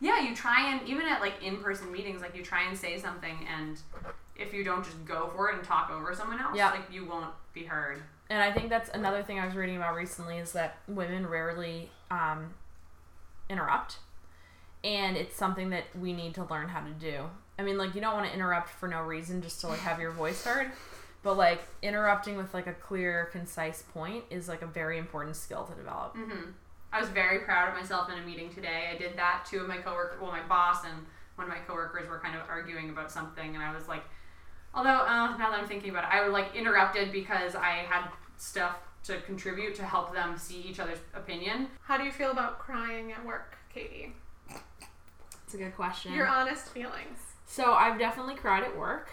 Yeah, 0.00 0.20
you 0.20 0.36
try 0.36 0.70
and 0.72 0.86
even 0.86 1.06
at 1.06 1.20
like 1.20 1.42
in-person 1.42 1.90
meetings, 1.90 2.20
like 2.20 2.36
you 2.36 2.42
try 2.44 2.68
and 2.68 2.76
say 2.76 2.98
something, 2.98 3.36
and 3.56 3.78
if 4.36 4.52
you 4.52 4.62
don't 4.62 4.84
just 4.84 5.02
go 5.06 5.30
for 5.34 5.48
it 5.48 5.54
and 5.56 5.64
talk 5.64 5.90
over 5.90 6.14
someone 6.14 6.38
else, 6.40 6.54
Yeah. 6.56 6.70
like 6.70 6.90
you 6.92 7.06
won't 7.06 7.32
be 7.54 7.64
heard. 7.64 8.02
And 8.28 8.42
I 8.42 8.52
think 8.52 8.68
that's 8.68 8.90
another 8.90 9.22
thing 9.22 9.38
I 9.38 9.46
was 9.46 9.54
reading 9.54 9.76
about 9.76 9.94
recently 9.94 10.36
is 10.38 10.52
that 10.52 10.78
women 10.88 11.26
rarely 11.26 11.90
um, 12.10 12.52
interrupt. 13.48 13.98
And 14.84 15.16
it's 15.16 15.34
something 15.34 15.70
that 15.70 15.84
we 15.98 16.12
need 16.12 16.34
to 16.34 16.44
learn 16.44 16.68
how 16.68 16.80
to 16.80 16.90
do. 16.90 17.30
I 17.58 17.62
mean, 17.62 17.78
like, 17.78 17.94
you 17.94 18.00
don't 18.00 18.12
want 18.14 18.26
to 18.26 18.34
interrupt 18.34 18.68
for 18.68 18.88
no 18.88 19.00
reason 19.02 19.40
just 19.42 19.60
to, 19.62 19.68
like, 19.68 19.78
have 19.80 19.98
your 19.98 20.10
voice 20.10 20.44
heard. 20.44 20.70
But, 21.26 21.36
like, 21.36 21.66
interrupting 21.82 22.36
with, 22.36 22.54
like, 22.54 22.68
a 22.68 22.72
clear, 22.72 23.30
concise 23.32 23.82
point 23.82 24.22
is, 24.30 24.46
like, 24.46 24.62
a 24.62 24.66
very 24.68 24.96
important 24.96 25.34
skill 25.34 25.64
to 25.64 25.74
develop. 25.74 26.14
hmm 26.14 26.50
I 26.92 27.00
was 27.00 27.08
very 27.08 27.40
proud 27.40 27.68
of 27.68 27.74
myself 27.74 28.08
in 28.08 28.16
a 28.16 28.24
meeting 28.24 28.48
today. 28.54 28.90
I 28.94 28.96
did 28.96 29.16
that. 29.18 29.44
Two 29.44 29.58
of 29.58 29.66
my 29.66 29.78
coworkers, 29.78 30.20
well, 30.20 30.30
my 30.30 30.44
boss 30.44 30.84
and 30.84 31.04
one 31.34 31.48
of 31.48 31.52
my 31.52 31.58
coworkers 31.66 32.08
were 32.08 32.20
kind 32.20 32.36
of 32.36 32.42
arguing 32.48 32.90
about 32.90 33.10
something, 33.10 33.56
and 33.56 33.64
I 33.64 33.74
was 33.74 33.88
like, 33.88 34.04
although 34.72 35.00
uh, 35.00 35.36
now 35.36 35.50
that 35.50 35.58
I'm 35.58 35.66
thinking 35.66 35.90
about 35.90 36.04
it, 36.04 36.10
I 36.14 36.22
was 36.22 36.32
like 36.32 36.54
interrupted 36.54 37.10
because 37.10 37.56
I 37.56 37.84
had 37.88 38.08
stuff 38.36 38.76
to 39.06 39.20
contribute 39.22 39.74
to 39.74 39.82
help 39.84 40.12
them 40.14 40.38
see 40.38 40.60
each 40.60 40.78
other's 40.78 41.00
opinion. 41.12 41.66
How 41.82 41.98
do 41.98 42.04
you 42.04 42.12
feel 42.12 42.30
about 42.30 42.60
crying 42.60 43.10
at 43.10 43.26
work, 43.26 43.56
Katie? 43.74 44.12
It's 45.44 45.54
a 45.54 45.58
good 45.58 45.74
question. 45.74 46.12
Your 46.12 46.28
honest 46.28 46.68
feelings. 46.68 47.18
so, 47.46 47.72
I've 47.72 47.98
definitely 47.98 48.36
cried 48.36 48.62
at 48.62 48.78
work. 48.78 49.10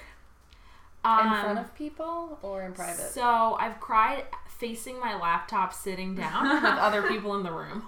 In 1.06 1.10
Um, 1.12 1.42
front 1.42 1.60
of 1.60 1.76
people 1.76 2.40
or 2.42 2.64
in 2.64 2.74
private? 2.74 3.10
So, 3.12 3.58
I've 3.60 3.80
cried 3.80 4.24
facing 4.48 5.00
my 5.00 5.16
laptop 5.20 5.74
sitting 5.74 6.16
down 6.16 6.50
with 6.50 6.64
other 6.80 7.04
people 7.04 7.36
in 7.36 7.44
the 7.44 7.52
room. 7.52 7.84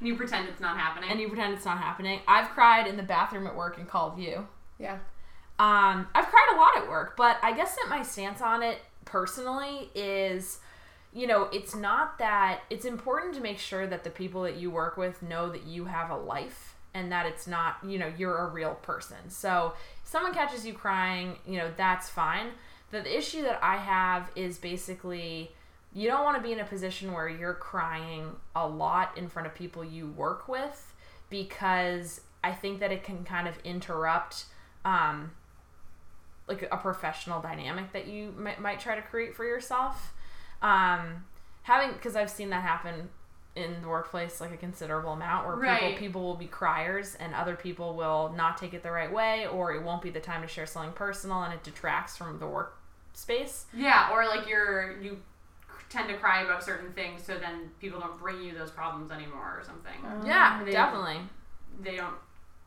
You 0.00 0.14
pretend 0.16 0.48
it's 0.48 0.60
not 0.60 0.76
happening? 0.78 1.10
and 1.10 1.20
you 1.20 1.28
pretend 1.28 1.54
it's 1.54 1.64
not 1.64 1.78
happening. 1.78 2.20
I've 2.28 2.48
cried 2.50 2.86
in 2.86 2.96
the 2.96 3.02
bathroom 3.02 3.46
at 3.46 3.54
work 3.56 3.76
and 3.78 3.86
called 3.88 4.18
you. 4.18 4.46
yeah. 4.78 4.98
Um, 5.58 6.06
I've 6.14 6.26
cried 6.26 6.48
a 6.54 6.56
lot 6.56 6.76
at 6.76 6.86
work, 6.88 7.16
but 7.16 7.38
I 7.42 7.52
guess 7.56 7.74
that 7.76 7.86
my 7.88 8.02
stance 8.02 8.42
on 8.42 8.62
it 8.62 8.78
personally 9.06 9.90
is, 9.94 10.60
you 11.14 11.26
know, 11.26 11.44
it's 11.50 11.74
not 11.74 12.18
that 12.18 12.60
it's 12.68 12.84
important 12.84 13.34
to 13.36 13.40
make 13.40 13.58
sure 13.58 13.86
that 13.86 14.04
the 14.04 14.10
people 14.10 14.42
that 14.42 14.56
you 14.56 14.70
work 14.70 14.98
with 14.98 15.22
know 15.22 15.48
that 15.50 15.62
you 15.64 15.86
have 15.86 16.10
a 16.10 16.16
life 16.16 16.74
and 16.92 17.10
that 17.10 17.24
it's 17.24 17.46
not, 17.46 17.76
you 17.82 17.98
know, 17.98 18.10
you're 18.18 18.36
a 18.36 18.48
real 18.50 18.74
person. 18.74 19.16
So, 19.30 19.72
someone 20.06 20.32
catches 20.32 20.64
you 20.64 20.72
crying, 20.72 21.36
you 21.46 21.58
know, 21.58 21.70
that's 21.76 22.08
fine. 22.08 22.46
The, 22.92 23.18
issue 23.18 23.42
that 23.42 23.58
I 23.62 23.76
have 23.76 24.30
is 24.36 24.56
basically 24.56 25.50
you 25.92 26.08
don't 26.08 26.24
want 26.24 26.36
to 26.36 26.42
be 26.42 26.52
in 26.52 26.60
a 26.60 26.64
position 26.64 27.12
where 27.12 27.28
you're 27.28 27.54
crying 27.54 28.30
a 28.54 28.66
lot 28.66 29.18
in 29.18 29.28
front 29.28 29.46
of 29.48 29.54
people 29.54 29.84
you 29.84 30.06
work 30.06 30.48
with 30.48 30.94
because 31.28 32.20
I 32.44 32.52
think 32.52 32.80
that 32.80 32.92
it 32.92 33.02
can 33.02 33.24
kind 33.24 33.48
of 33.48 33.58
interrupt 33.64 34.44
um, 34.84 35.32
like 36.46 36.66
a 36.70 36.76
professional 36.76 37.42
dynamic 37.42 37.92
that 37.92 38.06
you 38.06 38.32
might, 38.38 38.60
might 38.60 38.78
try 38.78 38.94
to 38.94 39.02
create 39.02 39.34
for 39.34 39.44
yourself. 39.44 40.14
Um, 40.62 41.24
having 41.62 41.92
because 41.92 42.14
I've 42.14 42.30
seen 42.30 42.50
that 42.50 42.62
happen 42.62 43.08
in 43.56 43.80
the 43.82 43.88
workplace 43.88 44.40
like 44.40 44.52
a 44.52 44.56
considerable 44.56 45.12
amount 45.12 45.46
where 45.46 45.56
Right. 45.56 45.80
people 45.80 45.98
people 45.98 46.22
will 46.22 46.36
be 46.36 46.46
criers 46.46 47.14
and 47.16 47.34
other 47.34 47.56
people 47.56 47.94
will 47.96 48.32
not 48.36 48.58
take 48.58 48.74
it 48.74 48.82
the 48.82 48.90
right 48.90 49.10
way 49.12 49.46
or 49.46 49.72
it 49.74 49.82
won't 49.82 50.02
be 50.02 50.10
the 50.10 50.20
time 50.20 50.42
to 50.42 50.48
share 50.48 50.66
something 50.66 50.92
personal 50.92 51.42
and 51.42 51.54
it 51.54 51.62
detracts 51.64 52.16
from 52.16 52.38
the 52.38 52.46
work 52.46 52.78
space. 53.14 53.64
Yeah, 53.72 54.10
or 54.12 54.26
like 54.26 54.46
you're 54.46 54.98
you 55.00 55.18
tend 55.88 56.08
to 56.08 56.16
cry 56.18 56.42
about 56.42 56.62
certain 56.62 56.92
things, 56.92 57.22
so 57.22 57.38
then 57.38 57.70
people 57.80 57.98
don't 58.00 58.18
bring 58.18 58.42
you 58.42 58.52
those 58.52 58.70
problems 58.70 59.10
anymore 59.10 59.56
or 59.58 59.62
something. 59.64 59.94
Oh, 60.04 60.26
yeah, 60.26 60.62
they- 60.64 60.72
definitely. 60.72 61.20
They 61.80 61.96
don't 61.96 62.16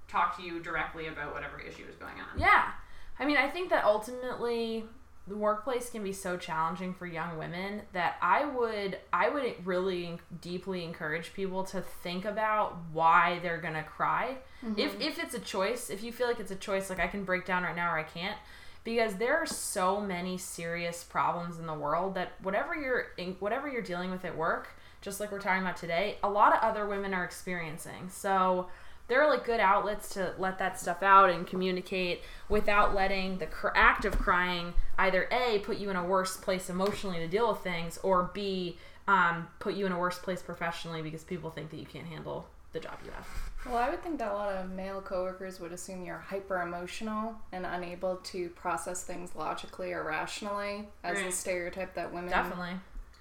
talk 0.07 0.35
to 0.37 0.43
you 0.43 0.59
directly 0.59 1.07
about 1.07 1.33
whatever 1.33 1.59
issue 1.59 1.83
is 1.87 1.95
going 1.97 2.13
on. 2.19 2.39
Yeah. 2.39 2.71
I 3.19 3.25
mean, 3.25 3.37
I 3.37 3.49
think 3.49 3.69
that 3.69 3.83
ultimately 3.83 4.85
the 5.29 5.37
workplace 5.37 5.91
can 5.91 6.03
be 6.03 6.11
so 6.11 6.35
challenging 6.35 6.93
for 6.93 7.05
young 7.05 7.37
women 7.37 7.83
that 7.93 8.17
I 8.21 8.45
would 8.45 8.97
I 9.13 9.29
would 9.29 9.65
really 9.65 10.17
deeply 10.41 10.83
encourage 10.83 11.33
people 11.33 11.63
to 11.65 11.81
think 11.81 12.25
about 12.25 12.77
why 12.91 13.39
they're 13.43 13.61
going 13.61 13.75
to 13.75 13.83
cry. 13.83 14.37
Mm-hmm. 14.65 14.79
If 14.79 14.99
if 14.99 15.19
it's 15.19 15.35
a 15.35 15.39
choice, 15.39 15.89
if 15.89 16.03
you 16.03 16.11
feel 16.11 16.27
like 16.27 16.39
it's 16.39 16.51
a 16.51 16.55
choice 16.55 16.89
like 16.89 16.99
I 16.99 17.07
can 17.07 17.23
break 17.23 17.45
down 17.45 17.63
right 17.63 17.75
now 17.75 17.93
or 17.93 17.99
I 17.99 18.03
can't 18.03 18.37
because 18.83 19.15
there 19.15 19.37
are 19.37 19.45
so 19.45 20.01
many 20.01 20.37
serious 20.37 21.03
problems 21.03 21.59
in 21.59 21.67
the 21.67 21.73
world 21.73 22.15
that 22.15 22.33
whatever 22.41 22.75
you're 22.75 23.07
in, 23.17 23.35
whatever 23.39 23.69
you're 23.69 23.83
dealing 23.83 24.09
with 24.09 24.25
at 24.25 24.35
work, 24.35 24.69
just 25.01 25.19
like 25.19 25.31
we're 25.31 25.39
talking 25.39 25.61
about 25.61 25.77
today, 25.77 26.17
a 26.23 26.29
lot 26.29 26.53
of 26.53 26.59
other 26.63 26.87
women 26.87 27.13
are 27.13 27.23
experiencing. 27.23 28.09
So 28.09 28.67
there 29.09 29.21
are 29.21 29.29
like 29.29 29.43
good 29.43 29.59
outlets 29.59 30.09
to 30.09 30.33
let 30.37 30.57
that 30.59 30.79
stuff 30.79 31.03
out 31.03 31.29
and 31.29 31.45
communicate 31.45 32.21
without 32.47 32.95
letting 32.95 33.39
the 33.39 33.47
cr- 33.47 33.75
act 33.75 34.05
of 34.05 34.17
crying 34.17 34.73
either 34.97 35.27
a 35.31 35.59
put 35.59 35.77
you 35.77 35.89
in 35.89 35.95
a 35.95 36.03
worse 36.03 36.37
place 36.37 36.69
emotionally 36.69 37.17
to 37.17 37.27
deal 37.27 37.49
with 37.51 37.59
things 37.59 37.99
or 38.03 38.31
b 38.33 38.77
um, 39.07 39.47
put 39.57 39.73
you 39.73 39.85
in 39.87 39.91
a 39.91 39.99
worse 39.99 40.19
place 40.19 40.41
professionally 40.41 41.01
because 41.01 41.23
people 41.23 41.49
think 41.49 41.71
that 41.71 41.77
you 41.77 41.85
can't 41.85 42.05
handle 42.05 42.47
the 42.71 42.79
job 42.79 42.93
you 43.03 43.11
have. 43.11 43.27
Well, 43.65 43.77
I 43.77 43.89
would 43.89 44.03
think 44.03 44.19
that 44.19 44.31
a 44.31 44.35
lot 44.35 44.53
of 44.53 44.69
male 44.69 45.01
coworkers 45.01 45.59
would 45.59 45.71
assume 45.71 46.05
you're 46.05 46.19
hyper 46.19 46.61
emotional 46.61 47.35
and 47.51 47.65
unable 47.65 48.17
to 48.17 48.49
process 48.49 49.03
things 49.03 49.31
logically 49.35 49.91
or 49.91 50.03
rationally, 50.03 50.87
as 51.03 51.19
a 51.19 51.31
stereotype 51.31 51.95
that 51.95 52.13
women 52.13 52.29
definitely 52.29 52.75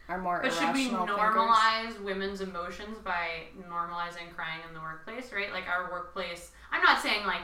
are 0.09 0.19
more 0.19 0.41
But 0.43 0.53
should 0.53 0.75
we 0.75 0.89
irrational 0.89 1.07
thinkers. 1.07 1.23
normalize 1.23 2.03
women's 2.03 2.41
emotions 2.41 2.99
by 3.05 3.49
normalizing 3.69 4.35
crying 4.35 4.61
in 4.67 4.75
the 4.75 4.81
workplace, 4.81 5.33
right? 5.33 5.53
Like 5.53 5.69
our 5.69 5.91
workplace. 5.91 6.51
I'm 6.73 6.83
not 6.83 7.03
saying 7.03 7.27
like 7.27 7.43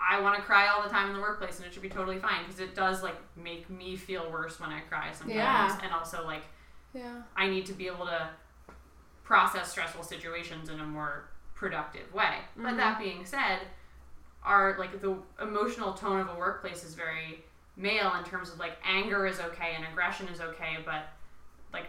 I 0.00 0.20
want 0.20 0.36
to 0.36 0.42
cry 0.42 0.68
all 0.68 0.82
the 0.82 0.88
time 0.88 1.08
in 1.08 1.14
the 1.14 1.20
workplace 1.20 1.58
and 1.58 1.66
it 1.66 1.74
should 1.74 1.82
be 1.82 1.90
totally 1.90 2.18
fine 2.18 2.44
because 2.44 2.58
it 2.58 2.74
does 2.74 3.02
like 3.02 3.16
make 3.36 3.68
me 3.68 3.96
feel 3.96 4.30
worse 4.30 4.58
when 4.58 4.70
I 4.70 4.80
cry 4.80 5.12
sometimes. 5.12 5.36
Yeah. 5.36 5.78
And 5.82 5.92
also 5.92 6.24
like 6.24 6.44
Yeah. 6.94 7.22
I 7.36 7.48
need 7.48 7.66
to 7.66 7.74
be 7.74 7.86
able 7.86 8.06
to 8.06 8.30
process 9.22 9.70
stressful 9.70 10.04
situations 10.04 10.70
in 10.70 10.80
a 10.80 10.86
more 10.86 11.28
productive 11.54 12.12
way. 12.14 12.36
But 12.56 12.76
that 12.78 12.94
mm-hmm. 12.94 13.02
being 13.02 13.24
said, 13.26 13.58
our 14.42 14.76
like 14.78 15.02
the 15.02 15.16
emotional 15.40 15.92
tone 15.92 16.20
of 16.20 16.28
a 16.28 16.34
workplace 16.34 16.82
is 16.82 16.94
very 16.94 17.44
male 17.80 18.12
in 18.18 18.24
terms 18.24 18.50
of 18.50 18.58
like 18.58 18.72
anger 18.84 19.26
is 19.26 19.40
okay 19.40 19.72
and 19.76 19.84
aggression 19.84 20.28
is 20.28 20.40
okay, 20.40 20.78
but 20.84 21.08
like 21.72 21.86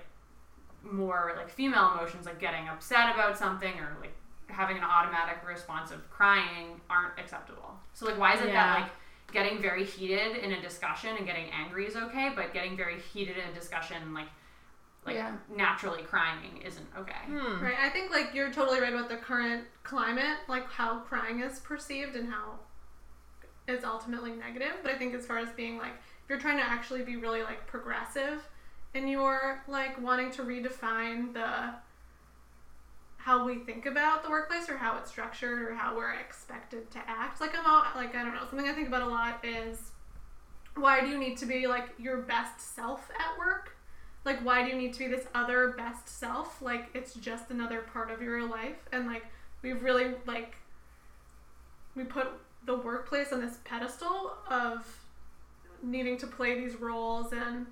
more 0.84 1.34
like 1.38 1.50
female 1.50 1.92
emotions 1.94 2.26
like 2.26 2.40
getting 2.40 2.68
upset 2.68 3.14
about 3.14 3.38
something 3.38 3.74
or 3.80 3.96
like 4.00 4.14
having 4.48 4.78
an 4.78 4.84
automatic 4.84 5.38
response 5.48 5.92
of 5.92 6.10
crying 6.10 6.80
aren't 6.90 7.18
acceptable. 7.20 7.76
So 7.94 8.06
like 8.06 8.18
why 8.18 8.34
is 8.36 8.42
it 8.42 8.48
Yeah. 8.48 8.54
that 8.54 8.82
like 8.82 8.92
getting 9.32 9.62
very 9.62 9.86
heated 9.86 10.38
in 10.38 10.52
a 10.54 10.62
discussion 10.62 11.16
and 11.16 11.26
getting 11.26 11.46
angry 11.52 11.86
is 11.86 11.96
okay, 11.96 12.32
but 12.36 12.54
getting 12.54 12.76
very 12.76 13.00
heated 13.00 13.38
in 13.38 13.50
a 13.50 13.54
discussion 13.54 14.14
like 14.14 14.28
like 15.06 15.16
Yeah. 15.16 15.36
naturally 15.56 16.04
crying 16.04 16.62
isn't 16.64 16.86
okay. 16.98 17.16
hmm. 17.26 17.64
Right. 17.64 17.78
I 17.82 17.90
think 17.90 18.12
like 18.12 18.34
you're 18.34 18.52
totally 18.52 18.80
right 18.82 18.94
about 18.94 19.10
the 19.10 19.18
current 19.18 19.66
climate, 19.84 20.38
like 20.48 20.68
how 20.70 21.00
crying 21.00 21.40
is 21.42 21.60
perceived 21.60 22.16
and 22.16 22.30
how 22.30 22.60
it's 23.68 23.86
ultimately 23.86 24.32
negative. 24.32 24.74
But 24.82 24.92
I 24.92 24.98
think 24.98 25.14
as 25.14 25.26
far 25.26 25.38
as 25.38 25.50
being 25.52 25.78
like 25.78 25.94
if 26.24 26.30
you're 26.30 26.40
trying 26.40 26.58
to 26.58 26.64
actually 26.64 27.04
be 27.04 27.16
really 27.16 27.44
like 27.44 27.68
progressive 27.68 28.48
and 28.94 29.10
you're 29.10 29.64
like 29.68 30.02
wanting 30.02 30.32
to 30.32 30.44
redefine 30.44 31.34
the 31.34 31.74
how 33.18 33.46
we 33.46 33.60
think 33.60 33.86
about 33.86 34.24
the 34.24 34.30
workplace 34.30 34.68
or 34.68 34.78
how 34.78 34.98
it's 34.98 35.12
structured 35.12 35.62
or 35.62 35.76
how 35.76 35.96
we're 35.96 36.14
expected 36.14 36.90
to 36.92 37.00
act. 37.08 37.40
Like 37.40 37.56
I'm 37.58 37.66
all, 37.66 37.84
like 37.96 38.16
I 38.16 38.24
don't 38.24 38.34
know, 38.34 38.46
something 38.50 38.68
I 38.68 38.74
think 38.74 38.88
about 38.88 39.04
a 39.04 39.08
lot 39.08 39.46
is 39.46 39.92
why 40.76 41.02
do 41.02 41.08
you 41.08 41.20
need 41.20 41.38
to 41.38 41.46
be 41.46 41.68
like 41.68 41.90
your 42.00 42.18
best 42.18 42.76
self 42.76 43.10
at 43.12 43.38
work? 43.38 43.76
like 44.26 44.44
why 44.46 44.64
do 44.64 44.70
you 44.70 44.76
need 44.76 44.94
to 44.94 45.00
be 45.00 45.08
this 45.08 45.26
other 45.34 45.74
best 45.78 46.08
self 46.08 46.62
like 46.62 46.90
it's 46.94 47.14
just 47.16 47.50
another 47.50 47.82
part 47.82 48.12
of 48.12 48.22
your 48.22 48.48
life 48.48 48.88
and 48.92 49.08
like 49.08 49.26
we've 49.62 49.84
really 49.84 50.14
like 50.26 50.56
we 51.96 52.04
put 52.04 52.28
the 52.66 52.76
workplace 52.76 53.32
on 53.34 53.42
this 53.42 53.58
pedestal 53.64 54.34
of 54.50 54.86
needing 55.84 56.18
to 56.20 56.28
play 56.28 56.60
these 56.60 56.76
roles 56.80 57.34
and 57.34 57.66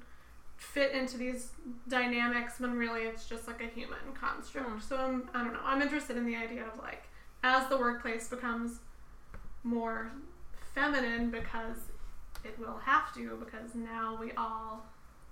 fit 0.57 0.91
into 0.93 1.17
these 1.17 1.51
dynamics 1.87 2.59
when 2.59 2.73
really 2.73 3.01
it's 3.03 3.25
just 3.27 3.47
like 3.47 3.61
a 3.61 3.67
human 3.67 3.99
construct. 4.19 4.83
So 4.83 4.97
I'm, 4.97 5.29
I 5.33 5.43
don't 5.43 5.53
know. 5.53 5.59
I'm 5.63 5.81
interested 5.81 6.17
in 6.17 6.25
the 6.25 6.35
idea 6.35 6.65
of 6.65 6.77
like 6.79 7.03
as 7.43 7.67
the 7.69 7.77
workplace 7.77 8.27
becomes 8.27 8.79
more 9.63 10.11
feminine 10.73 11.29
because 11.29 11.77
it 12.43 12.57
will 12.59 12.77
have 12.83 13.13
to 13.13 13.37
because 13.43 13.75
now 13.75 14.17
we 14.19 14.31
all 14.33 14.85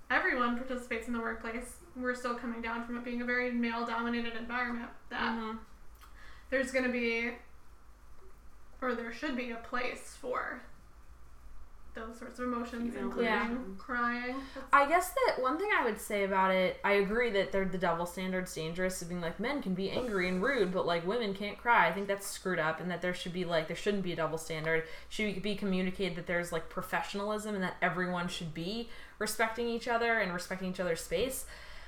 everyone 0.10 0.56
participates 0.58 1.08
in 1.08 1.14
the 1.14 1.20
workplace. 1.20 1.78
We're 1.96 2.16
still 2.16 2.36
coming 2.36 2.62
down 2.62 2.86
from 2.86 2.96
it 2.98 3.04
being 3.04 3.22
a 3.22 3.26
very 3.26 3.52
male 3.52 3.86
dominated 3.86 4.36
environment 4.36 4.90
that 5.10 5.36
Mhm. 5.38 5.58
there's 6.50 6.72
going 6.72 6.86
to 6.86 6.92
be 6.92 7.34
or 8.82 8.94
there 8.96 9.12
should 9.14 9.36
be 9.36 9.52
a 9.52 9.56
place 9.58 10.16
for 10.20 10.62
those 11.96 12.20
sorts 12.20 12.38
of 12.38 12.46
emotions 12.46 12.94
Female 12.94 13.06
including 13.06 13.32
Yeah. 13.34 13.56
crying. 13.80 14.36
I 14.72 14.88
guess 14.88 15.10
that 15.14 15.42
one 15.42 15.58
thing 15.58 15.70
I 15.76 15.84
would 15.84 16.00
say 16.00 16.26
about 16.26 16.52
it, 16.54 16.80
I 16.84 16.92
agree 16.94 17.32
that 17.32 17.52
they're 17.52 17.66
the 17.66 17.80
double 17.80 18.06
standards 18.06 18.54
dangerous 18.54 19.02
of 19.02 19.10
being 19.10 19.20
like 19.20 19.40
men 19.40 19.64
can 19.64 19.74
be 19.74 19.90
angry 19.90 20.30
and 20.30 20.40
rude, 20.44 20.72
but 20.72 20.86
like 20.86 21.08
women 21.08 21.34
can't 21.34 21.58
cry. 21.58 21.88
I 21.88 21.92
think 21.92 22.08
that's 22.08 22.28
screwed 22.28 22.60
up, 22.60 22.80
and 22.80 22.92
that 22.92 23.02
there 23.02 23.16
should 23.16 23.34
be 23.34 23.46
like 23.46 23.66
there 23.68 23.76
shouldn't 23.76 24.04
be 24.04 24.14
a 24.14 24.16
double 24.16 24.38
standard. 24.38 24.84
Should 25.10 25.42
be 25.42 25.56
communicated 25.56 26.16
that 26.18 26.28
there's 26.28 26.52
like 26.52 26.70
professionalism 26.70 27.56
and 27.56 27.64
that 27.64 27.78
everyone 27.82 28.28
should 28.28 28.54
be 28.54 28.90
respecting 29.18 29.68
each 29.68 29.88
other 29.88 30.20
and 30.20 30.32
respecting 30.32 30.70
each 30.70 30.80
other's 30.80 31.02
space. 31.02 31.46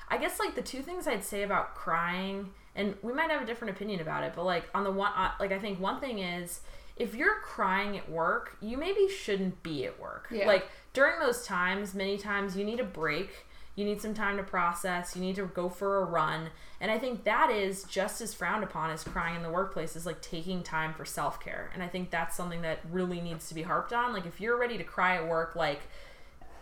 I 0.10 0.18
guess 0.18 0.40
like 0.40 0.56
the 0.56 0.64
two 0.64 0.82
things 0.82 1.08
I'd 1.08 1.24
say 1.24 1.44
about 1.44 1.76
crying, 1.76 2.50
and 2.76 2.96
we 3.04 3.14
might 3.14 3.30
have 3.30 3.44
a 3.44 3.46
different 3.46 3.76
opinion 3.76 4.00
about 4.02 4.24
it, 4.24 4.34
but 4.36 4.44
like 4.44 4.68
on 4.74 4.84
the 4.84 4.92
one, 4.92 5.12
uh, 5.16 5.34
like 5.40 5.52
I 5.52 5.60
think 5.60 5.80
one 5.80 6.00
thing 6.00 6.18
is 6.18 6.62
if 7.00 7.16
you're 7.16 7.40
crying 7.40 7.98
at 7.98 8.12
work, 8.12 8.58
you 8.62 8.78
maybe 8.78 9.08
shouldn't 9.08 9.64
be 9.64 9.86
at 9.86 10.00
work. 10.00 10.28
Yeah. 10.30 10.46
Like 10.46 10.68
during 10.94 11.20
those 11.20 11.46
times, 11.46 11.96
many 11.96 12.18
times 12.18 12.58
you 12.58 12.66
need 12.66 12.82
a 12.82 12.86
break. 12.86 13.46
You 13.76 13.86
need 13.86 14.02
some 14.02 14.14
time 14.14 14.36
to 14.36 14.44
process. 14.44 15.16
You 15.16 15.22
need 15.22 15.38
to 15.38 15.46
go 15.46 15.70
for 15.70 16.02
a 16.02 16.04
run. 16.04 16.50
And 16.82 16.92
I 16.92 17.00
think 17.00 17.24
that 17.24 17.50
is 17.50 17.86
just 17.86 18.20
as 18.20 18.34
frowned 18.34 18.66
upon 18.66 18.90
as 18.90 19.06
crying 19.06 19.38
in 19.38 19.44
the 19.44 19.50
workplace 19.50 19.96
is 19.96 20.06
like 20.06 20.22
taking 20.22 20.62
time 20.62 20.94
for 20.94 21.06
self 21.06 21.40
care. 21.40 21.72
And 21.74 21.82
I 21.82 21.88
think 21.88 22.12
that's 22.12 22.36
something 22.36 22.62
that 22.64 22.80
really 22.92 23.22
needs 23.22 23.48
to 23.48 23.56
be 23.56 23.62
harped 23.62 23.94
on. 23.94 24.12
Like 24.12 24.26
if 24.26 24.42
you're 24.42 24.60
ready 24.60 24.78
to 24.78 24.84
cry 24.84 25.16
at 25.16 25.28
work, 25.30 25.56
like 25.56 25.80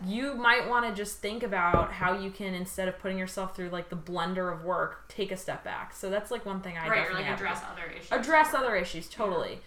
you 0.06 0.34
might 0.34 0.68
want 0.68 0.86
to 0.86 0.94
just 0.94 1.18
think 1.18 1.42
about 1.42 1.90
how 1.90 2.16
you 2.16 2.30
can 2.30 2.54
instead 2.54 2.86
of 2.86 2.96
putting 3.00 3.18
yourself 3.18 3.56
through 3.56 3.70
like 3.70 3.88
the 3.88 3.96
blender 3.96 4.52
of 4.52 4.62
work, 4.62 5.08
take 5.08 5.32
a 5.32 5.36
step 5.36 5.64
back. 5.64 5.92
So 5.92 6.08
that's 6.08 6.30
like 6.30 6.46
one 6.46 6.60
thing 6.60 6.78
I 6.78 6.88
right, 6.88 6.98
or 6.98 7.02
definitely 7.02 7.22
like 7.22 7.32
advocate 7.32 7.50
address 7.50 7.64
other 7.72 7.90
issues. 7.90 8.12
address 8.12 8.54
other 8.54 8.76
issues 8.76 9.08
totally 9.08 9.60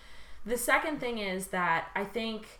the 0.45 0.57
second 0.57 0.99
thing 0.99 1.17
is 1.17 1.47
that 1.47 1.89
i 1.95 2.03
think 2.03 2.59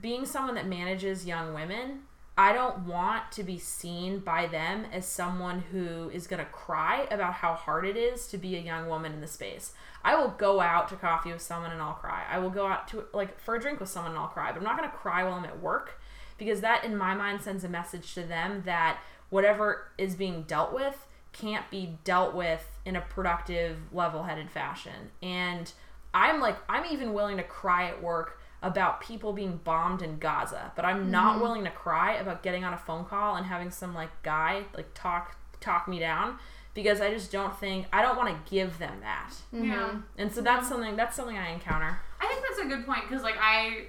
being 0.00 0.26
someone 0.26 0.54
that 0.54 0.66
manages 0.66 1.26
young 1.26 1.54
women 1.54 2.00
i 2.36 2.52
don't 2.52 2.80
want 2.80 3.30
to 3.32 3.42
be 3.42 3.58
seen 3.58 4.18
by 4.18 4.46
them 4.46 4.84
as 4.92 5.06
someone 5.06 5.60
who 5.72 6.10
is 6.10 6.26
going 6.26 6.44
to 6.44 6.50
cry 6.50 7.06
about 7.10 7.34
how 7.34 7.54
hard 7.54 7.86
it 7.86 7.96
is 7.96 8.26
to 8.26 8.36
be 8.36 8.56
a 8.56 8.60
young 8.60 8.88
woman 8.88 9.12
in 9.12 9.22
the 9.22 9.26
space. 9.26 9.72
I 10.04 10.14
will 10.16 10.28
go 10.28 10.60
out 10.60 10.88
to 10.90 10.96
coffee 10.96 11.32
with 11.32 11.40
someone 11.40 11.72
and 11.72 11.80
i'll 11.80 11.94
cry. 11.94 12.24
I 12.30 12.38
will 12.38 12.50
go 12.50 12.66
out 12.66 12.88
to 12.88 13.04
like 13.14 13.40
for 13.40 13.54
a 13.54 13.60
drink 13.60 13.80
with 13.80 13.88
someone 13.88 14.12
and 14.12 14.18
i'll 14.18 14.28
cry 14.28 14.52
but 14.52 14.58
i'm 14.58 14.64
not 14.64 14.76
going 14.76 14.90
to 14.90 14.96
cry 14.96 15.24
while 15.24 15.34
i'm 15.34 15.44
at 15.46 15.62
work 15.62 15.98
because 16.36 16.60
that 16.60 16.84
in 16.84 16.96
my 16.96 17.14
mind 17.14 17.40
sends 17.40 17.64
a 17.64 17.68
message 17.68 18.12
to 18.14 18.22
them 18.22 18.62
that 18.66 18.98
whatever 19.30 19.90
is 19.96 20.14
being 20.14 20.42
dealt 20.42 20.72
with 20.72 21.06
can't 21.32 21.70
be 21.70 21.98
dealt 22.04 22.34
with 22.34 22.78
in 22.84 22.96
a 22.96 23.00
productive 23.00 23.76
level-headed 23.92 24.50
fashion. 24.50 25.10
And 25.22 25.72
i'm 26.14 26.40
like 26.40 26.56
i'm 26.68 26.84
even 26.90 27.12
willing 27.12 27.36
to 27.36 27.42
cry 27.42 27.88
at 27.88 28.02
work 28.02 28.40
about 28.62 29.00
people 29.00 29.32
being 29.32 29.60
bombed 29.64 30.02
in 30.02 30.18
gaza 30.18 30.72
but 30.74 30.84
i'm 30.84 31.10
not 31.10 31.34
mm-hmm. 31.34 31.42
willing 31.42 31.64
to 31.64 31.70
cry 31.70 32.14
about 32.14 32.42
getting 32.42 32.64
on 32.64 32.72
a 32.72 32.78
phone 32.78 33.04
call 33.04 33.36
and 33.36 33.46
having 33.46 33.70
some 33.70 33.94
like 33.94 34.10
guy 34.22 34.64
like 34.74 34.88
talk 34.94 35.36
talk 35.60 35.86
me 35.86 35.98
down 35.98 36.38
because 36.74 37.00
i 37.00 37.10
just 37.10 37.30
don't 37.30 37.58
think 37.58 37.86
i 37.92 38.02
don't 38.02 38.16
want 38.16 38.28
to 38.28 38.50
give 38.50 38.78
them 38.78 38.98
that. 39.00 39.30
Mm-hmm. 39.54 39.70
Yeah. 39.70 39.96
and 40.18 40.32
so 40.32 40.40
that's 40.40 40.64
mm-hmm. 40.64 40.74
something 40.74 40.96
that's 40.96 41.16
something 41.16 41.36
i 41.36 41.50
encounter. 41.50 42.00
I 42.20 42.26
think 42.26 42.42
that's 42.46 42.58
a 42.60 42.68
good 42.68 42.86
point 42.86 43.08
because, 43.08 43.22
like, 43.22 43.36
I, 43.38 43.86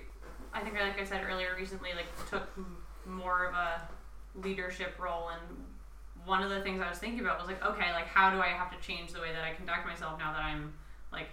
I 0.54 0.62
think, 0.62 0.76
like 0.76 1.00
I 1.00 1.04
said 1.04 1.24
earlier, 1.30 1.56
recently, 1.58 1.90
like, 1.96 2.08
took 2.30 2.48
m- 2.58 2.78
more 3.06 3.46
of 3.46 3.54
a 3.54 3.82
leadership 4.44 5.00
role, 5.00 5.30
and 5.30 5.58
one 6.26 6.44
of 6.44 6.50
the 6.50 6.62
things 6.62 6.82
I 6.82 6.90
was 6.90 7.00
thinking 7.00 7.22
about 7.22 7.40
was 7.40 7.48
like, 7.48 7.64
okay, 7.66 7.92
like, 7.94 8.08
how 8.08 8.30
do 8.32 8.40
I 8.40 8.48
have 8.48 8.70
to 8.72 8.86
change 8.86 9.14
the 9.14 9.22
way 9.22 9.32
that 9.32 9.44
I 9.44 9.54
conduct 9.54 9.86
myself 9.86 10.20
now 10.20 10.34
that 10.34 10.42
I'm 10.42 10.74
like 11.12 11.30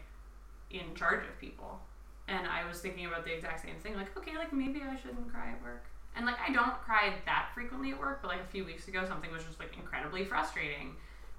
in 0.81 0.95
charge 0.95 1.25
of 1.27 1.39
people? 1.41 1.81
And 2.27 2.47
I 2.47 2.67
was 2.67 2.81
thinking 2.81 3.07
about 3.07 3.25
the 3.25 3.35
exact 3.35 3.63
same 3.63 3.77
thing, 3.83 3.97
like, 3.97 4.17
okay, 4.17 4.37
like 4.37 4.53
maybe 4.53 4.81
I 4.81 4.97
shouldn't 4.97 5.31
cry 5.31 5.51
at 5.51 5.63
work. 5.63 5.85
And 6.17 6.25
like, 6.25 6.37
I 6.41 6.53
don't 6.53 6.75
cry 6.81 7.13
that 7.27 7.51
frequently 7.55 7.91
at 7.91 7.99
work, 7.99 8.23
but 8.23 8.29
like 8.29 8.41
a 8.41 8.47
few 8.47 8.65
weeks 8.65 8.89
ago, 8.89 9.05
something 9.07 9.31
was 9.33 9.45
just 9.45 9.59
like 9.59 9.77
incredibly 9.77 10.25
frustrating, 10.25 10.95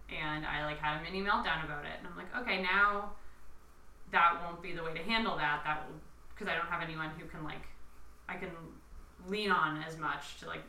and 0.09 0.45
I 0.45 0.65
like 0.65 0.79
had 0.79 0.99
a 0.99 1.03
mini 1.03 1.21
meltdown 1.21 1.63
about 1.65 1.85
it. 1.85 1.97
And 1.97 2.07
I'm 2.07 2.17
like, 2.17 2.35
okay, 2.41 2.61
now 2.61 3.13
that 4.11 4.39
won't 4.43 4.61
be 4.61 4.73
the 4.73 4.83
way 4.83 4.93
to 4.93 5.01
handle 5.03 5.37
that. 5.37 5.61
That 5.63 5.87
will 5.87 5.95
because 6.33 6.51
I 6.51 6.55
don't 6.55 6.67
have 6.67 6.81
anyone 6.81 7.09
who 7.17 7.25
can 7.25 7.43
like 7.43 7.67
I 8.27 8.35
can 8.35 8.49
lean 9.27 9.51
on 9.51 9.81
as 9.83 9.97
much 9.97 10.37
to 10.41 10.47
like 10.47 10.63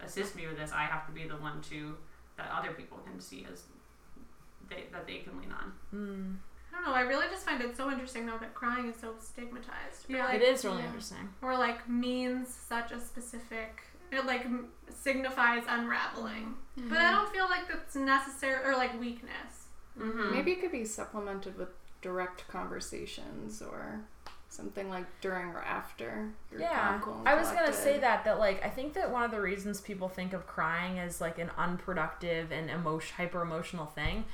assist 0.00 0.36
me 0.36 0.46
with 0.46 0.56
this. 0.56 0.72
I 0.72 0.84
have 0.84 1.06
to 1.06 1.12
be 1.12 1.26
the 1.26 1.36
one 1.36 1.60
to 1.70 1.96
that 2.36 2.50
other 2.56 2.72
people 2.72 2.98
can 2.98 3.20
see 3.20 3.46
as 3.50 3.64
they 4.68 4.84
that 4.92 5.06
they 5.06 5.18
can 5.18 5.38
lean 5.38 5.52
on. 5.52 5.72
mm. 5.94 6.36
I 6.72 6.76
don't 6.76 6.84
know. 6.86 6.94
I 6.94 7.02
really 7.02 7.26
just 7.30 7.44
find 7.44 7.60
it 7.60 7.76
so 7.76 7.90
interesting 7.90 8.24
though 8.26 8.38
that 8.38 8.54
crying 8.54 8.88
is 8.88 8.96
so 8.96 9.14
stigmatized. 9.20 10.08
Or, 10.08 10.16
Yeah. 10.16 10.24
like, 10.26 10.36
it 10.36 10.42
is 10.42 10.64
really 10.64 10.78
yeah. 10.78 10.86
interesting 10.86 11.28
Or 11.42 11.56
like 11.56 11.88
means 11.88 12.48
such 12.52 12.92
a 12.92 13.00
specific. 13.00 13.82
It 14.10 14.24
like 14.26 14.44
m- 14.44 14.68
signifies 14.94 15.64
unraveling, 15.68 16.54
but 16.76 16.98
I 16.98 17.10
don't 17.12 17.32
feel 17.32 17.46
like 17.48 17.66
that's 17.68 17.94
necessary 17.94 18.62
or 18.64 18.74
like 18.76 18.98
weakness. 19.00 19.66
Mm-hmm. 19.98 20.32
Maybe 20.32 20.52
it 20.52 20.60
could 20.60 20.72
be 20.72 20.84
supplemented 20.84 21.56
with 21.58 21.68
direct 22.02 22.46
conversations 22.48 23.62
or 23.62 24.00
something 24.48 24.90
like 24.90 25.06
during 25.22 25.46
or 25.48 25.62
after. 25.62 26.28
You're 26.50 26.60
Yeah, 26.60 26.88
calm, 26.92 27.00
cool, 27.00 27.18
and 27.20 27.28
I 27.28 27.34
was 27.34 27.48
gonna 27.50 27.72
say 27.72 27.98
that 28.00 28.24
that 28.24 28.38
like 28.38 28.62
I 28.64 28.68
think 28.68 28.92
that 28.94 29.10
one 29.10 29.22
of 29.22 29.30
the 29.30 29.40
reasons 29.40 29.80
people 29.80 30.08
think 30.10 30.32
of 30.34 30.46
crying 30.46 30.98
as 30.98 31.20
like 31.20 31.38
an 31.38 31.50
unproductive 31.56 32.52
and 32.52 32.68
emotion 32.70 33.14
hyper 33.16 33.40
emotional 33.40 33.86
thing 33.86 34.24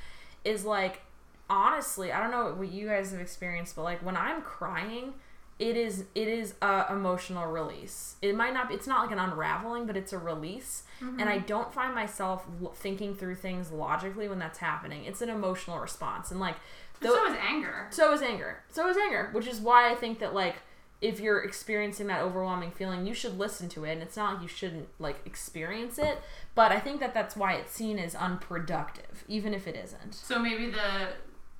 is 0.43 0.65
like 0.65 1.01
honestly 1.49 2.11
I 2.11 2.19
don't 2.19 2.31
know 2.31 2.53
what 2.53 2.71
you 2.71 2.87
guys 2.87 3.11
have 3.11 3.21
experienced, 3.21 3.75
but 3.75 3.83
like 3.83 4.03
when 4.03 4.17
I'm 4.17 4.41
crying, 4.41 5.13
it 5.59 5.75
is 5.75 6.05
it 6.15 6.27
is 6.27 6.55
a 6.61 6.85
emotional 6.89 7.45
release. 7.45 8.15
It 8.21 8.35
might 8.35 8.53
not 8.53 8.69
be, 8.69 8.75
it's 8.75 8.87
not 8.87 9.01
like 9.01 9.11
an 9.11 9.19
unraveling, 9.19 9.85
but 9.85 9.97
it's 9.97 10.13
a 10.13 10.17
release, 10.17 10.83
and 11.01 11.23
I 11.23 11.37
mm-hmm. 11.37 11.45
don't 11.47 11.73
find 11.73 11.93
myself 11.93 12.45
thinking 12.75 13.13
through 13.13 13.35
things 13.35 13.69
logically 13.71 14.29
when 14.29 14.39
that's 14.39 14.59
happening. 14.59 15.03
It's 15.03 15.21
an 15.21 15.29
emotional 15.29 15.79
response, 15.79 16.31
and 16.31 16.39
like 16.39 16.55
But 17.01 17.11
so 17.11 17.25
is 17.27 17.37
anger. 17.41 17.87
so 17.89 18.13
is 18.13 18.21
anger. 18.21 18.63
So 18.69 18.87
is 18.87 18.95
anger, 18.95 19.29
which 19.33 19.47
is 19.47 19.59
why 19.59 19.91
I 19.91 19.95
think 19.95 20.19
that 20.19 20.33
like 20.33 20.55
if 21.01 21.19
you're 21.19 21.39
experiencing 21.39 22.07
that 22.07 22.21
overwhelming 22.21 22.71
feeling, 22.71 23.05
you 23.05 23.13
should 23.13 23.37
listen 23.37 23.69
to 23.69 23.85
it, 23.85 23.93
and 23.93 24.01
it's 24.01 24.17
not 24.17 24.35
like 24.35 24.41
you 24.41 24.47
shouldn't 24.47 24.87
like 24.97 25.17
experience 25.25 25.97
it. 25.97 26.21
But 26.55 26.71
I 26.71 26.79
think 26.79 26.99
that 27.01 27.13
that's 27.13 27.35
why 27.35 27.55
it's 27.55 27.73
seen 27.73 27.99
as 27.99 28.15
unproductive, 28.15 29.23
even 29.27 29.53
if 29.53 29.67
it 29.67 29.75
isn't. 29.75 30.13
So 30.15 30.39
maybe 30.39 30.69
the 30.69 31.09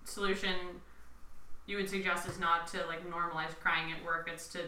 solution 0.09 0.55
you 1.65 1.77
would 1.77 1.89
suggest 1.89 2.27
is 2.27 2.39
not 2.39 2.67
to 2.67 2.85
like 2.87 3.07
normalize 3.09 3.57
crying 3.61 3.91
at 3.91 4.03
work. 4.03 4.29
It's 4.31 4.47
to 4.49 4.61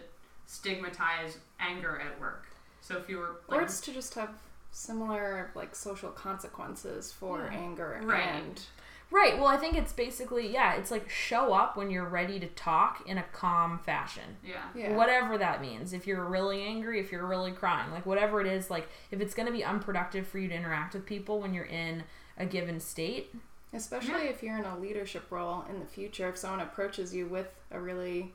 stigmatize 0.46 1.38
anger 1.60 2.00
at 2.06 2.20
work. 2.20 2.46
So 2.82 2.98
if 2.98 3.10
you 3.10 3.18
were 3.18 3.42
Or 3.48 3.58
like, 3.58 3.62
it's 3.64 3.80
to 3.82 3.94
just 3.94 4.14
have 4.16 4.30
similar 4.72 5.52
like 5.56 5.76
social 5.76 6.10
consequences 6.12 7.12
for 7.12 7.50
Yeah. 7.52 7.58
anger 7.58 8.00
Right. 8.04 8.24
and 8.28 8.62
Right. 9.14 9.38
Well, 9.38 9.48
I 9.48 9.58
think 9.58 9.76
it's 9.76 9.92
basically 9.92 10.48
yeah. 10.54 10.76
It's 10.76 10.90
like 10.90 11.10
show 11.10 11.54
up 11.54 11.76
when 11.76 11.90
you're 11.92 12.08
ready 12.08 12.40
to 12.40 12.48
talk 12.48 13.06
in 13.06 13.18
a 13.18 13.24
calm 13.34 13.78
fashion. 13.80 14.38
yeah. 14.44 14.64
yeah. 14.74 14.96
Whatever 14.96 15.38
that 15.38 15.60
means. 15.62 15.92
If 15.92 16.08
you're 16.08 16.24
really 16.24 16.62
angry, 16.64 17.00
if 17.02 17.12
you're 17.12 17.26
really 17.26 17.52
crying, 17.52 17.92
like 17.92 18.06
whatever 18.06 18.40
it 18.40 18.48
is, 18.48 18.70
like 18.70 18.88
if 19.12 19.20
it's 19.20 19.34
going 19.34 19.48
to 19.48 19.52
be 19.52 19.66
unproductive 19.66 20.26
for 20.28 20.40
you 20.40 20.48
to 20.48 20.56
interact 20.56 20.94
with 20.94 21.06
people 21.06 21.42
when 21.42 21.54
you're 21.54 21.66
in 21.66 22.04
a 22.38 22.46
given 22.46 22.80
state, 22.80 23.36
Especially 23.74 24.24
if 24.28 24.44
you're 24.44 24.58
in 24.58 24.66
a 24.66 24.78
leadership 24.78 25.24
role 25.32 25.64
in 25.70 25.80
the 25.80 25.86
future, 25.86 26.28
if 26.30 26.38
someone 26.38 26.60
approaches 26.60 27.14
you 27.16 27.26
with 27.28 27.48
a 27.72 27.80
really 27.80 28.34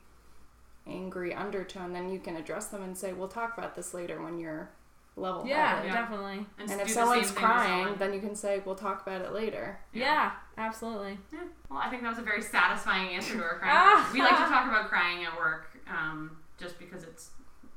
angry 0.87 1.35
undertone, 1.35 1.93
then 1.93 2.11
you 2.11 2.19
can 2.19 2.37
address 2.37 2.67
them 2.69 2.83
and 2.83 2.97
say, 2.97 3.13
"We'll 3.13 3.29
talk 3.29 3.59
about 3.59 3.75
this 3.75 3.93
later 3.93 4.23
when 4.23 4.39
you're 4.39 4.71
level 5.17 5.47
yeah, 5.47 5.77
headed." 5.77 5.91
Yeah. 5.93 6.01
definitely. 6.01 6.47
And, 6.59 6.71
And 6.71 6.81
if 6.81 6.89
someone's 6.91 7.27
same 7.29 7.37
crying, 7.37 7.83
someone. 7.85 7.99
then 7.99 8.15
you 8.15 8.21
can 8.21 8.35
say, 8.35 8.63
"We'll 8.65 8.77
talk 8.77 9.03
about 9.07 9.21
it 9.21 9.33
later." 9.33 9.79
Yeah, 9.93 10.33
absolutely. 10.57 11.19
Yeah. 11.33 11.41
Well, 11.69 11.81
I 11.81 11.91
think 11.91 12.03
that 12.03 12.09
was 12.09 12.19
a 12.19 12.23
very 12.23 12.41
satisfying 12.43 13.09
answer 13.15 13.35
to 13.37 13.43
our 13.43 13.59
crying. 13.59 13.75
Ah. 13.77 14.11
we 14.13 14.21
like 14.21 14.31
to 14.39 14.45
talk 14.45 14.67
about 14.69 14.89
crying 14.89 15.25
at 15.25 15.37
work, 15.37 15.67
um, 15.91 16.37
just 16.59 16.79
because 16.79 17.03
it's 17.03 17.31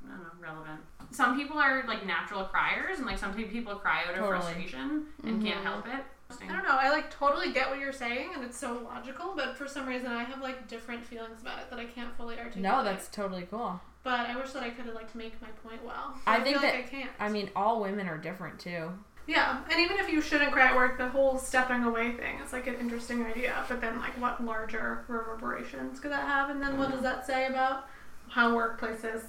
I 0.05 0.12
don't 0.12 0.22
know, 0.24 0.30
relevant. 0.39 0.80
Some 1.12 1.36
people 1.36 1.57
are 1.57 1.84
like 1.88 2.05
natural 2.05 2.45
criers, 2.45 2.97
and 2.99 3.05
like 3.05 3.18
some 3.18 3.34
people 3.34 3.76
cry 3.76 4.03
out 4.05 4.12
of 4.12 4.16
Totally. 4.20 4.39
frustration 4.41 5.07
and 5.26 5.43
can't 5.43 5.64
help 5.64 5.88
it. 5.88 6.03
I 6.41 6.47
don't 6.47 6.63
know. 6.63 6.77
I 6.80 6.89
like 6.89 7.09
totally 7.09 7.51
get 7.51 7.69
what 7.69 7.80
you're 7.80 7.93
saying, 7.93 8.32
and 8.36 8.43
it's 8.43 8.57
so 8.57 8.82
logical. 8.84 9.34
But 9.36 9.57
for 9.57 9.67
some 9.67 9.88
reason, 9.88 10.07
I 10.07 10.23
have 10.23 10.41
like 10.41 10.67
different 10.67 11.05
feelings 11.05 11.41
about 11.41 11.59
it 11.59 11.69
that 11.69 11.80
I 11.80 11.86
can't 11.86 12.15
fully 12.15 12.38
articulate. 12.38 12.61
No, 12.61 12.84
that's 12.84 13.07
totally 13.07 13.47
cool. 13.49 13.80
But 14.03 14.30
I 14.30 14.36
wish 14.36 14.51
that 14.51 14.63
I 14.63 14.69
could 14.69 14.86
have 14.86 14.95
like 14.95 15.13
make 15.15 15.41
my 15.41 15.49
point 15.67 15.84
well. 15.84 16.15
I 16.27 16.38
But 16.38 16.43
think 16.43 16.57
feel 16.57 16.69
like 16.69 16.73
that- 16.73 16.86
I 16.86 17.01
can't. 17.01 17.11
I 17.19 17.30
mean, 17.30 17.49
all 17.55 17.82
women 17.82 18.07
are 18.07 18.17
different 18.17 18.59
too. 18.59 18.91
Yeah, 19.27 19.61
and 19.69 19.80
even 19.80 19.97
if 19.97 20.11
you 20.11 20.21
shouldn't 20.21 20.51
cry 20.51 20.69
at 20.69 20.75
work, 20.75 20.97
the 20.97 21.07
whole 21.07 21.38
stepping 21.38 21.84
away 21.84 22.13
thing 22.13 22.39
is 22.43 22.51
like 22.51 22.65
an 22.65 22.75
interesting 22.75 23.23
idea. 23.25 23.63
But 23.67 23.80
then, 23.80 23.99
like, 23.99 24.19
what 24.19 24.43
larger 24.43 25.05
reverberations 25.07 25.99
could 25.99 26.11
that 26.11 26.25
have? 26.25 26.49
And 26.49 26.59
then, 26.59 26.80
what 26.80 26.88
mm-hmm. 26.88 26.95
does 26.95 27.03
that 27.03 27.27
say 27.27 27.45
about 27.45 27.88
how 28.30 28.55
workplaces 28.55 29.21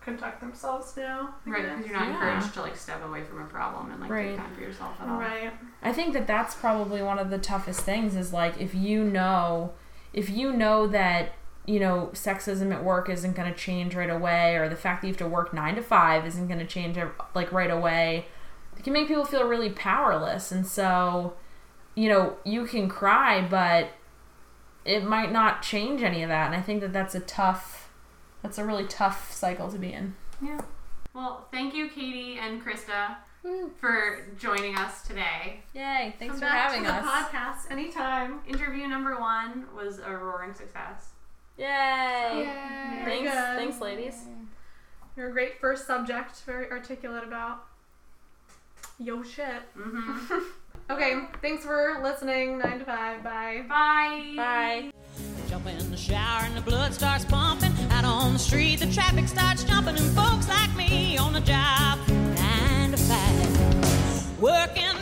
conduct 0.00 0.40
themselves 0.40 0.96
now? 0.96 1.34
I 1.46 1.50
Right, 1.50 1.62
guess. 1.62 1.76
because 1.76 1.90
you're 1.90 1.98
not 1.98 2.08
Yeah. 2.08 2.14
encouraged 2.14 2.54
to 2.54 2.62
like 2.62 2.76
step 2.76 3.04
away 3.04 3.22
from 3.24 3.40
a 3.42 3.44
problem 3.46 3.90
and 3.90 4.00
like 4.00 4.10
Right. 4.10 4.28
take 4.30 4.38
time 4.38 4.54
for 4.54 4.60
yourself 4.60 5.00
at 5.02 5.08
all. 5.08 5.18
Right. 5.18 5.52
I 5.82 5.92
think 5.92 6.12
that 6.14 6.26
that's 6.26 6.54
probably 6.54 7.02
one 7.02 7.18
of 7.18 7.30
the 7.30 7.38
toughest 7.38 7.80
things 7.80 8.14
is 8.16 8.32
like 8.32 8.60
if 8.60 8.74
you 8.74 9.04
know 9.04 9.72
if 10.12 10.30
you 10.30 10.52
know 10.52 10.86
that 10.86 11.32
you 11.66 11.78
know 11.78 12.08
sexism 12.14 12.72
at 12.72 12.82
work 12.82 13.10
isn't 13.10 13.36
going 13.36 13.52
to 13.52 13.58
change 13.58 13.94
right 13.94 14.08
away 14.08 14.56
or 14.56 14.68
the 14.70 14.76
fact 14.76 15.02
that 15.02 15.08
you 15.08 15.12
have 15.12 15.18
to 15.18 15.28
work 15.28 15.52
9 15.52 15.74
to 15.76 15.82
5 15.82 16.24
isn't 16.26 16.46
going 16.48 16.58
to 16.58 16.66
change 16.66 16.96
like 17.34 17.52
right 17.52 17.70
away 17.70 18.24
it 18.78 18.82
can 18.84 18.94
make 18.94 19.06
people 19.08 19.26
feel 19.26 19.46
really 19.46 19.68
powerless 19.68 20.50
and 20.50 20.66
so 20.66 21.34
you 21.94 22.08
know 22.08 22.36
you 22.42 22.64
can 22.64 22.88
cry 22.88 23.42
but 23.46 23.90
it 24.86 25.04
might 25.04 25.30
not 25.30 25.60
change 25.60 26.02
any 26.02 26.22
of 26.22 26.30
that 26.30 26.46
and 26.46 26.54
I 26.56 26.62
think 26.62 26.80
that 26.80 26.94
that's 26.94 27.14
a 27.14 27.20
tough 27.20 27.77
that's 28.42 28.58
a 28.58 28.64
really 28.64 28.84
tough 28.86 29.32
cycle 29.32 29.70
to 29.70 29.78
be 29.78 29.92
in. 29.92 30.14
Yeah. 30.42 30.60
Well, 31.14 31.46
thank 31.50 31.74
you, 31.74 31.88
Katie 31.88 32.38
and 32.38 32.64
Krista, 32.64 33.16
for 33.80 34.26
joining 34.38 34.76
us 34.76 35.02
today. 35.02 35.60
Yay, 35.74 36.14
thanks 36.18 36.32
Come 36.32 36.40
for 36.40 36.46
back 36.46 36.70
having 36.70 36.84
to 36.84 36.88
the 36.88 37.08
podcast 37.08 37.70
anytime. 37.70 38.40
Interview 38.46 38.86
number 38.86 39.18
one 39.18 39.64
was 39.74 39.98
a 39.98 40.10
roaring 40.10 40.54
success. 40.54 41.10
Yay. 41.56 41.66
Very 43.04 43.04
Thanks, 43.04 43.32
good. 43.32 43.56
thanks 43.56 43.80
ladies. 43.80 44.14
You're 45.16 45.30
a 45.30 45.32
great 45.32 45.58
first 45.60 45.86
subject, 45.86 46.42
very 46.46 46.70
articulate 46.70 47.24
about. 47.24 47.64
Yo 49.00 49.22
shit. 49.22 49.62
Mm-hmm. 49.76 50.34
Okay, 50.90 51.20
thanks 51.42 51.64
for 51.66 52.00
listening. 52.02 52.56
9 52.60 52.78
to 52.78 52.84
5. 52.86 53.22
Bye. 53.22 53.62
Bye. 53.68 54.32
Bye. 54.36 54.90
Jump 55.48 55.66
in 55.66 55.90
the 55.90 55.96
shower 55.96 56.42
and 56.44 56.56
the 56.56 56.60
blood 56.60 56.92
starts 56.92 57.24
pumping. 57.24 57.72
Out 57.90 58.04
on 58.04 58.34
the 58.34 58.38
street, 58.38 58.80
the 58.80 58.92
traffic 58.92 59.28
starts 59.28 59.64
jumping, 59.64 59.96
and 59.96 60.10
folks 60.14 60.48
like 60.48 60.74
me 60.76 61.16
on 61.16 61.32
the 61.32 61.40
job, 61.40 61.98
nine 62.08 62.90
to 62.90 62.96
five, 62.96 64.40
working 64.40 64.97